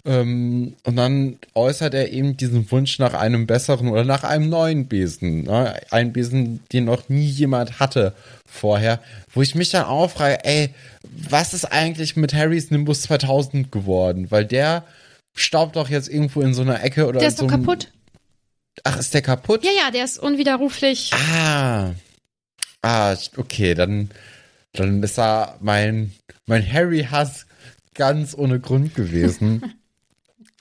Ähm, 0.05 0.75
und 0.83 0.95
dann 0.97 1.37
äußert 1.53 1.93
er 1.93 2.11
eben 2.11 2.35
diesen 2.35 2.69
Wunsch 2.71 2.99
nach 2.99 3.13
einem 3.13 3.47
besseren 3.47 3.87
oder 3.87 4.03
nach 4.03 4.23
einem 4.23 4.49
neuen 4.49 4.87
Besen. 4.87 5.43
Ne? 5.43 5.79
Ein 5.91 6.11
Besen, 6.11 6.59
den 6.73 6.85
noch 6.85 7.07
nie 7.07 7.25
jemand 7.25 7.79
hatte 7.79 8.13
vorher. 8.45 8.99
Wo 9.31 9.41
ich 9.41 9.55
mich 9.55 9.69
dann 9.69 9.85
auch 9.85 10.11
frage, 10.11 10.43
ey, 10.43 10.73
was 11.29 11.53
ist 11.53 11.65
eigentlich 11.65 12.17
mit 12.17 12.33
Harrys 12.33 12.69
Nimbus 12.69 13.03
2000 13.03 13.71
geworden? 13.71 14.29
Weil 14.29 14.45
der 14.45 14.83
staubt 15.33 15.77
doch 15.77 15.89
jetzt 15.89 16.09
irgendwo 16.09 16.41
in 16.41 16.53
so 16.53 16.63
einer 16.63 16.83
Ecke 16.83 17.07
oder 17.07 17.19
der 17.19 17.29
in 17.29 17.33
ist 17.33 17.39
so 17.39 17.45
doch 17.47 17.51
kaputt. 17.51 17.91
Ach, 18.83 18.99
ist 18.99 19.13
der 19.13 19.21
kaputt? 19.21 19.63
Ja, 19.63 19.71
ja, 19.71 19.91
der 19.91 20.03
ist 20.03 20.19
unwiderruflich. 20.19 21.11
Ah. 21.13 21.91
Ah, 22.81 23.15
okay, 23.37 23.73
dann, 23.73 24.09
dann 24.73 25.01
ist 25.01 25.17
da 25.17 25.55
mein, 25.61 26.11
mein 26.45 26.69
Harry-Hass 26.69 27.45
ganz 27.93 28.35
ohne 28.37 28.59
Grund 28.59 28.95
gewesen. 28.95 29.73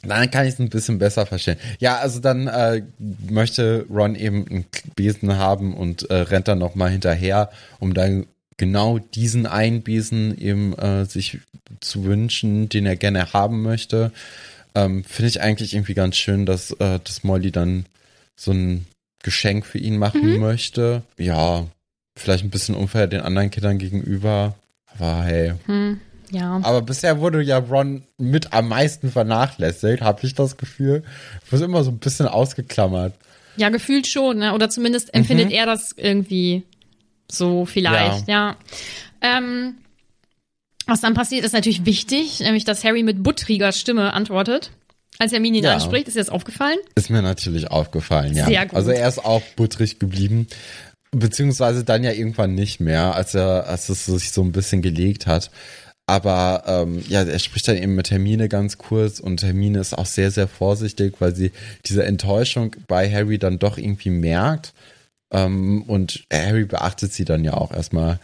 Dann 0.03 0.31
kann 0.31 0.47
ich 0.47 0.55
es 0.55 0.59
ein 0.59 0.69
bisschen 0.69 0.99
besser 0.99 1.27
verstehen. 1.27 1.59
Ja, 1.79 1.99
also 1.99 2.19
dann 2.19 2.49
äh, 2.49 2.83
möchte 3.31 3.87
Ron 3.89 4.17
eben 4.17 4.47
einen 4.49 4.65
Besen 4.97 5.37
haben 5.37 5.75
und 5.75 6.11
äh, 6.11 6.15
rennt 6.15 6.49
dann 6.49 6.59
nochmal 6.59 6.91
hinterher, 6.91 7.51
um 7.79 7.95
dann 7.95 8.27
genau 8.57 8.99
diesen 8.99 9.47
einen 9.47 9.83
Besen 9.83 10.37
eben 10.39 10.77
äh, 10.77 11.05
sich 11.05 11.39
zu 11.81 12.05
wünschen, 12.05 12.69
den 12.69 12.87
er 12.87 12.97
gerne 12.97 13.33
haben 13.33 13.63
möchte. 13.63 14.13
Ähm, 14.75 15.05
Finde 15.05 15.29
ich 15.29 15.41
eigentlich 15.41 15.75
irgendwie 15.75 15.95
ganz 15.95 16.17
schön, 16.17 16.47
dass, 16.47 16.73
äh, 16.73 16.99
dass 17.03 17.25
Molly 17.25 17.53
dann 17.53 17.87
so 18.37 18.53
ein 18.53 18.87
Geschenk 19.23 19.67
für 19.67 19.79
ihn 19.79 19.99
machen 19.99 20.41
möchte. 20.41 21.03
Ja, 21.17 21.67
vielleicht 22.17 22.45
ein 22.45 22.51
bisschen 22.51 22.75
unfair 22.75 23.07
den 23.07 23.21
anderen 23.21 23.51
Kindern 23.51 23.79
gegenüber. 23.79 24.55
Aber 24.95 25.23
hey. 25.23 25.55
Hm, 25.67 26.01
ja. 26.33 26.61
Aber 26.63 26.83
bisher 26.83 27.21
wurde 27.21 27.41
ja 27.43 27.59
Ron 27.59 28.03
mit 28.19 28.53
am 28.53 28.69
meisten 28.69 29.11
vernachlässigt, 29.11 30.03
habe 30.03 30.27
ich 30.27 30.35
das 30.35 30.57
Gefühl. 30.57 31.03
Wurde 31.51 31.65
immer 31.65 31.85
so 31.85 31.91
ein 31.91 31.99
bisschen 31.99 32.27
ausgeklammert. 32.27 33.15
Ja, 33.57 33.69
gefühlt 33.69 34.07
schon, 34.07 34.39
ne? 34.39 34.55
Oder 34.55 34.71
zumindest 34.71 35.15
empfindet 35.15 35.53
er 35.53 35.67
das 35.67 35.93
irgendwie 35.97 36.65
so 37.31 37.67
vielleicht, 37.67 38.29
ja. 38.29 38.57
Ähm, 39.21 39.77
was 40.87 41.01
dann 41.01 41.15
passiert, 41.15 41.45
ist 41.45 41.53
natürlich 41.53 41.85
wichtig, 41.87 42.41
nämlich 42.41 42.65
dass 42.65 42.83
Harry 42.85 43.03
mit 43.03 43.23
buttriger 43.23 43.73
Stimme 43.73 44.13
antwortet. 44.15 44.71
Als 45.19 45.33
Hermine 45.33 45.59
ihn 45.59 45.65
Ja. 45.65 45.75
anspricht, 45.75 46.09
ist 46.09 46.15
dir 46.17 46.21
das 46.21 46.31
aufgefallen? 46.31 46.79
Ist 46.95 47.11
mir 47.11 47.23
natürlich 47.23 47.71
aufgefallen, 47.71 48.35
ja. 48.35 48.47
Sehr 48.47 48.67
gut. 48.67 48.75
Also 48.75 48.91
er 48.91 49.07
ist 49.09 49.25
auch 49.25 49.43
butterig 49.57 49.99
geblieben. 49.99 50.47
Beziehungsweise 51.15 51.85
dann 51.85 52.03
ja 52.05 52.11
irgendwann 52.13 52.55
nicht 52.55 52.81
mehr, 52.81 53.15
als 53.15 53.35
er, 53.35 53.67
als 53.69 53.91
es 53.91 54.07
sich 54.07 54.33
so 54.33 54.43
ein 54.43 54.53
bisschen 54.53 54.81
gelegt 54.81 55.27
hat. 55.27 55.51
Aber 56.07 56.65
ähm, 56.67 57.03
ja, 57.09 57.23
er 57.23 57.39
spricht 57.39 57.69
dann 57.69 57.77
eben 57.77 57.95
mit 57.95 58.11
Hermine 58.11 58.49
ganz 58.49 58.77
kurz 58.77 59.21
und 59.21 59.43
Hermine 59.43 59.79
ist 59.79 59.97
auch 59.97 60.07
sehr, 60.07 60.31
sehr 60.31 60.49
vorsichtig, 60.49 61.15
weil 61.21 61.35
sie 61.35 61.53
diese 61.87 62.05
Enttäuschung 62.05 62.75
bei 62.89 63.11
Harry 63.11 63.39
dann 63.39 63.59
doch 63.59 63.79
irgendwie 63.79 64.11
merkt. 64.11 64.75
Ähm, 65.33 65.83
und 65.83 66.25
Harry 66.33 66.65
beachtet 66.65 67.13
sie 67.13 67.25
dann 67.25 67.45
ja 67.45 67.55
auch 67.55 67.73
erstmal 67.73 68.19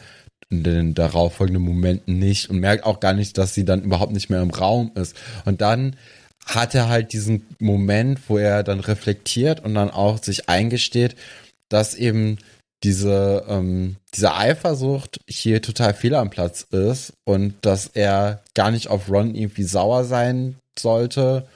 in 0.51 0.63
den 0.63 0.95
darauffolgenden 0.95 1.63
Momenten 1.63 2.19
nicht 2.19 2.51
und 2.51 2.59
merkt 2.59 2.85
auch 2.85 3.01
gar 3.01 3.13
nicht, 3.13 3.39
dass 3.39 3.55
sie 3.55 3.65
dann 3.65 3.83
überhaupt 3.83 4.13
nicht 4.13 4.31
mehr 4.31 4.43
im 4.43 4.51
Raum 4.51 4.91
ist. 4.95 5.17
Und 5.45 5.61
dann 5.61 5.97
hat 6.47 6.75
er 6.75 6.89
halt 6.89 7.13
diesen 7.13 7.47
Moment, 7.59 8.21
wo 8.29 8.39
er 8.39 8.63
dann 8.63 8.81
reflektiert 8.81 9.63
und 9.65 9.75
dann 9.75 9.91
auch 9.91 10.23
sich 10.23 10.49
eingesteht, 10.49 11.17
dass 11.69 11.95
eben 11.95 12.39
diese, 12.85 13.45
ähm, 13.49 13.97
diese 14.15 14.35
Eifersucht 14.35 15.21
hier 15.29 15.61
total 15.63 15.95
fehl 15.95 16.15
am 16.15 16.31
Platz 16.31 16.63
ist 16.71 17.13
und 17.25 17.55
dass 17.63 17.89
er 17.89 18.43
gar 18.55 18.71
nicht 18.71 18.89
auf 18.89 19.11
Ron 19.11 19.35
irgendwie 19.35 19.65
sauer 19.65 20.05
sein 20.05 20.57
sollte 20.79 21.47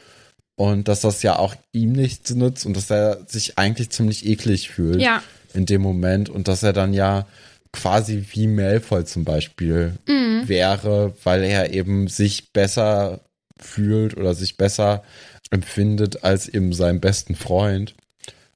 und 0.56 0.88
dass 0.88 1.00
das 1.00 1.22
ja 1.22 1.38
auch 1.38 1.54
ihm 1.72 1.92
nichts 1.92 2.34
nützt 2.34 2.66
und 2.66 2.76
dass 2.76 2.90
er 2.90 3.20
sich 3.28 3.56
eigentlich 3.58 3.90
ziemlich 3.90 4.26
eklig 4.26 4.68
fühlt 4.70 5.00
Ja. 5.00 5.22
in 5.54 5.64
dem 5.66 5.80
Moment 5.82 6.28
und 6.28 6.48
dass 6.48 6.62
er 6.62 6.72
dann 6.72 6.92
ja 6.92 7.26
quasi 7.72 8.24
wie 8.32 8.48
Malfoy 8.48 9.04
zum 9.04 9.24
Beispiel 9.24 9.94
Mhm. 10.06 10.48
wäre, 10.48 11.14
weil 11.24 11.42
er 11.44 11.72
eben 11.72 12.08
sich 12.08 12.52
besser 12.52 13.20
fühlt 13.58 14.16
oder 14.16 14.34
sich 14.34 14.56
besser 14.56 15.02
empfindet 15.50 16.24
als 16.24 16.48
eben 16.48 16.72
seinen 16.72 17.00
besten 17.00 17.34
Freund. 17.36 17.94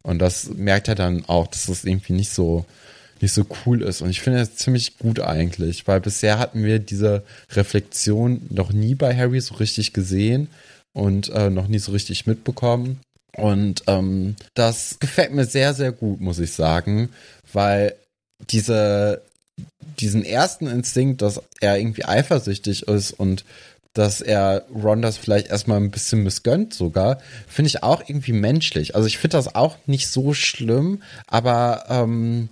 Und 0.07 0.21
das 0.21 0.51
merkt 0.51 0.87
er 0.87 0.95
dann 0.95 1.25
auch, 1.27 1.49
dass 1.49 1.67
das 1.67 1.85
irgendwie 1.85 2.13
nicht 2.13 2.31
so, 2.31 2.65
nicht 3.21 3.33
so 3.33 3.45
cool 3.67 3.83
ist. 3.83 4.03
Und 4.03 4.11
ich 4.11 4.21
finde 4.21 4.39
das 4.39 4.55
ziemlich 4.55 4.99
gut 4.99 5.19
eigentlich, 5.19 5.89
weil 5.89 6.01
bisher 6.01 6.39
hatten 6.39 6.63
wir 6.63 6.79
diese 6.79 7.25
Reflexion 7.51 8.41
noch 8.49 8.73
nie 8.73 8.95
bei 8.95 9.17
Harry 9.17 9.41
so 9.41 9.57
richtig 9.57 9.93
gesehen 9.93 10.47
und 10.93 11.29
äh, 11.31 11.51
noch 11.51 11.67
nie 11.67 11.81
so 11.81 11.91
richtig 11.91 12.25
mitbekommen. 12.25 13.01
Und 13.37 13.83
ähm, 13.89 14.37
das 14.55 14.99
gefällt 15.01 15.33
mir 15.33 15.45
sehr, 15.45 15.75
sehr 15.75 15.91
gut, 15.91 16.21
muss 16.21 16.39
ich 16.39 16.53
sagen, 16.53 17.11
weil 17.53 17.97
diese, 18.51 19.23
diesen 19.99 20.25
ersten 20.25 20.69
Instinkt, 20.69 21.21
dass 21.21 21.43
er 21.61 21.81
irgendwie 21.81 22.05
eifersüchtig 22.05 22.85
ist 22.87 23.11
und 23.11 23.45
dass 23.99 24.21
er 24.21 24.65
Ron 24.75 25.03
das 25.03 25.17
vielleicht 25.17 25.49
erstmal 25.49 25.79
ein 25.79 25.91
bisschen 25.91 26.23
missgönnt 26.23 26.75
sogar, 26.75 27.19
finde 27.49 27.69
ich 27.69 27.83
auch 27.83 28.03
irgendwie 28.07 28.33
menschlich. 28.33 28.95
Also 28.95 29.07
ich 29.07 29.19
finde 29.19 29.37
das 29.37 29.55
auch 29.55 29.77
nicht 29.87 30.09
so 30.09 30.35
schlimm, 30.35 31.03
aber 31.27 31.85
ähm, 31.89 32.49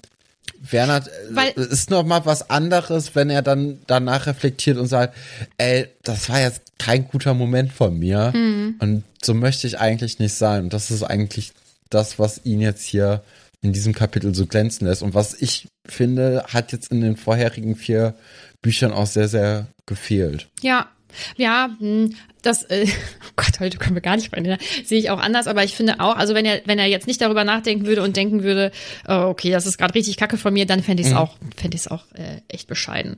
Werner 0.70 1.04
Weil- 1.30 1.52
äh, 1.56 1.60
ist 1.60 1.90
noch 1.90 2.04
mal 2.04 2.24
was 2.24 2.48
anderes, 2.50 3.14
wenn 3.14 3.28
er 3.30 3.42
dann 3.42 3.78
danach 3.86 4.26
reflektiert 4.26 4.78
und 4.78 4.86
sagt, 4.86 5.14
ey, 5.58 5.88
das 6.02 6.28
war 6.28 6.40
jetzt 6.40 6.62
kein 6.78 7.06
guter 7.08 7.34
Moment 7.34 7.72
von 7.72 7.98
mir 7.98 8.32
und 8.78 9.04
so 9.22 9.34
möchte 9.34 9.66
ich 9.66 9.78
eigentlich 9.78 10.18
nicht 10.18 10.34
sein. 10.34 10.64
Und 10.64 10.72
das 10.72 10.90
ist 10.90 11.02
eigentlich 11.02 11.52
das, 11.90 12.18
was 12.18 12.40
ihn 12.44 12.60
jetzt 12.60 12.84
hier 12.84 13.22
in 13.62 13.72
diesem 13.72 13.94
Kapitel 13.94 14.34
so 14.34 14.46
glänzen 14.46 14.86
lässt 14.86 15.02
und 15.02 15.14
was 15.14 15.34
ich 15.40 15.68
finde, 15.86 16.44
hat 16.48 16.72
jetzt 16.72 16.90
in 16.90 17.00
den 17.00 17.16
vorherigen 17.16 17.76
vier 17.76 18.14
Büchern 18.62 18.92
auch 18.92 19.06
sehr, 19.06 19.28
sehr 19.28 19.66
gefehlt. 19.86 20.48
Ja, 20.62 20.88
ja, 21.36 21.70
hm, 21.78 22.14
das, 22.42 22.62
äh, 22.64 22.86
oh 23.28 23.32
Gott, 23.36 23.60
heute 23.60 23.78
können 23.78 23.94
wir 23.94 24.02
gar 24.02 24.16
nicht 24.16 24.32
rein. 24.32 24.58
Sehe 24.84 24.98
ich 24.98 25.10
auch 25.10 25.20
anders, 25.20 25.46
aber 25.46 25.64
ich 25.64 25.74
finde 25.74 26.00
auch, 26.00 26.16
also 26.16 26.34
wenn 26.34 26.44
er, 26.44 26.62
wenn 26.66 26.78
er 26.78 26.86
jetzt 26.86 27.06
nicht 27.06 27.20
darüber 27.20 27.44
nachdenken 27.44 27.86
würde 27.86 28.02
und 28.02 28.16
denken 28.16 28.42
würde, 28.42 28.72
äh, 29.06 29.14
okay, 29.14 29.50
das 29.50 29.66
ist 29.66 29.78
gerade 29.78 29.94
richtig 29.94 30.16
kacke 30.16 30.36
von 30.36 30.52
mir, 30.52 30.66
dann 30.66 30.82
fände 30.82 31.02
ich 31.02 31.08
es 31.08 31.14
auch, 31.14 31.36
fände 31.56 31.76
ich 31.76 31.82
es 31.82 31.88
auch 31.88 32.04
äh, 32.14 32.40
echt 32.48 32.68
bescheiden. 32.68 33.16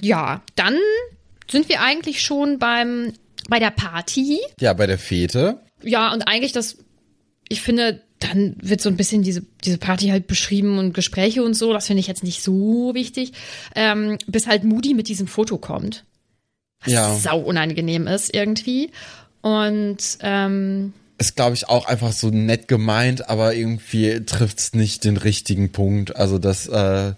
Ja, 0.00 0.42
dann 0.54 0.76
sind 1.50 1.68
wir 1.68 1.80
eigentlich 1.80 2.22
schon 2.22 2.58
beim, 2.58 3.12
bei 3.48 3.58
der 3.58 3.70
Party. 3.70 4.40
Ja, 4.60 4.72
bei 4.74 4.86
der 4.86 4.98
Fete. 4.98 5.60
Ja, 5.82 6.12
und 6.12 6.22
eigentlich 6.22 6.52
das, 6.52 6.78
ich 7.48 7.62
finde, 7.62 8.02
dann 8.18 8.56
wird 8.60 8.80
so 8.80 8.88
ein 8.88 8.96
bisschen 8.96 9.22
diese, 9.22 9.42
diese 9.64 9.78
Party 9.78 10.08
halt 10.08 10.26
beschrieben 10.26 10.78
und 10.78 10.92
Gespräche 10.92 11.42
und 11.42 11.54
so. 11.54 11.72
Das 11.72 11.86
finde 11.86 12.00
ich 12.00 12.06
jetzt 12.06 12.24
nicht 12.24 12.42
so 12.42 12.92
wichtig. 12.94 13.32
Ähm, 13.74 14.18
bis 14.26 14.46
halt 14.46 14.64
Moody 14.64 14.94
mit 14.94 15.08
diesem 15.08 15.26
Foto 15.26 15.58
kommt. 15.58 16.04
Was 16.84 16.92
Ja. 16.92 17.14
sau 17.16 17.38
unangenehm 17.40 18.06
ist 18.06 18.34
irgendwie. 18.34 18.90
Und 19.40 19.98
ähm, 20.20 20.92
ist, 21.18 21.36
glaube 21.36 21.54
ich, 21.54 21.68
auch 21.68 21.86
einfach 21.86 22.12
so 22.12 22.28
nett 22.30 22.68
gemeint, 22.68 23.28
aber 23.28 23.54
irgendwie 23.54 24.24
trifft's 24.24 24.74
nicht 24.74 25.04
den 25.04 25.16
richtigen 25.16 25.72
Punkt. 25.72 26.14
Also 26.16 26.38
das, 26.38 26.68
äh, 26.68 27.12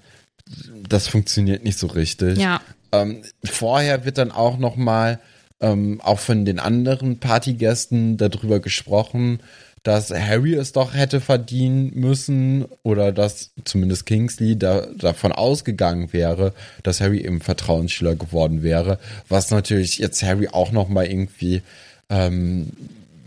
das 0.88 1.08
funktioniert 1.08 1.64
nicht 1.64 1.78
so 1.78 1.86
richtig. 1.86 2.38
ja, 2.38 2.60
Ähm, 2.92 3.22
vorher 3.44 4.04
wird 4.04 4.18
dann 4.18 4.32
auch 4.32 4.58
noch 4.58 4.76
mal 4.76 5.20
ähm, 5.60 6.00
auch 6.02 6.18
von 6.18 6.44
den 6.46 6.58
anderen 6.58 7.18
Partygästen 7.18 8.16
darüber 8.16 8.60
gesprochen, 8.60 9.40
dass 9.82 10.10
Harry 10.10 10.54
es 10.54 10.72
doch 10.72 10.94
hätte 10.94 11.20
verdienen 11.20 11.92
müssen 11.94 12.66
oder 12.82 13.12
dass 13.12 13.52
zumindest 13.64 14.06
Kingsley 14.06 14.58
da, 14.58 14.86
davon 14.96 15.32
ausgegangen 15.32 16.12
wäre, 16.12 16.52
dass 16.82 17.00
Harry 17.00 17.24
eben 17.24 17.40
Vertrauensschüler 17.40 18.14
geworden 18.14 18.62
wäre, 18.62 18.98
was 19.28 19.50
natürlich 19.50 19.98
jetzt 19.98 20.22
Harry 20.22 20.48
auch 20.48 20.72
noch 20.72 20.88
mal 20.88 21.06
irgendwie 21.06 21.62
ähm, 22.10 22.70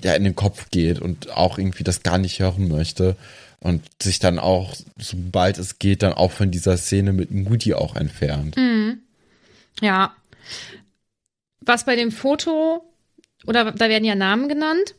ja 0.03 0.13
in 0.13 0.23
den 0.23 0.35
Kopf 0.35 0.69
geht 0.69 0.99
und 0.99 1.31
auch 1.35 1.57
irgendwie 1.57 1.83
das 1.83 2.03
gar 2.03 2.17
nicht 2.17 2.39
hören 2.39 2.67
möchte 2.67 3.15
und 3.59 3.81
sich 4.01 4.19
dann 4.19 4.39
auch, 4.39 4.75
sobald 4.99 5.57
es 5.57 5.79
geht, 5.79 6.03
dann 6.03 6.13
auch 6.13 6.31
von 6.31 6.51
dieser 6.51 6.77
Szene 6.77 7.13
mit 7.13 7.31
Moody 7.31 7.73
auch 7.73 7.95
entfernt. 7.95 8.55
ja. 9.81 10.13
Was 11.61 11.85
bei 11.85 11.95
dem 11.95 12.11
Foto, 12.11 12.83
oder 13.47 13.71
da 13.71 13.87
werden 13.87 14.03
ja 14.03 14.15
Namen 14.15 14.49
genannt. 14.49 14.95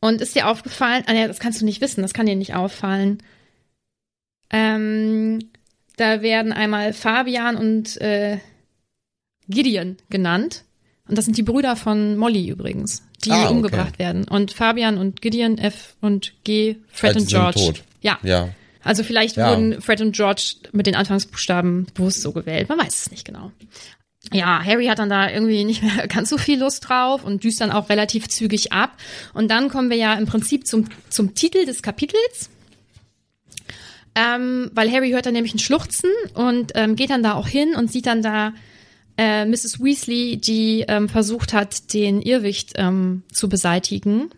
Und 0.00 0.20
ist 0.20 0.34
dir 0.34 0.48
aufgefallen, 0.48 1.04
ah, 1.06 1.12
ja, 1.12 1.26
das 1.28 1.40
kannst 1.40 1.60
du 1.60 1.64
nicht 1.64 1.80
wissen, 1.80 2.02
das 2.02 2.14
kann 2.14 2.26
dir 2.26 2.36
nicht 2.36 2.54
auffallen. 2.54 3.22
Ähm, 4.50 5.50
da 5.96 6.22
werden 6.22 6.52
einmal 6.52 6.92
Fabian 6.92 7.56
und 7.56 8.00
äh, 8.00 8.38
Gideon 9.48 9.96
genannt. 10.08 10.64
Und 11.08 11.18
das 11.18 11.24
sind 11.24 11.36
die 11.36 11.42
Brüder 11.42 11.76
von 11.76 12.16
Molly 12.16 12.48
übrigens, 12.48 13.02
die 13.24 13.30
Ah, 13.32 13.44
okay. 13.46 13.52
umgebracht 13.54 13.98
werden. 13.98 14.24
Und 14.28 14.52
Fabian 14.52 14.96
und 14.96 15.20
Gideon, 15.20 15.58
F 15.58 15.96
und 16.00 16.34
G, 16.44 16.76
Fred 16.88 17.14
die 17.14 17.20
und 17.20 17.28
sind 17.28 17.38
George. 17.38 17.60
tot. 17.60 17.82
Ja. 18.00 18.18
Ja. 18.22 18.48
Also 18.82 19.02
vielleicht 19.02 19.36
Ja. 19.36 19.50
wurden 19.50 19.82
Fred 19.82 20.00
und 20.00 20.12
George 20.16 20.54
mit 20.72 20.86
den 20.86 20.94
Anfangsbuchstaben 20.94 21.86
bewusst 21.92 22.22
so 22.22 22.32
gewählt. 22.32 22.68
Man 22.68 22.78
weiß 22.78 22.94
es 23.02 23.10
nicht 23.10 23.26
genau. 23.26 23.50
Ja, 24.32 24.62
Harry 24.62 24.86
hat 24.86 24.98
dann 24.98 25.08
da 25.08 25.30
irgendwie 25.30 25.64
nicht 25.64 25.82
mehr 25.82 26.06
ganz 26.08 26.28
so 26.30 26.38
viel 26.38 26.60
Lust 26.60 26.88
drauf 26.88 27.24
und 27.24 27.42
düst 27.42 27.60
dann 27.60 27.72
auch 27.72 27.88
relativ 27.88 28.28
zügig 28.28 28.72
ab. 28.72 28.96
Und 29.32 29.50
dann 29.50 29.68
kommen 29.68 29.90
wir 29.90 29.96
ja 29.96 30.14
im 30.14 30.26
Prinzip 30.26 30.66
zum, 30.66 30.86
zum 31.08 31.34
Titel 31.34 31.64
des 31.64 31.82
Kapitels. 31.82 32.50
Ähm, 34.14 34.70
weil 34.74 34.90
Harry 34.90 35.10
hört 35.10 35.26
dann 35.26 35.34
nämlich 35.34 35.54
ein 35.54 35.60
Schluchzen 35.60 36.10
und 36.34 36.72
ähm, 36.74 36.96
geht 36.96 37.10
dann 37.10 37.22
da 37.22 37.34
auch 37.34 37.46
hin 37.46 37.74
und 37.76 37.90
sieht 37.90 38.06
dann 38.06 38.22
da 38.22 38.52
äh, 39.16 39.44
Mrs. 39.44 39.80
Weasley, 39.80 40.36
die 40.36 40.84
ähm, 40.88 41.08
versucht 41.08 41.52
hat, 41.52 41.94
den 41.94 42.20
Irrwicht 42.20 42.72
ähm, 42.76 43.22
zu 43.32 43.48
beseitigen. 43.48 44.30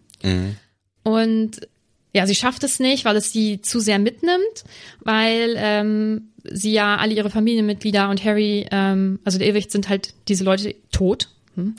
Und 1.02 1.68
ja, 2.12 2.26
sie 2.26 2.34
schafft 2.34 2.62
es 2.64 2.78
nicht, 2.78 3.04
weil 3.04 3.16
es 3.16 3.32
sie 3.32 3.62
zu 3.62 3.80
sehr 3.80 3.98
mitnimmt, 3.98 4.64
weil 5.00 5.54
ähm, 5.56 6.28
sie 6.44 6.72
ja 6.72 6.96
alle 6.96 7.14
ihre 7.14 7.30
Familienmitglieder 7.30 8.08
und 8.10 8.22
Harry, 8.24 8.66
ähm, 8.70 9.18
also 9.24 9.38
der 9.38 9.48
Irrwicht 9.48 9.70
sind 9.70 9.88
halt 9.88 10.14
diese 10.28 10.44
Leute 10.44 10.74
tot. 10.90 11.28
Hm. 11.54 11.76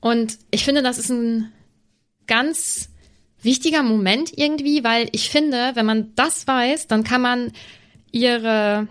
Und 0.00 0.38
ich 0.50 0.64
finde, 0.64 0.82
das 0.82 0.98
ist 0.98 1.10
ein 1.10 1.52
ganz 2.26 2.90
wichtiger 3.42 3.82
Moment 3.82 4.32
irgendwie, 4.36 4.84
weil 4.84 5.08
ich 5.12 5.28
finde, 5.28 5.72
wenn 5.74 5.86
man 5.86 6.12
das 6.14 6.46
weiß, 6.46 6.86
dann 6.86 7.04
kann 7.04 7.22
man 7.22 7.52
ihre 8.12 8.86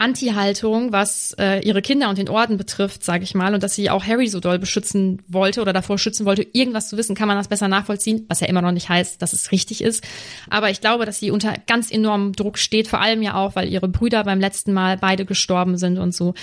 Anti-Haltung, 0.00 0.92
was 0.92 1.34
äh, 1.38 1.60
ihre 1.60 1.82
Kinder 1.82 2.08
und 2.08 2.18
den 2.18 2.28
Orden 2.28 2.56
betrifft, 2.56 3.04
sage 3.04 3.22
ich 3.22 3.34
mal, 3.34 3.52
und 3.54 3.62
dass 3.62 3.74
sie 3.74 3.90
auch 3.90 4.04
Harry 4.04 4.28
so 4.28 4.40
doll 4.40 4.58
beschützen 4.58 5.22
wollte 5.28 5.60
oder 5.60 5.72
davor 5.72 5.98
schützen 5.98 6.26
wollte, 6.26 6.46
irgendwas 6.52 6.88
zu 6.88 6.96
wissen, 6.96 7.14
kann 7.14 7.28
man 7.28 7.36
das 7.36 7.48
besser 7.48 7.68
nachvollziehen, 7.68 8.24
was 8.28 8.40
ja 8.40 8.46
immer 8.46 8.62
noch 8.62 8.72
nicht 8.72 8.88
heißt, 8.88 9.20
dass 9.20 9.32
es 9.32 9.52
richtig 9.52 9.82
ist. 9.82 10.02
Aber 10.48 10.70
ich 10.70 10.80
glaube, 10.80 11.04
dass 11.04 11.18
sie 11.20 11.30
unter 11.30 11.54
ganz 11.66 11.90
enormem 11.90 12.32
Druck 12.32 12.58
steht, 12.58 12.88
vor 12.88 13.00
allem 13.00 13.22
ja 13.22 13.34
auch, 13.34 13.56
weil 13.56 13.68
ihre 13.68 13.88
Brüder 13.88 14.24
beim 14.24 14.40
letzten 14.40 14.72
Mal 14.72 14.96
beide 14.96 15.24
gestorben 15.24 15.76
sind 15.76 15.98
und 15.98 16.14
so. 16.14 16.34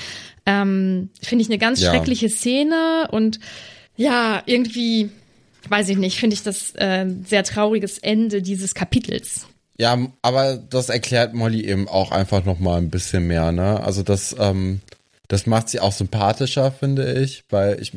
Ähm, 0.46 1.10
Finde 1.22 1.42
ich 1.42 1.50
eine 1.50 1.58
ganz 1.58 1.82
Ja. 1.82 1.92
schreckliche 1.92 2.30
Szene 2.30 3.08
und 3.12 3.40
ja, 3.96 4.44
irgendwie, 4.46 5.10
weiß 5.68 5.90
ich 5.90 5.98
nicht, 5.98 6.20
finde 6.20 6.36
ich 6.36 6.44
das 6.44 6.74
äh, 6.76 7.08
sehr 7.26 7.44
trauriges 7.44 7.98
Ende 7.98 8.44
dieses 8.44 8.76
Kapitels. 8.76 9.48
Ja, 9.78 9.98
aber 10.22 10.58
das 10.58 10.90
erklärt 10.90 11.34
Molly 11.34 11.64
eben 11.66 11.88
auch 11.88 12.12
einfach 12.12 12.44
noch 12.46 12.60
mal 12.60 12.78
ein 12.78 12.90
bisschen 12.90 13.28
mehr, 13.28 13.52
ne? 13.52 13.80
Also 13.82 14.02
das, 14.02 14.36
ähm, 14.40 14.82
das 15.28 15.46
macht 15.46 15.70
sie 15.70 15.80
auch 15.80 15.92
sympathischer, 15.92 16.72
finde 16.72 17.14
ich, 17.14 17.44
weil 17.50 17.80
ich, 17.82 17.92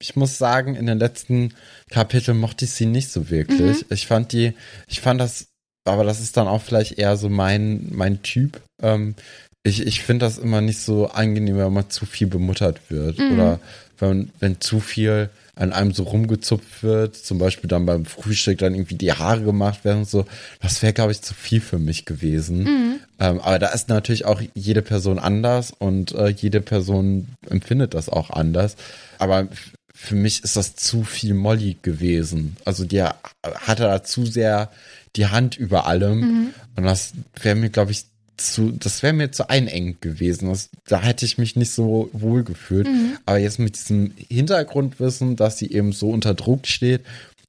ich 0.00 0.16
muss 0.16 0.38
sagen, 0.38 0.74
in 0.74 0.86
den 0.86 0.98
letzten 0.98 1.54
Kapiteln 1.90 2.38
mochte 2.38 2.64
ich 2.64 2.72
sie 2.72 2.86
nicht 2.86 3.10
so 3.10 3.30
wirklich. 3.30 3.84
Ich 3.90 4.06
fand 4.06 4.32
die, 4.32 4.54
ich 4.88 5.00
fand 5.00 5.20
das, 5.20 5.46
aber 5.84 6.02
das 6.02 6.20
ist 6.20 6.36
dann 6.36 6.48
auch 6.48 6.62
vielleicht 6.62 6.98
eher 6.98 7.16
so 7.16 7.28
mein, 7.28 7.88
mein 7.92 8.22
Typ. 8.22 8.60
Ähm, 8.82 9.14
ich, 9.62 9.86
ich 9.86 10.02
finde 10.02 10.26
das 10.26 10.38
immer 10.38 10.60
nicht 10.60 10.80
so 10.80 11.08
angenehm, 11.08 11.56
wenn 11.56 11.72
man 11.72 11.90
zu 11.90 12.04
viel 12.04 12.26
bemuttert 12.26 12.80
wird 12.90 13.20
oder 13.20 13.60
wenn, 13.98 14.32
wenn 14.40 14.60
zu 14.60 14.80
viel 14.80 15.30
an 15.54 15.72
einem 15.72 15.92
so 15.92 16.04
rumgezupft 16.04 16.82
wird, 16.82 17.14
zum 17.16 17.38
Beispiel 17.38 17.68
dann 17.68 17.84
beim 17.84 18.06
Frühstück 18.06 18.58
dann 18.58 18.74
irgendwie 18.74 18.94
die 18.94 19.12
Haare 19.12 19.42
gemacht 19.42 19.84
werden 19.84 19.98
und 19.98 20.08
so, 20.08 20.24
das 20.60 20.82
wäre, 20.82 20.94
glaube 20.94 21.12
ich, 21.12 21.20
zu 21.20 21.34
viel 21.34 21.60
für 21.60 21.78
mich 21.78 22.06
gewesen. 22.06 23.00
Ähm, 23.18 23.40
aber 23.40 23.58
da 23.58 23.68
ist 23.68 23.88
natürlich 23.88 24.24
auch 24.24 24.40
jede 24.54 24.82
Person 24.82 25.18
anders 25.18 25.72
und 25.78 26.12
äh, 26.12 26.28
jede 26.28 26.60
Person 26.60 27.28
empfindet 27.48 27.92
das 27.94 28.08
auch 28.08 28.30
anders. 28.30 28.76
Aber 29.18 29.48
für 29.94 30.14
mich 30.14 30.42
ist 30.42 30.56
das 30.56 30.74
zu 30.74 31.04
viel 31.04 31.34
Molly 31.34 31.76
gewesen. 31.82 32.56
Also 32.64 32.84
die 32.84 33.02
hatte 33.02 33.82
da 33.82 34.02
zu 34.02 34.24
sehr 34.26 34.70
die 35.16 35.26
Hand 35.26 35.56
über 35.56 35.86
allem. 35.86 36.20
Mhm. 36.20 36.54
Und 36.76 36.84
das 36.84 37.12
wäre 37.40 37.54
mir, 37.54 37.70
glaube 37.70 37.92
ich, 37.92 38.06
zu, 38.46 38.72
das 38.72 39.02
wäre 39.02 39.12
mir 39.12 39.30
zu 39.30 39.48
einengt 39.48 40.00
gewesen. 40.00 40.48
Das, 40.48 40.70
da 40.86 41.00
hätte 41.00 41.24
ich 41.24 41.38
mich 41.38 41.56
nicht 41.56 41.70
so 41.70 42.10
wohl 42.12 42.42
gefühlt. 42.42 42.88
Mhm. 42.88 43.18
Aber 43.24 43.38
jetzt 43.38 43.58
mit 43.58 43.76
diesem 43.76 44.12
Hintergrundwissen, 44.28 45.36
dass 45.36 45.58
sie 45.58 45.70
eben 45.70 45.92
so 45.92 46.10
unter 46.10 46.34
Druck 46.34 46.66
steht, 46.66 47.02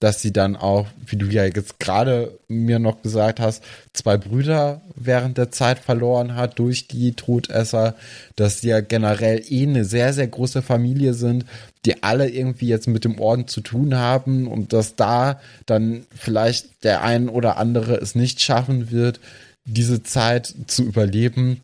dass 0.03 0.21
sie 0.21 0.33
dann 0.33 0.57
auch, 0.57 0.87
wie 1.05 1.15
du 1.15 1.27
ja 1.27 1.45
jetzt 1.45 1.79
gerade 1.79 2.37
mir 2.49 2.77
noch 2.77 3.01
gesagt 3.03 3.39
hast, 3.39 3.63
zwei 3.93 4.17
Brüder 4.17 4.81
während 4.95 5.37
der 5.37 5.49
Zeit 5.49 5.79
verloren 5.79 6.35
hat 6.35 6.59
durch 6.59 6.89
die 6.89 7.13
Todesser, 7.13 7.95
dass 8.35 8.59
sie 8.59 8.67
ja 8.67 8.81
generell 8.81 9.41
eh 9.47 9.63
eine 9.63 9.85
sehr, 9.85 10.11
sehr 10.11 10.27
große 10.27 10.61
Familie 10.61 11.13
sind, 11.13 11.45
die 11.85 12.03
alle 12.03 12.29
irgendwie 12.29 12.67
jetzt 12.67 12.89
mit 12.89 13.05
dem 13.05 13.17
Orden 13.17 13.47
zu 13.47 13.61
tun 13.61 13.95
haben 13.95 14.47
und 14.47 14.73
dass 14.73 14.97
da 14.97 15.39
dann 15.65 16.05
vielleicht 16.13 16.83
der 16.83 17.01
ein 17.01 17.29
oder 17.29 17.57
andere 17.57 17.95
es 17.95 18.13
nicht 18.13 18.41
schaffen 18.41 18.91
wird, 18.91 19.21
diese 19.65 20.03
Zeit 20.03 20.53
zu 20.67 20.83
überleben. 20.83 21.61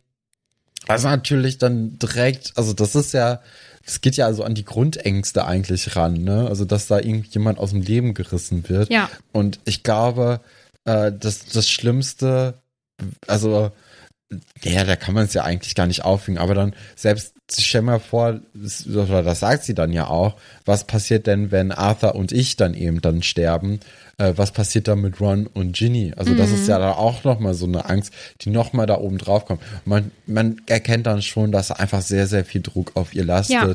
Also 0.88 1.08
natürlich 1.08 1.58
dann 1.58 1.98
direkt, 1.98 2.52
also 2.56 2.72
das 2.72 2.94
ist 2.94 3.12
ja, 3.12 3.40
es 3.84 4.00
geht 4.00 4.16
ja 4.16 4.26
also 4.26 4.44
an 4.44 4.54
die 4.54 4.64
Grundängste 4.64 5.44
eigentlich 5.44 5.96
ran, 5.96 6.24
ne? 6.24 6.46
Also 6.48 6.64
dass 6.64 6.86
da 6.86 6.98
irgendjemand 6.98 7.58
aus 7.58 7.70
dem 7.70 7.82
Leben 7.82 8.14
gerissen 8.14 8.68
wird. 8.68 8.90
Ja. 8.90 9.10
Und 9.32 9.60
ich 9.64 9.82
glaube, 9.82 10.40
äh, 10.84 11.12
das, 11.12 11.46
das 11.46 11.68
Schlimmste, 11.68 12.54
also 13.26 13.72
ja, 14.62 14.84
da 14.84 14.96
kann 14.96 15.14
man 15.14 15.24
es 15.24 15.34
ja 15.34 15.42
eigentlich 15.42 15.74
gar 15.74 15.86
nicht 15.86 16.04
aufhängen, 16.04 16.38
aber 16.38 16.54
dann 16.54 16.74
selbst, 16.94 17.34
stell 17.50 17.82
mal 17.82 17.98
vor, 17.98 18.40
oder 18.86 19.22
das 19.22 19.40
sagt 19.40 19.64
sie 19.64 19.74
dann 19.74 19.92
ja 19.92 20.06
auch, 20.06 20.36
was 20.64 20.86
passiert 20.86 21.26
denn, 21.26 21.50
wenn 21.50 21.72
Arthur 21.72 22.14
und 22.14 22.30
ich 22.30 22.56
dann 22.56 22.74
eben 22.74 23.00
dann 23.00 23.22
sterben? 23.22 23.80
Äh, 24.20 24.36
was 24.36 24.52
passiert 24.52 24.86
dann 24.86 25.00
mit 25.00 25.18
Ron 25.18 25.46
und 25.46 25.74
Ginny? 25.74 26.12
Also 26.14 26.32
mhm. 26.32 26.36
das 26.36 26.50
ist 26.50 26.68
ja 26.68 26.76
mhm. 26.76 26.82
dann 26.82 26.92
auch 26.92 27.24
nochmal 27.24 27.54
so 27.54 27.64
eine 27.64 27.88
Angst, 27.88 28.12
die 28.42 28.50
nochmal 28.50 28.86
da 28.86 28.98
oben 28.98 29.16
drauf 29.16 29.46
kommt. 29.46 29.62
Man, 29.86 30.10
man 30.26 30.60
erkennt 30.66 31.06
dann 31.06 31.22
schon, 31.22 31.52
dass 31.52 31.70
einfach 31.70 32.02
sehr, 32.02 32.26
sehr 32.26 32.44
viel 32.44 32.60
Druck 32.60 32.92
auf 32.96 33.14
ihr 33.14 33.24
lastet. 33.24 33.56
Ja. 33.56 33.74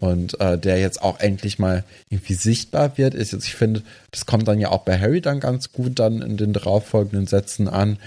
Und 0.00 0.38
äh, 0.40 0.58
der 0.58 0.80
jetzt 0.80 1.00
auch 1.00 1.20
endlich 1.20 1.58
mal 1.58 1.84
irgendwie 2.10 2.34
sichtbar 2.34 2.98
wird. 2.98 3.14
Ist 3.14 3.32
jetzt, 3.32 3.46
ich 3.46 3.54
finde, 3.54 3.82
das 4.10 4.26
kommt 4.26 4.48
dann 4.48 4.58
ja 4.58 4.70
auch 4.70 4.82
bei 4.82 4.98
Harry 4.98 5.20
dann 5.20 5.38
ganz 5.38 5.72
gut 5.72 5.98
dann 5.98 6.20
in 6.20 6.36
den 6.36 6.52
darauffolgenden 6.52 7.26
Sätzen 7.26 7.68
an, 7.68 7.98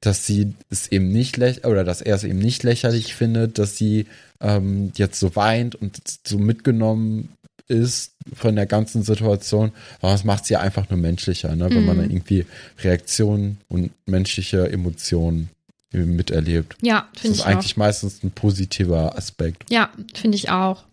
dass 0.00 0.26
sie 0.26 0.52
es 0.68 0.88
eben 0.88 1.08
nicht 1.08 1.38
oder 1.64 1.84
dass 1.84 2.02
er 2.02 2.16
es 2.16 2.24
eben 2.24 2.40
nicht 2.40 2.62
lächerlich 2.64 3.14
findet, 3.14 3.58
dass 3.58 3.76
sie 3.76 4.06
ähm, 4.40 4.92
jetzt 4.96 5.18
so 5.18 5.34
weint 5.36 5.76
und 5.76 5.98
so 6.26 6.38
mitgenommen 6.38 7.30
ist 7.68 8.12
von 8.34 8.56
der 8.56 8.66
ganzen 8.66 9.02
Situation. 9.02 9.72
Aber 10.00 10.12
das 10.12 10.24
macht 10.24 10.46
sie 10.46 10.56
einfach 10.56 10.88
nur 10.90 10.98
menschlicher, 10.98 11.54
ne? 11.56 11.68
wenn 11.70 11.84
mm. 11.84 11.86
man 11.86 11.98
dann 11.98 12.10
irgendwie 12.10 12.46
Reaktionen 12.82 13.58
und 13.68 13.90
menschliche 14.06 14.68
Emotionen 14.70 15.50
miterlebt. 15.92 16.76
Ja, 16.82 17.08
finde 17.14 17.36
ich. 17.36 17.42
Das 17.42 17.46
ist 17.46 17.46
eigentlich 17.46 17.72
auch. 17.74 17.78
meistens 17.78 18.22
ein 18.22 18.30
positiver 18.30 19.16
Aspekt. 19.16 19.64
Ja, 19.70 19.90
finde 20.14 20.36
ich 20.36 20.50
auch. 20.50 20.84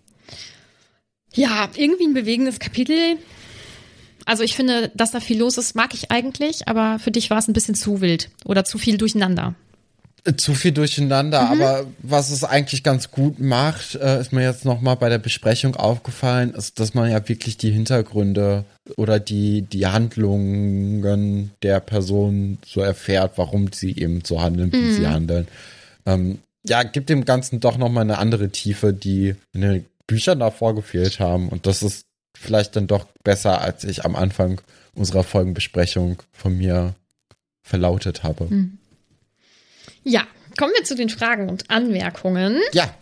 Ja, 1.33 1.69
irgendwie 1.75 2.05
ein 2.05 2.13
bewegendes 2.13 2.59
Kapitel. 2.59 3.17
Also 4.25 4.43
ich 4.43 4.55
finde, 4.55 4.91
dass 4.93 5.11
da 5.11 5.19
viel 5.19 5.39
los 5.39 5.57
ist, 5.57 5.75
mag 5.75 5.93
ich 5.93 6.11
eigentlich, 6.11 6.67
aber 6.67 6.99
für 6.99 7.11
dich 7.11 7.29
war 7.29 7.39
es 7.39 7.47
ein 7.47 7.53
bisschen 7.53 7.75
zu 7.75 8.01
wild 8.01 8.29
oder 8.45 8.63
zu 8.63 8.77
viel 8.77 8.97
durcheinander. 8.97 9.55
Zu 10.37 10.53
viel 10.53 10.71
durcheinander, 10.71 11.41
mhm. 11.41 11.61
aber 11.61 11.85
was 12.01 12.31
es 12.31 12.45
eigentlich 12.45 12.81
ganz 12.81 13.11
gut 13.11 13.39
macht, 13.39 13.95
äh, 13.95 14.21
ist 14.21 14.31
mir 14.31 14.43
jetzt 14.43 14.63
nochmal 14.63 14.95
bei 14.95 15.09
der 15.09 15.17
Besprechung 15.17 15.75
aufgefallen, 15.75 16.53
ist, 16.53 16.79
dass 16.79 16.93
man 16.93 17.11
ja 17.11 17.27
wirklich 17.27 17.57
die 17.57 17.71
Hintergründe 17.71 18.63
oder 18.95 19.19
die, 19.19 19.63
die 19.63 19.87
Handlungen 19.87 21.51
der 21.61 21.81
Person 21.81 22.57
so 22.65 22.79
erfährt, 22.79 23.33
warum 23.35 23.73
sie 23.73 23.97
eben 23.97 24.21
so 24.23 24.41
handeln, 24.41 24.71
wie 24.71 24.77
mhm. 24.77 24.93
sie 24.93 25.07
handeln. 25.07 25.47
Ähm, 26.05 26.39
ja, 26.65 26.83
gibt 26.83 27.09
dem 27.09 27.25
Ganzen 27.25 27.59
doch 27.59 27.77
nochmal 27.77 28.03
eine 28.03 28.17
andere 28.17 28.49
Tiefe, 28.49 28.93
die 28.93 29.35
in 29.51 29.61
den 29.61 29.85
Büchern 30.07 30.39
davor 30.39 30.75
gefehlt 30.75 31.19
haben. 31.19 31.49
Und 31.49 31.65
das 31.65 31.83
ist 31.83 32.05
vielleicht 32.35 32.75
dann 32.75 32.87
doch 32.87 33.05
besser, 33.23 33.61
als 33.61 33.83
ich 33.83 34.05
am 34.05 34.15
Anfang 34.15 34.61
unserer 34.95 35.23
Folgenbesprechung 35.23 36.21
von 36.31 36.57
mir 36.57 36.95
verlautet 37.61 38.23
habe. 38.23 38.49
Hm. 38.49 38.77
Ja, 40.03 40.23
kommen 40.57 40.73
wir 40.75 40.83
zu 40.83 40.95
den 40.95 41.09
Fragen 41.09 41.49
und 41.49 41.69
Anmerkungen. 41.69 42.59
Ja. 42.73 42.93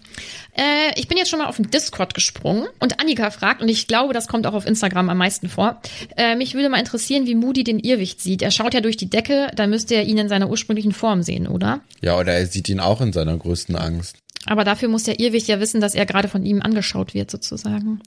Äh, 0.54 1.00
ich 1.00 1.08
bin 1.08 1.18
jetzt 1.18 1.30
schon 1.30 1.40
mal 1.40 1.48
auf 1.48 1.56
den 1.56 1.72
Discord 1.72 2.14
gesprungen 2.14 2.68
und 2.80 3.00
Annika 3.00 3.32
fragt, 3.32 3.62
und 3.62 3.70
ich 3.70 3.88
glaube, 3.88 4.14
das 4.14 4.28
kommt 4.28 4.46
auch 4.46 4.54
auf 4.54 4.66
Instagram 4.66 5.10
am 5.10 5.18
meisten 5.18 5.48
vor. 5.48 5.82
Äh, 6.18 6.36
mich 6.36 6.54
würde 6.54 6.70
mal 6.70 6.80
interessieren, 6.80 7.26
wie 7.26 7.36
Moody 7.36 7.64
den 7.64 7.80
Irrwicht 7.80 8.22
sieht. 8.22 8.42
Er 8.42 8.52
schaut 8.52 8.74
ja 8.74 8.82
durch 8.82 8.98
die 8.98 9.10
Decke, 9.10 9.50
da 9.56 9.68
müsste 9.68 9.96
er 9.96 10.04
ihn 10.04 10.18
in 10.18 10.30
seiner 10.30 10.50
ursprünglichen 10.50 10.92
Form 10.92 11.24
sehen, 11.24 11.48
oder? 11.48 11.82
Ja, 12.02 12.18
oder 12.18 12.34
er 12.34 12.46
sieht 12.46 12.68
ihn 12.68 12.80
auch 12.80 13.02
in 13.02 13.14
seiner 13.14 13.38
größten 13.38 13.76
Angst. 13.76 14.18
Aber 14.46 14.64
dafür 14.64 14.90
muss 14.90 15.04
der 15.04 15.20
Irrwicht 15.20 15.48
ja 15.48 15.60
wissen, 15.60 15.82
dass 15.82 15.96
er 15.96 16.06
gerade 16.06 16.28
von 16.28 16.46
ihm 16.46 16.62
angeschaut 16.62 17.14
wird, 17.14 17.32
sozusagen. 17.32 18.02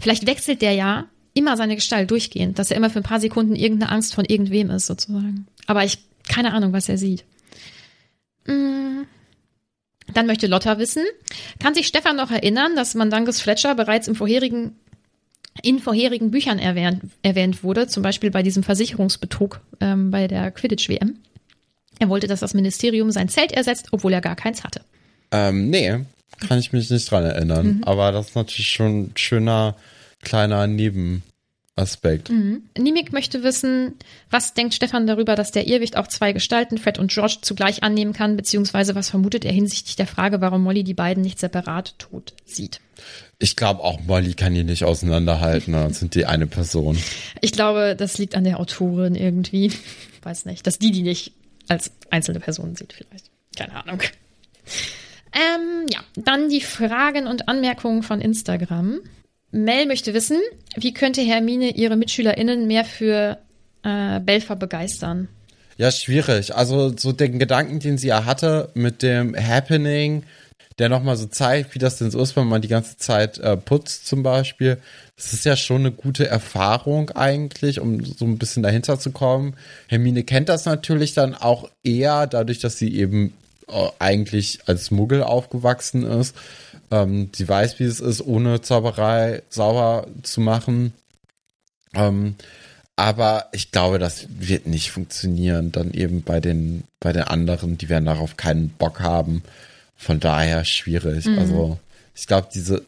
Vielleicht 0.00 0.26
wechselt 0.26 0.62
der 0.62 0.72
ja 0.72 1.06
immer 1.34 1.56
seine 1.56 1.74
Gestalt 1.74 2.10
durchgehend, 2.10 2.58
dass 2.58 2.70
er 2.70 2.76
immer 2.76 2.90
für 2.90 3.00
ein 3.00 3.04
paar 3.04 3.20
Sekunden 3.20 3.54
irgendeine 3.54 3.92
Angst 3.92 4.14
von 4.14 4.24
irgendwem 4.24 4.70
ist, 4.70 4.86
sozusagen. 4.86 5.46
Aber 5.66 5.84
ich, 5.84 5.98
keine 6.28 6.52
Ahnung, 6.52 6.72
was 6.72 6.88
er 6.88 6.98
sieht. 6.98 7.24
Mm. 8.48 9.04
Dann 10.14 10.26
möchte 10.26 10.46
Lotta 10.46 10.78
wissen, 10.78 11.04
kann 11.60 11.74
sich 11.74 11.86
Stefan 11.86 12.16
noch 12.16 12.30
erinnern, 12.30 12.74
dass 12.74 12.94
Mandangus 12.94 13.40
Fletcher 13.40 13.74
bereits 13.74 14.08
im 14.08 14.14
vorherigen, 14.14 14.74
in 15.62 15.78
vorherigen 15.80 16.30
Büchern 16.30 16.58
erwähnt, 16.58 17.02
erwähnt 17.22 17.62
wurde, 17.62 17.86
zum 17.88 18.02
Beispiel 18.02 18.30
bei 18.30 18.42
diesem 18.42 18.62
Versicherungsbetrug 18.62 19.60
ähm, 19.80 20.10
bei 20.10 20.26
der 20.26 20.50
Quidditch-WM? 20.50 21.18
Er 21.98 22.08
wollte, 22.08 22.26
dass 22.26 22.40
das 22.40 22.54
Ministerium 22.54 23.10
sein 23.10 23.28
Zelt 23.28 23.52
ersetzt, 23.52 23.88
obwohl 23.90 24.12
er 24.12 24.20
gar 24.20 24.36
keins 24.36 24.64
hatte. 24.64 24.80
Ähm, 25.30 25.68
nee, 25.68 25.98
kann 26.46 26.58
ich 26.58 26.72
mich 26.72 26.88
nicht 26.90 27.10
dran 27.10 27.24
erinnern. 27.24 27.66
Mhm. 27.66 27.84
Aber 27.84 28.12
das 28.12 28.28
ist 28.28 28.36
natürlich 28.36 28.68
schon 28.68 29.02
ein 29.02 29.12
schöner 29.16 29.76
kleiner 30.22 30.66
Nebenaspekt. 31.78 32.30
Mhm. 32.30 32.62
Nimik 32.76 33.12
möchte 33.12 33.42
wissen, 33.42 33.94
was 34.30 34.54
denkt 34.54 34.74
Stefan 34.74 35.06
darüber, 35.06 35.36
dass 35.36 35.52
der 35.52 35.66
Irrwicht 35.66 35.96
auch 35.96 36.08
zwei 36.08 36.32
Gestalten, 36.32 36.78
Fred 36.78 36.98
und 36.98 37.10
George, 37.10 37.38
zugleich 37.42 37.82
annehmen 37.82 38.12
kann, 38.12 38.36
beziehungsweise 38.36 38.94
was 38.94 39.10
vermutet 39.10 39.44
er 39.44 39.52
hinsichtlich 39.52 39.96
der 39.96 40.06
Frage, 40.06 40.40
warum 40.40 40.62
Molly 40.62 40.84
die 40.84 40.94
beiden 40.94 41.22
nicht 41.22 41.38
separat 41.38 41.98
tot 41.98 42.34
sieht? 42.44 42.80
Ich 43.38 43.54
glaube 43.54 43.82
auch, 43.82 44.00
Molly 44.00 44.34
kann 44.34 44.54
die 44.54 44.64
nicht 44.64 44.84
auseinanderhalten, 44.84 45.72
dann 45.72 45.94
sind 45.94 46.14
die 46.14 46.26
eine 46.26 46.46
Person. 46.46 46.98
Ich 47.40 47.52
glaube, 47.52 47.94
das 47.96 48.18
liegt 48.18 48.34
an 48.34 48.44
der 48.44 48.58
Autorin 48.58 49.14
irgendwie. 49.14 49.72
Weiß 50.22 50.44
nicht, 50.44 50.66
dass 50.66 50.78
die 50.78 50.90
die 50.90 51.02
nicht 51.02 51.32
als 51.68 51.92
einzelne 52.10 52.40
Person 52.40 52.74
sieht 52.74 52.92
vielleicht. 52.92 53.30
Keine 53.56 53.74
Ahnung. 53.74 54.02
Ähm, 55.32 55.86
ja, 55.92 56.00
dann 56.16 56.48
die 56.48 56.60
Fragen 56.60 57.26
und 57.26 57.48
Anmerkungen 57.48 58.02
von 58.02 58.20
Instagram. 58.20 59.00
Mel 59.50 59.86
möchte 59.86 60.14
wissen, 60.14 60.38
wie 60.76 60.92
könnte 60.92 61.22
Hermine 61.22 61.70
ihre 61.70 61.96
MitschülerInnen 61.96 62.66
mehr 62.66 62.84
für 62.84 63.38
äh, 63.82 64.20
Belfer 64.20 64.56
begeistern? 64.56 65.28
Ja, 65.76 65.90
schwierig. 65.90 66.54
Also 66.54 66.96
so 66.96 67.12
den 67.12 67.38
Gedanken, 67.38 67.78
den 67.78 67.98
sie 67.98 68.08
ja 68.08 68.24
hatte 68.24 68.70
mit 68.74 69.02
dem 69.02 69.34
Happening, 69.36 70.24
der 70.78 70.88
nochmal 70.88 71.16
so 71.16 71.26
zeigt, 71.26 71.74
wie 71.74 71.78
das 71.78 71.98
denn 71.98 72.10
so 72.10 72.20
ist, 72.20 72.36
wenn 72.36 72.46
man 72.46 72.62
die 72.62 72.68
ganze 72.68 72.96
Zeit 72.96 73.38
äh, 73.38 73.56
putzt 73.56 74.06
zum 74.06 74.22
Beispiel. 74.22 74.78
Das 75.16 75.32
ist 75.32 75.44
ja 75.44 75.56
schon 75.56 75.82
eine 75.82 75.92
gute 75.92 76.26
Erfahrung 76.26 77.10
eigentlich, 77.10 77.80
um 77.80 78.04
so 78.04 78.24
ein 78.24 78.38
bisschen 78.38 78.62
dahinter 78.62 78.98
zu 78.98 79.12
kommen. 79.12 79.54
Hermine 79.88 80.24
kennt 80.24 80.48
das 80.48 80.64
natürlich 80.66 81.14
dann 81.14 81.34
auch 81.34 81.70
eher, 81.82 82.26
dadurch, 82.26 82.58
dass 82.58 82.76
sie 82.76 82.94
eben 82.94 83.32
äh, 83.68 83.88
eigentlich 83.98 84.60
als 84.66 84.90
Muggel 84.90 85.22
aufgewachsen 85.22 86.04
ist. 86.04 86.34
Ähm, 86.90 87.30
sie 87.34 87.48
weiß, 87.48 87.78
wie 87.78 87.84
es 87.84 88.00
ist, 88.00 88.20
ohne 88.22 88.60
Zauberei 88.60 89.42
sauber 89.50 90.06
zu 90.22 90.40
machen. 90.40 90.92
Ähm, 91.94 92.34
aber 92.96 93.48
ich 93.52 93.70
glaube, 93.70 93.98
das 93.98 94.26
wird 94.28 94.66
nicht 94.66 94.90
funktionieren. 94.90 95.70
Dann 95.70 95.92
eben 95.92 96.22
bei 96.22 96.40
den, 96.40 96.84
bei 97.00 97.12
den 97.12 97.22
anderen, 97.22 97.78
die 97.78 97.88
werden 97.88 98.06
darauf 98.06 98.36
keinen 98.36 98.70
Bock 98.70 99.00
haben. 99.00 99.42
Von 99.96 100.20
daher 100.20 100.64
schwierig. 100.64 101.26
Mhm. 101.26 101.38
Also, 101.38 101.78
ich 102.14 102.26
glaube, 102.26 102.48
diese, 102.52 102.84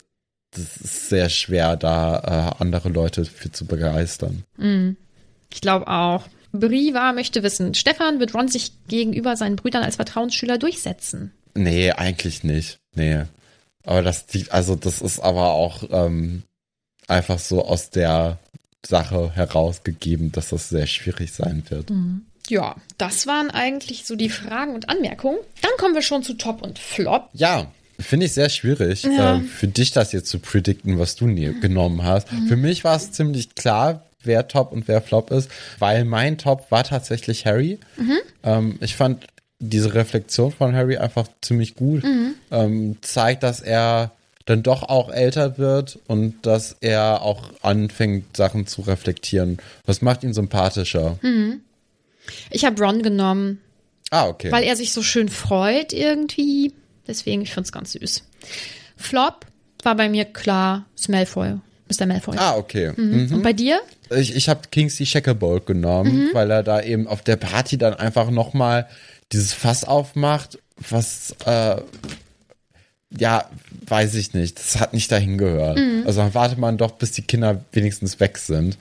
das 0.53 0.77
ist 0.79 1.09
sehr 1.09 1.29
schwer, 1.29 1.77
da 1.77 2.55
äh, 2.59 2.63
andere 2.63 2.89
Leute 2.89 3.25
für 3.25 3.53
zu 3.53 3.67
begeistern. 3.67 4.45
Mhm. 4.57 4.97
Ich 5.53 5.61
glaube 5.61 5.89
auch. 5.89 6.25
Briva 6.53 7.13
möchte 7.13 7.45
wissen, 7.45 7.75
Stefan 7.75 8.19
wird 8.19 8.35
Ron 8.35 8.49
sich 8.49 8.73
gegenüber 8.89 9.37
seinen 9.37 9.55
Brüdern 9.55 9.85
als 9.85 9.97
Vertrauensschüler 9.97 10.59
durchsetzen? 10.59 11.33
Nee, 11.55 11.93
eigentlich 11.93 12.43
nicht. 12.43 12.81
Nee. 12.95 13.25
Aber 13.85 14.03
das, 14.03 14.25
also 14.51 14.77
das 14.77 15.01
ist 15.01 15.21
aber 15.21 15.51
auch 15.53 15.83
ähm, 15.91 16.43
einfach 17.09 17.39
so 17.39 17.65
aus 17.65 17.91
der 17.91 18.39
Sache 18.87 19.33
herausgegeben, 19.35 20.33
dass 20.33 20.51
das 20.51 20.69
sehr 20.69 20.87
schwierig 20.87 21.33
sein 21.33 21.63
wird. 21.69 21.91
Mhm. 21.91 22.23
Ja, 22.49 22.75
das 22.99 23.27
waren 23.27 23.51
eigentlich 23.51 24.07
so 24.07 24.17
die 24.17 24.31
Fragen 24.31 24.75
und 24.75 24.89
Anmerkungen. 24.89 25.39
Dann 25.63 25.71
kommen 25.79 25.95
wir 25.95 26.03
schon 26.03 26.23
zu 26.23 26.35
Top 26.35 26.63
und 26.63 26.79
Flop. 26.79 27.29
Ja, 27.33 27.71
Finde 27.99 28.25
ich 28.25 28.33
sehr 28.33 28.49
schwierig, 28.49 29.03
Ja. 29.03 29.37
äh, 29.37 29.41
für 29.43 29.69
dich 29.69 29.93
das 29.93 30.13
jetzt 30.13 30.31
zu 30.31 30.39
predikten, 30.39 30.99
was 30.99 31.17
du 31.17 31.27
ne 31.27 31.53
genommen 31.53 32.03
hast. 32.03 32.33
Mhm. 32.33 32.49
Für 32.49 32.57
mich 32.57 32.83
war 32.83 32.97
es 32.97 33.13
ziemlich 33.13 33.55
klar, 33.55 34.07
wer 34.25 34.49
Top 34.49 34.73
und 34.73 34.89
wer 34.89 35.03
Flop 35.03 35.31
ist, 35.31 35.51
weil 35.79 36.07
mein 36.07 36.39
Top 36.39 36.71
war 36.71 36.83
tatsächlich 36.83 37.45
Harry. 37.45 37.79
Mhm. 37.99 38.19
Ähm, 38.43 38.79
ich 38.81 38.97
fand 38.97 39.27
diese 39.61 39.95
Reflexion 39.95 40.51
von 40.53 40.75
Harry 40.75 40.97
einfach 40.97 41.29
ziemlich 41.41 41.75
gut. 41.77 42.03
Mhm. 42.03 42.35
Ähm, 42.51 42.97
zeigt, 43.03 43.43
dass 43.43 43.61
er 43.61 44.13
dann 44.47 44.63
doch 44.63 44.83
auch 44.83 45.11
älter 45.13 45.59
wird 45.59 45.99
und 46.09 46.45
dass 46.47 46.77
er 46.81 47.23
auch 47.23 47.51
anfängt, 47.63 48.37
Sachen 48.37 48.67
zu 48.67 48.81
reflektieren. 48.83 49.59
Das 49.87 50.03
macht 50.03 50.25
ihn 50.25 50.33
sympathischer. 50.35 51.19
Mhm. 51.23 51.61
Ich 52.51 52.65
habe 52.65 52.83
Ron 52.83 53.03
genommen, 53.03 53.61
Ah, 54.11 54.27
okay. 54.29 54.51
weil 54.51 54.65
er 54.65 54.77
sich 54.77 54.93
so 54.93 55.03
schön 55.03 55.29
freut 55.29 55.93
irgendwie. 55.93 56.73
Deswegen, 57.07 57.43
ich 57.43 57.53
find's 57.53 57.71
ganz 57.73 57.93
süß. 57.93 58.25
Flop 58.97 59.47
war 59.83 59.95
bei 59.97 60.09
mir 60.09 60.25
klar, 60.25 60.85
ist 60.97 61.09
Malfoy. 61.09 61.55
Mr. 61.89 62.07
Malfoy. 62.07 62.37
ah, 62.39 62.57
okay. 62.57 62.93
Mhm. 62.97 63.35
Und 63.35 63.43
bei 63.43 63.53
dir? 63.53 63.81
Ich, 64.17 64.35
ich 64.37 64.49
habe 64.49 64.61
Kingsley 64.71 65.07
Shacklebolt 65.07 65.67
genommen, 65.67 66.27
Mhm. 66.27 66.31
weil 66.35 66.51
er 66.51 66.63
da 66.63 66.81
eben 66.83 67.07
auf 67.09 67.23
der 67.23 67.37
Party 67.37 67.79
dann 67.79 67.95
einfach 67.95 68.31
nochmal 68.31 68.89
dieses 69.33 69.53
Fass 69.53 69.85
aufmacht, 69.85 70.59
was, 70.89 71.35
äh, 71.47 71.77
ja, 73.19 73.49
weiß 73.87 74.15
ich 74.15 74.35
nicht. 74.35 74.59
Das 74.59 74.79
hat 74.81 74.93
nicht 74.93 75.11
dahin 75.11 75.37
gehört. 75.39 75.79
Mhm. 75.79 76.05
Also 76.07 76.21
dann 76.21 76.35
wartet 76.35 76.59
man 76.59 76.79
doch, 76.79 76.93
bis 76.93 77.13
die 77.13 77.23
Kinder 77.23 77.65
wenigstens 77.73 78.21
weg 78.21 78.39
sind. 78.39 78.79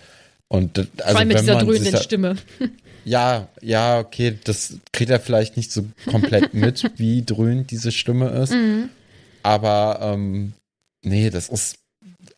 Und 0.48 0.78
das- 0.78 0.88
also 1.00 1.12
Vor 1.12 1.18
allem 1.20 1.28
mit 1.28 1.38
wenn 1.38 1.46
dieser 1.46 1.60
dröhnenden 1.60 1.92
da- 1.94 2.02
Stimme. 2.02 2.36
Ja, 3.06 3.48
ja, 3.62 3.98
okay, 4.00 4.38
das 4.44 4.74
kriegt 4.92 5.10
er 5.10 5.22
vielleicht 5.22 5.56
nicht 5.58 5.72
so 5.72 5.86
komplett 6.12 6.54
mit, 6.54 6.92
wie 6.98 7.24
dröhnend 7.26 7.72
diese 7.72 7.92
Stimme 7.94 8.28
ist. 8.30 8.52
Mhm. 8.52 8.90
Aber 9.42 10.00
ähm, 10.02 10.52
nee, 11.02 11.30
das 11.30 11.48
ist 11.48 11.78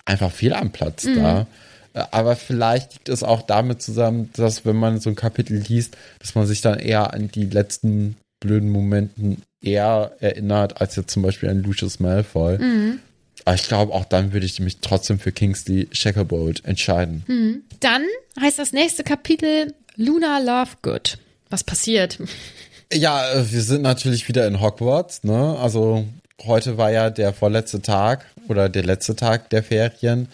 einfach 0.06 0.32
fehl 0.32 0.54
am 0.54 0.72
Platz 0.72 1.04
Mhm. 1.06 1.16
da. 1.16 1.48
Aber 1.94 2.36
vielleicht 2.36 2.94
liegt 2.94 3.10
es 3.10 3.24
auch 3.24 3.42
damit 3.42 3.82
zusammen, 3.82 4.30
dass 4.34 4.66
wenn 4.66 4.78
man 4.78 5.00
so 5.00 5.10
ein 5.10 5.16
Kapitel 5.16 5.58
liest, 5.58 5.98
dass 6.20 6.36
man 6.36 6.48
sich 6.48 6.62
dann 6.62 6.80
eher 6.80 7.14
an 7.14 7.30
die 7.30 7.46
letzten 7.46 8.16
blöden 8.40 8.70
Momenten 8.70 9.42
eher 9.62 10.16
erinnert, 10.20 10.82
als 10.82 10.96
jetzt 10.96 11.12
zum 11.12 11.22
Beispiel 11.22 11.50
an 11.50 11.64
Lucius 11.64 12.00
Malfoy. 12.00 12.58
Mhm. 12.58 13.00
Aber 13.46 13.56
ich 13.56 13.68
glaube, 13.68 13.94
auch 13.94 14.06
dann 14.06 14.34
würde 14.34 14.46
ich 14.46 14.60
mich 14.60 14.80
trotzdem 14.82 15.20
für 15.20 15.32
Kingsley 15.32 15.88
Shacklebolt 15.92 16.66
entscheiden. 16.66 17.24
Mhm. 17.28 17.64
Dann 17.80 18.04
heißt 18.40 18.60
das 18.60 18.72
nächste 18.72 19.04
Kapitel 19.04 19.74
Luna 19.96 20.40
Lovegood. 20.40 21.18
Was 21.50 21.64
passiert? 21.64 22.20
Ja, 22.94 23.24
wir 23.50 23.62
sind 23.62 23.82
natürlich 23.82 24.28
wieder 24.28 24.48
in 24.48 24.62
Hogwarts, 24.62 25.24
ne? 25.24 25.58
Also 25.60 26.06
heute 26.44 26.78
war 26.78 26.92
ja 26.92 27.10
der 27.10 27.34
vorletzte 27.34 27.82
Tag 27.82 28.26
oder 28.48 28.70
der 28.70 28.84
letzte 28.84 29.16
Tag 29.16 29.50
der 29.50 29.64
Ferien. 29.64 30.28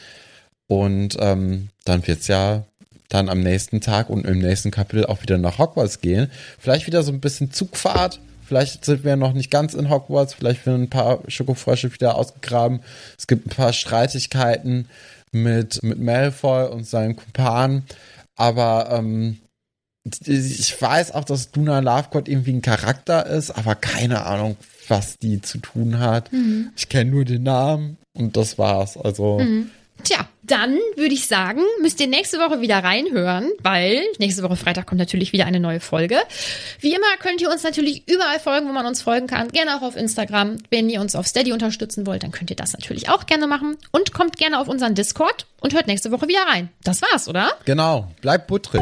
Und 0.68 1.18
ähm, 1.20 1.70
dann 1.86 2.06
wird's 2.08 2.28
ja 2.28 2.64
dann 3.10 3.30
am 3.30 3.40
nächsten 3.40 3.80
Tag 3.82 4.10
und 4.10 4.26
im 4.26 4.40
nächsten 4.40 4.72
Kapitel 4.72 5.06
auch 5.06 5.22
wieder 5.22 5.38
nach 5.38 5.60
Hogwarts 5.60 6.02
gehen. 6.02 6.30
Vielleicht 6.60 6.88
wieder 6.88 7.04
so 7.04 7.12
ein 7.12 7.22
bisschen 7.22 7.52
Zugfahrt. 7.52 8.20
Vielleicht 8.46 8.86
sind 8.86 9.04
wir 9.04 9.16
noch 9.16 9.34
nicht 9.34 9.52
ganz 9.52 9.74
in 9.74 9.90
Hogwarts. 9.90 10.34
Vielleicht 10.34 10.66
werden 10.66 10.84
ein 10.84 10.90
paar 10.90 11.20
Schokofrösche 11.28 11.94
wieder 11.94 12.16
ausgegraben. 12.16 12.82
Es 13.18 13.28
gibt 13.28 13.48
ein 13.48 13.56
paar 13.56 13.74
Streitigkeiten 13.74 14.88
mit, 15.32 15.84
mit 15.84 16.00
Malfoy 16.00 16.70
und 16.70 16.86
seinen 16.86 17.16
Kumpanen. 17.16 17.84
Aber 18.36 18.90
ähm, 18.92 19.38
ich 20.26 20.82
weiß 20.82 21.12
auch, 21.14 21.26
dass 21.26 21.50
Luna 21.56 21.80
Lovegood 21.80 22.30
irgendwie 22.30 22.54
ein 22.54 22.62
Charakter 22.62 23.26
ist, 23.26 23.52
aber 23.52 23.76
keine 23.76 24.26
Ahnung, 24.26 24.56
was 24.88 25.18
die 25.18 25.42
zu 25.42 25.58
tun 25.58 26.00
hat. 26.00 26.32
Mhm. 26.32 26.72
Ich 26.78 26.88
kenne 26.88 27.12
nur 27.12 27.26
den 27.26 27.44
Namen 27.44 27.98
und 28.14 28.38
das 28.38 28.58
war's. 28.58 28.96
Also 28.98 29.42
Tja, 30.04 30.28
dann 30.48 30.78
würde 30.96 31.14
ich 31.14 31.28
sagen, 31.28 31.62
müsst 31.82 32.00
ihr 32.00 32.08
nächste 32.08 32.40
Woche 32.40 32.62
wieder 32.62 32.84
reinhören, 32.84 33.52
weil 33.62 34.04
nächste 34.18 34.44
Woche 34.44 34.56
Freitag 34.56 34.88
kommt 34.88 35.00
natürlich 35.00 35.34
wieder 35.34 35.46
eine 35.46 35.60
neue 35.60 35.80
Folge. 35.80 36.18
Wie 36.80 36.94
immer 36.94 37.06
könnt 37.20 37.42
ihr 37.42 37.52
uns 37.52 37.64
natürlich 37.64 38.08
überall 38.08 38.40
folgen, 38.40 38.68
wo 38.68 38.74
man 38.74 38.86
uns 38.86 39.02
folgen 39.02 39.28
kann. 39.28 39.50
Gerne 39.50 39.78
auch 39.78 39.82
auf 39.82 39.96
Instagram. 39.96 40.58
Wenn 40.70 40.90
ihr 40.90 41.02
uns 41.02 41.16
auf 41.16 41.28
Steady 41.28 41.52
unterstützen 41.52 42.08
wollt, 42.08 42.24
dann 42.24 42.32
könnt 42.32 42.50
ihr 42.50 42.56
das 42.56 42.74
natürlich 42.74 43.10
auch 43.10 43.26
gerne 43.26 43.48
machen. 43.48 43.78
Und 43.92 44.14
kommt 44.14 44.38
gerne 44.38 44.60
auf 44.60 44.68
unseren 44.68 44.96
Discord 44.96 45.46
und 45.60 45.74
hört 45.74 45.88
nächste 45.88 46.12
Woche 46.12 46.28
wieder 46.28 46.44
rein. 46.48 46.70
Das 46.84 47.02
war's, 47.02 47.28
oder? 47.28 47.52
genau, 47.66 48.12
bleibt 48.22 48.48
buttrig. 48.48 48.82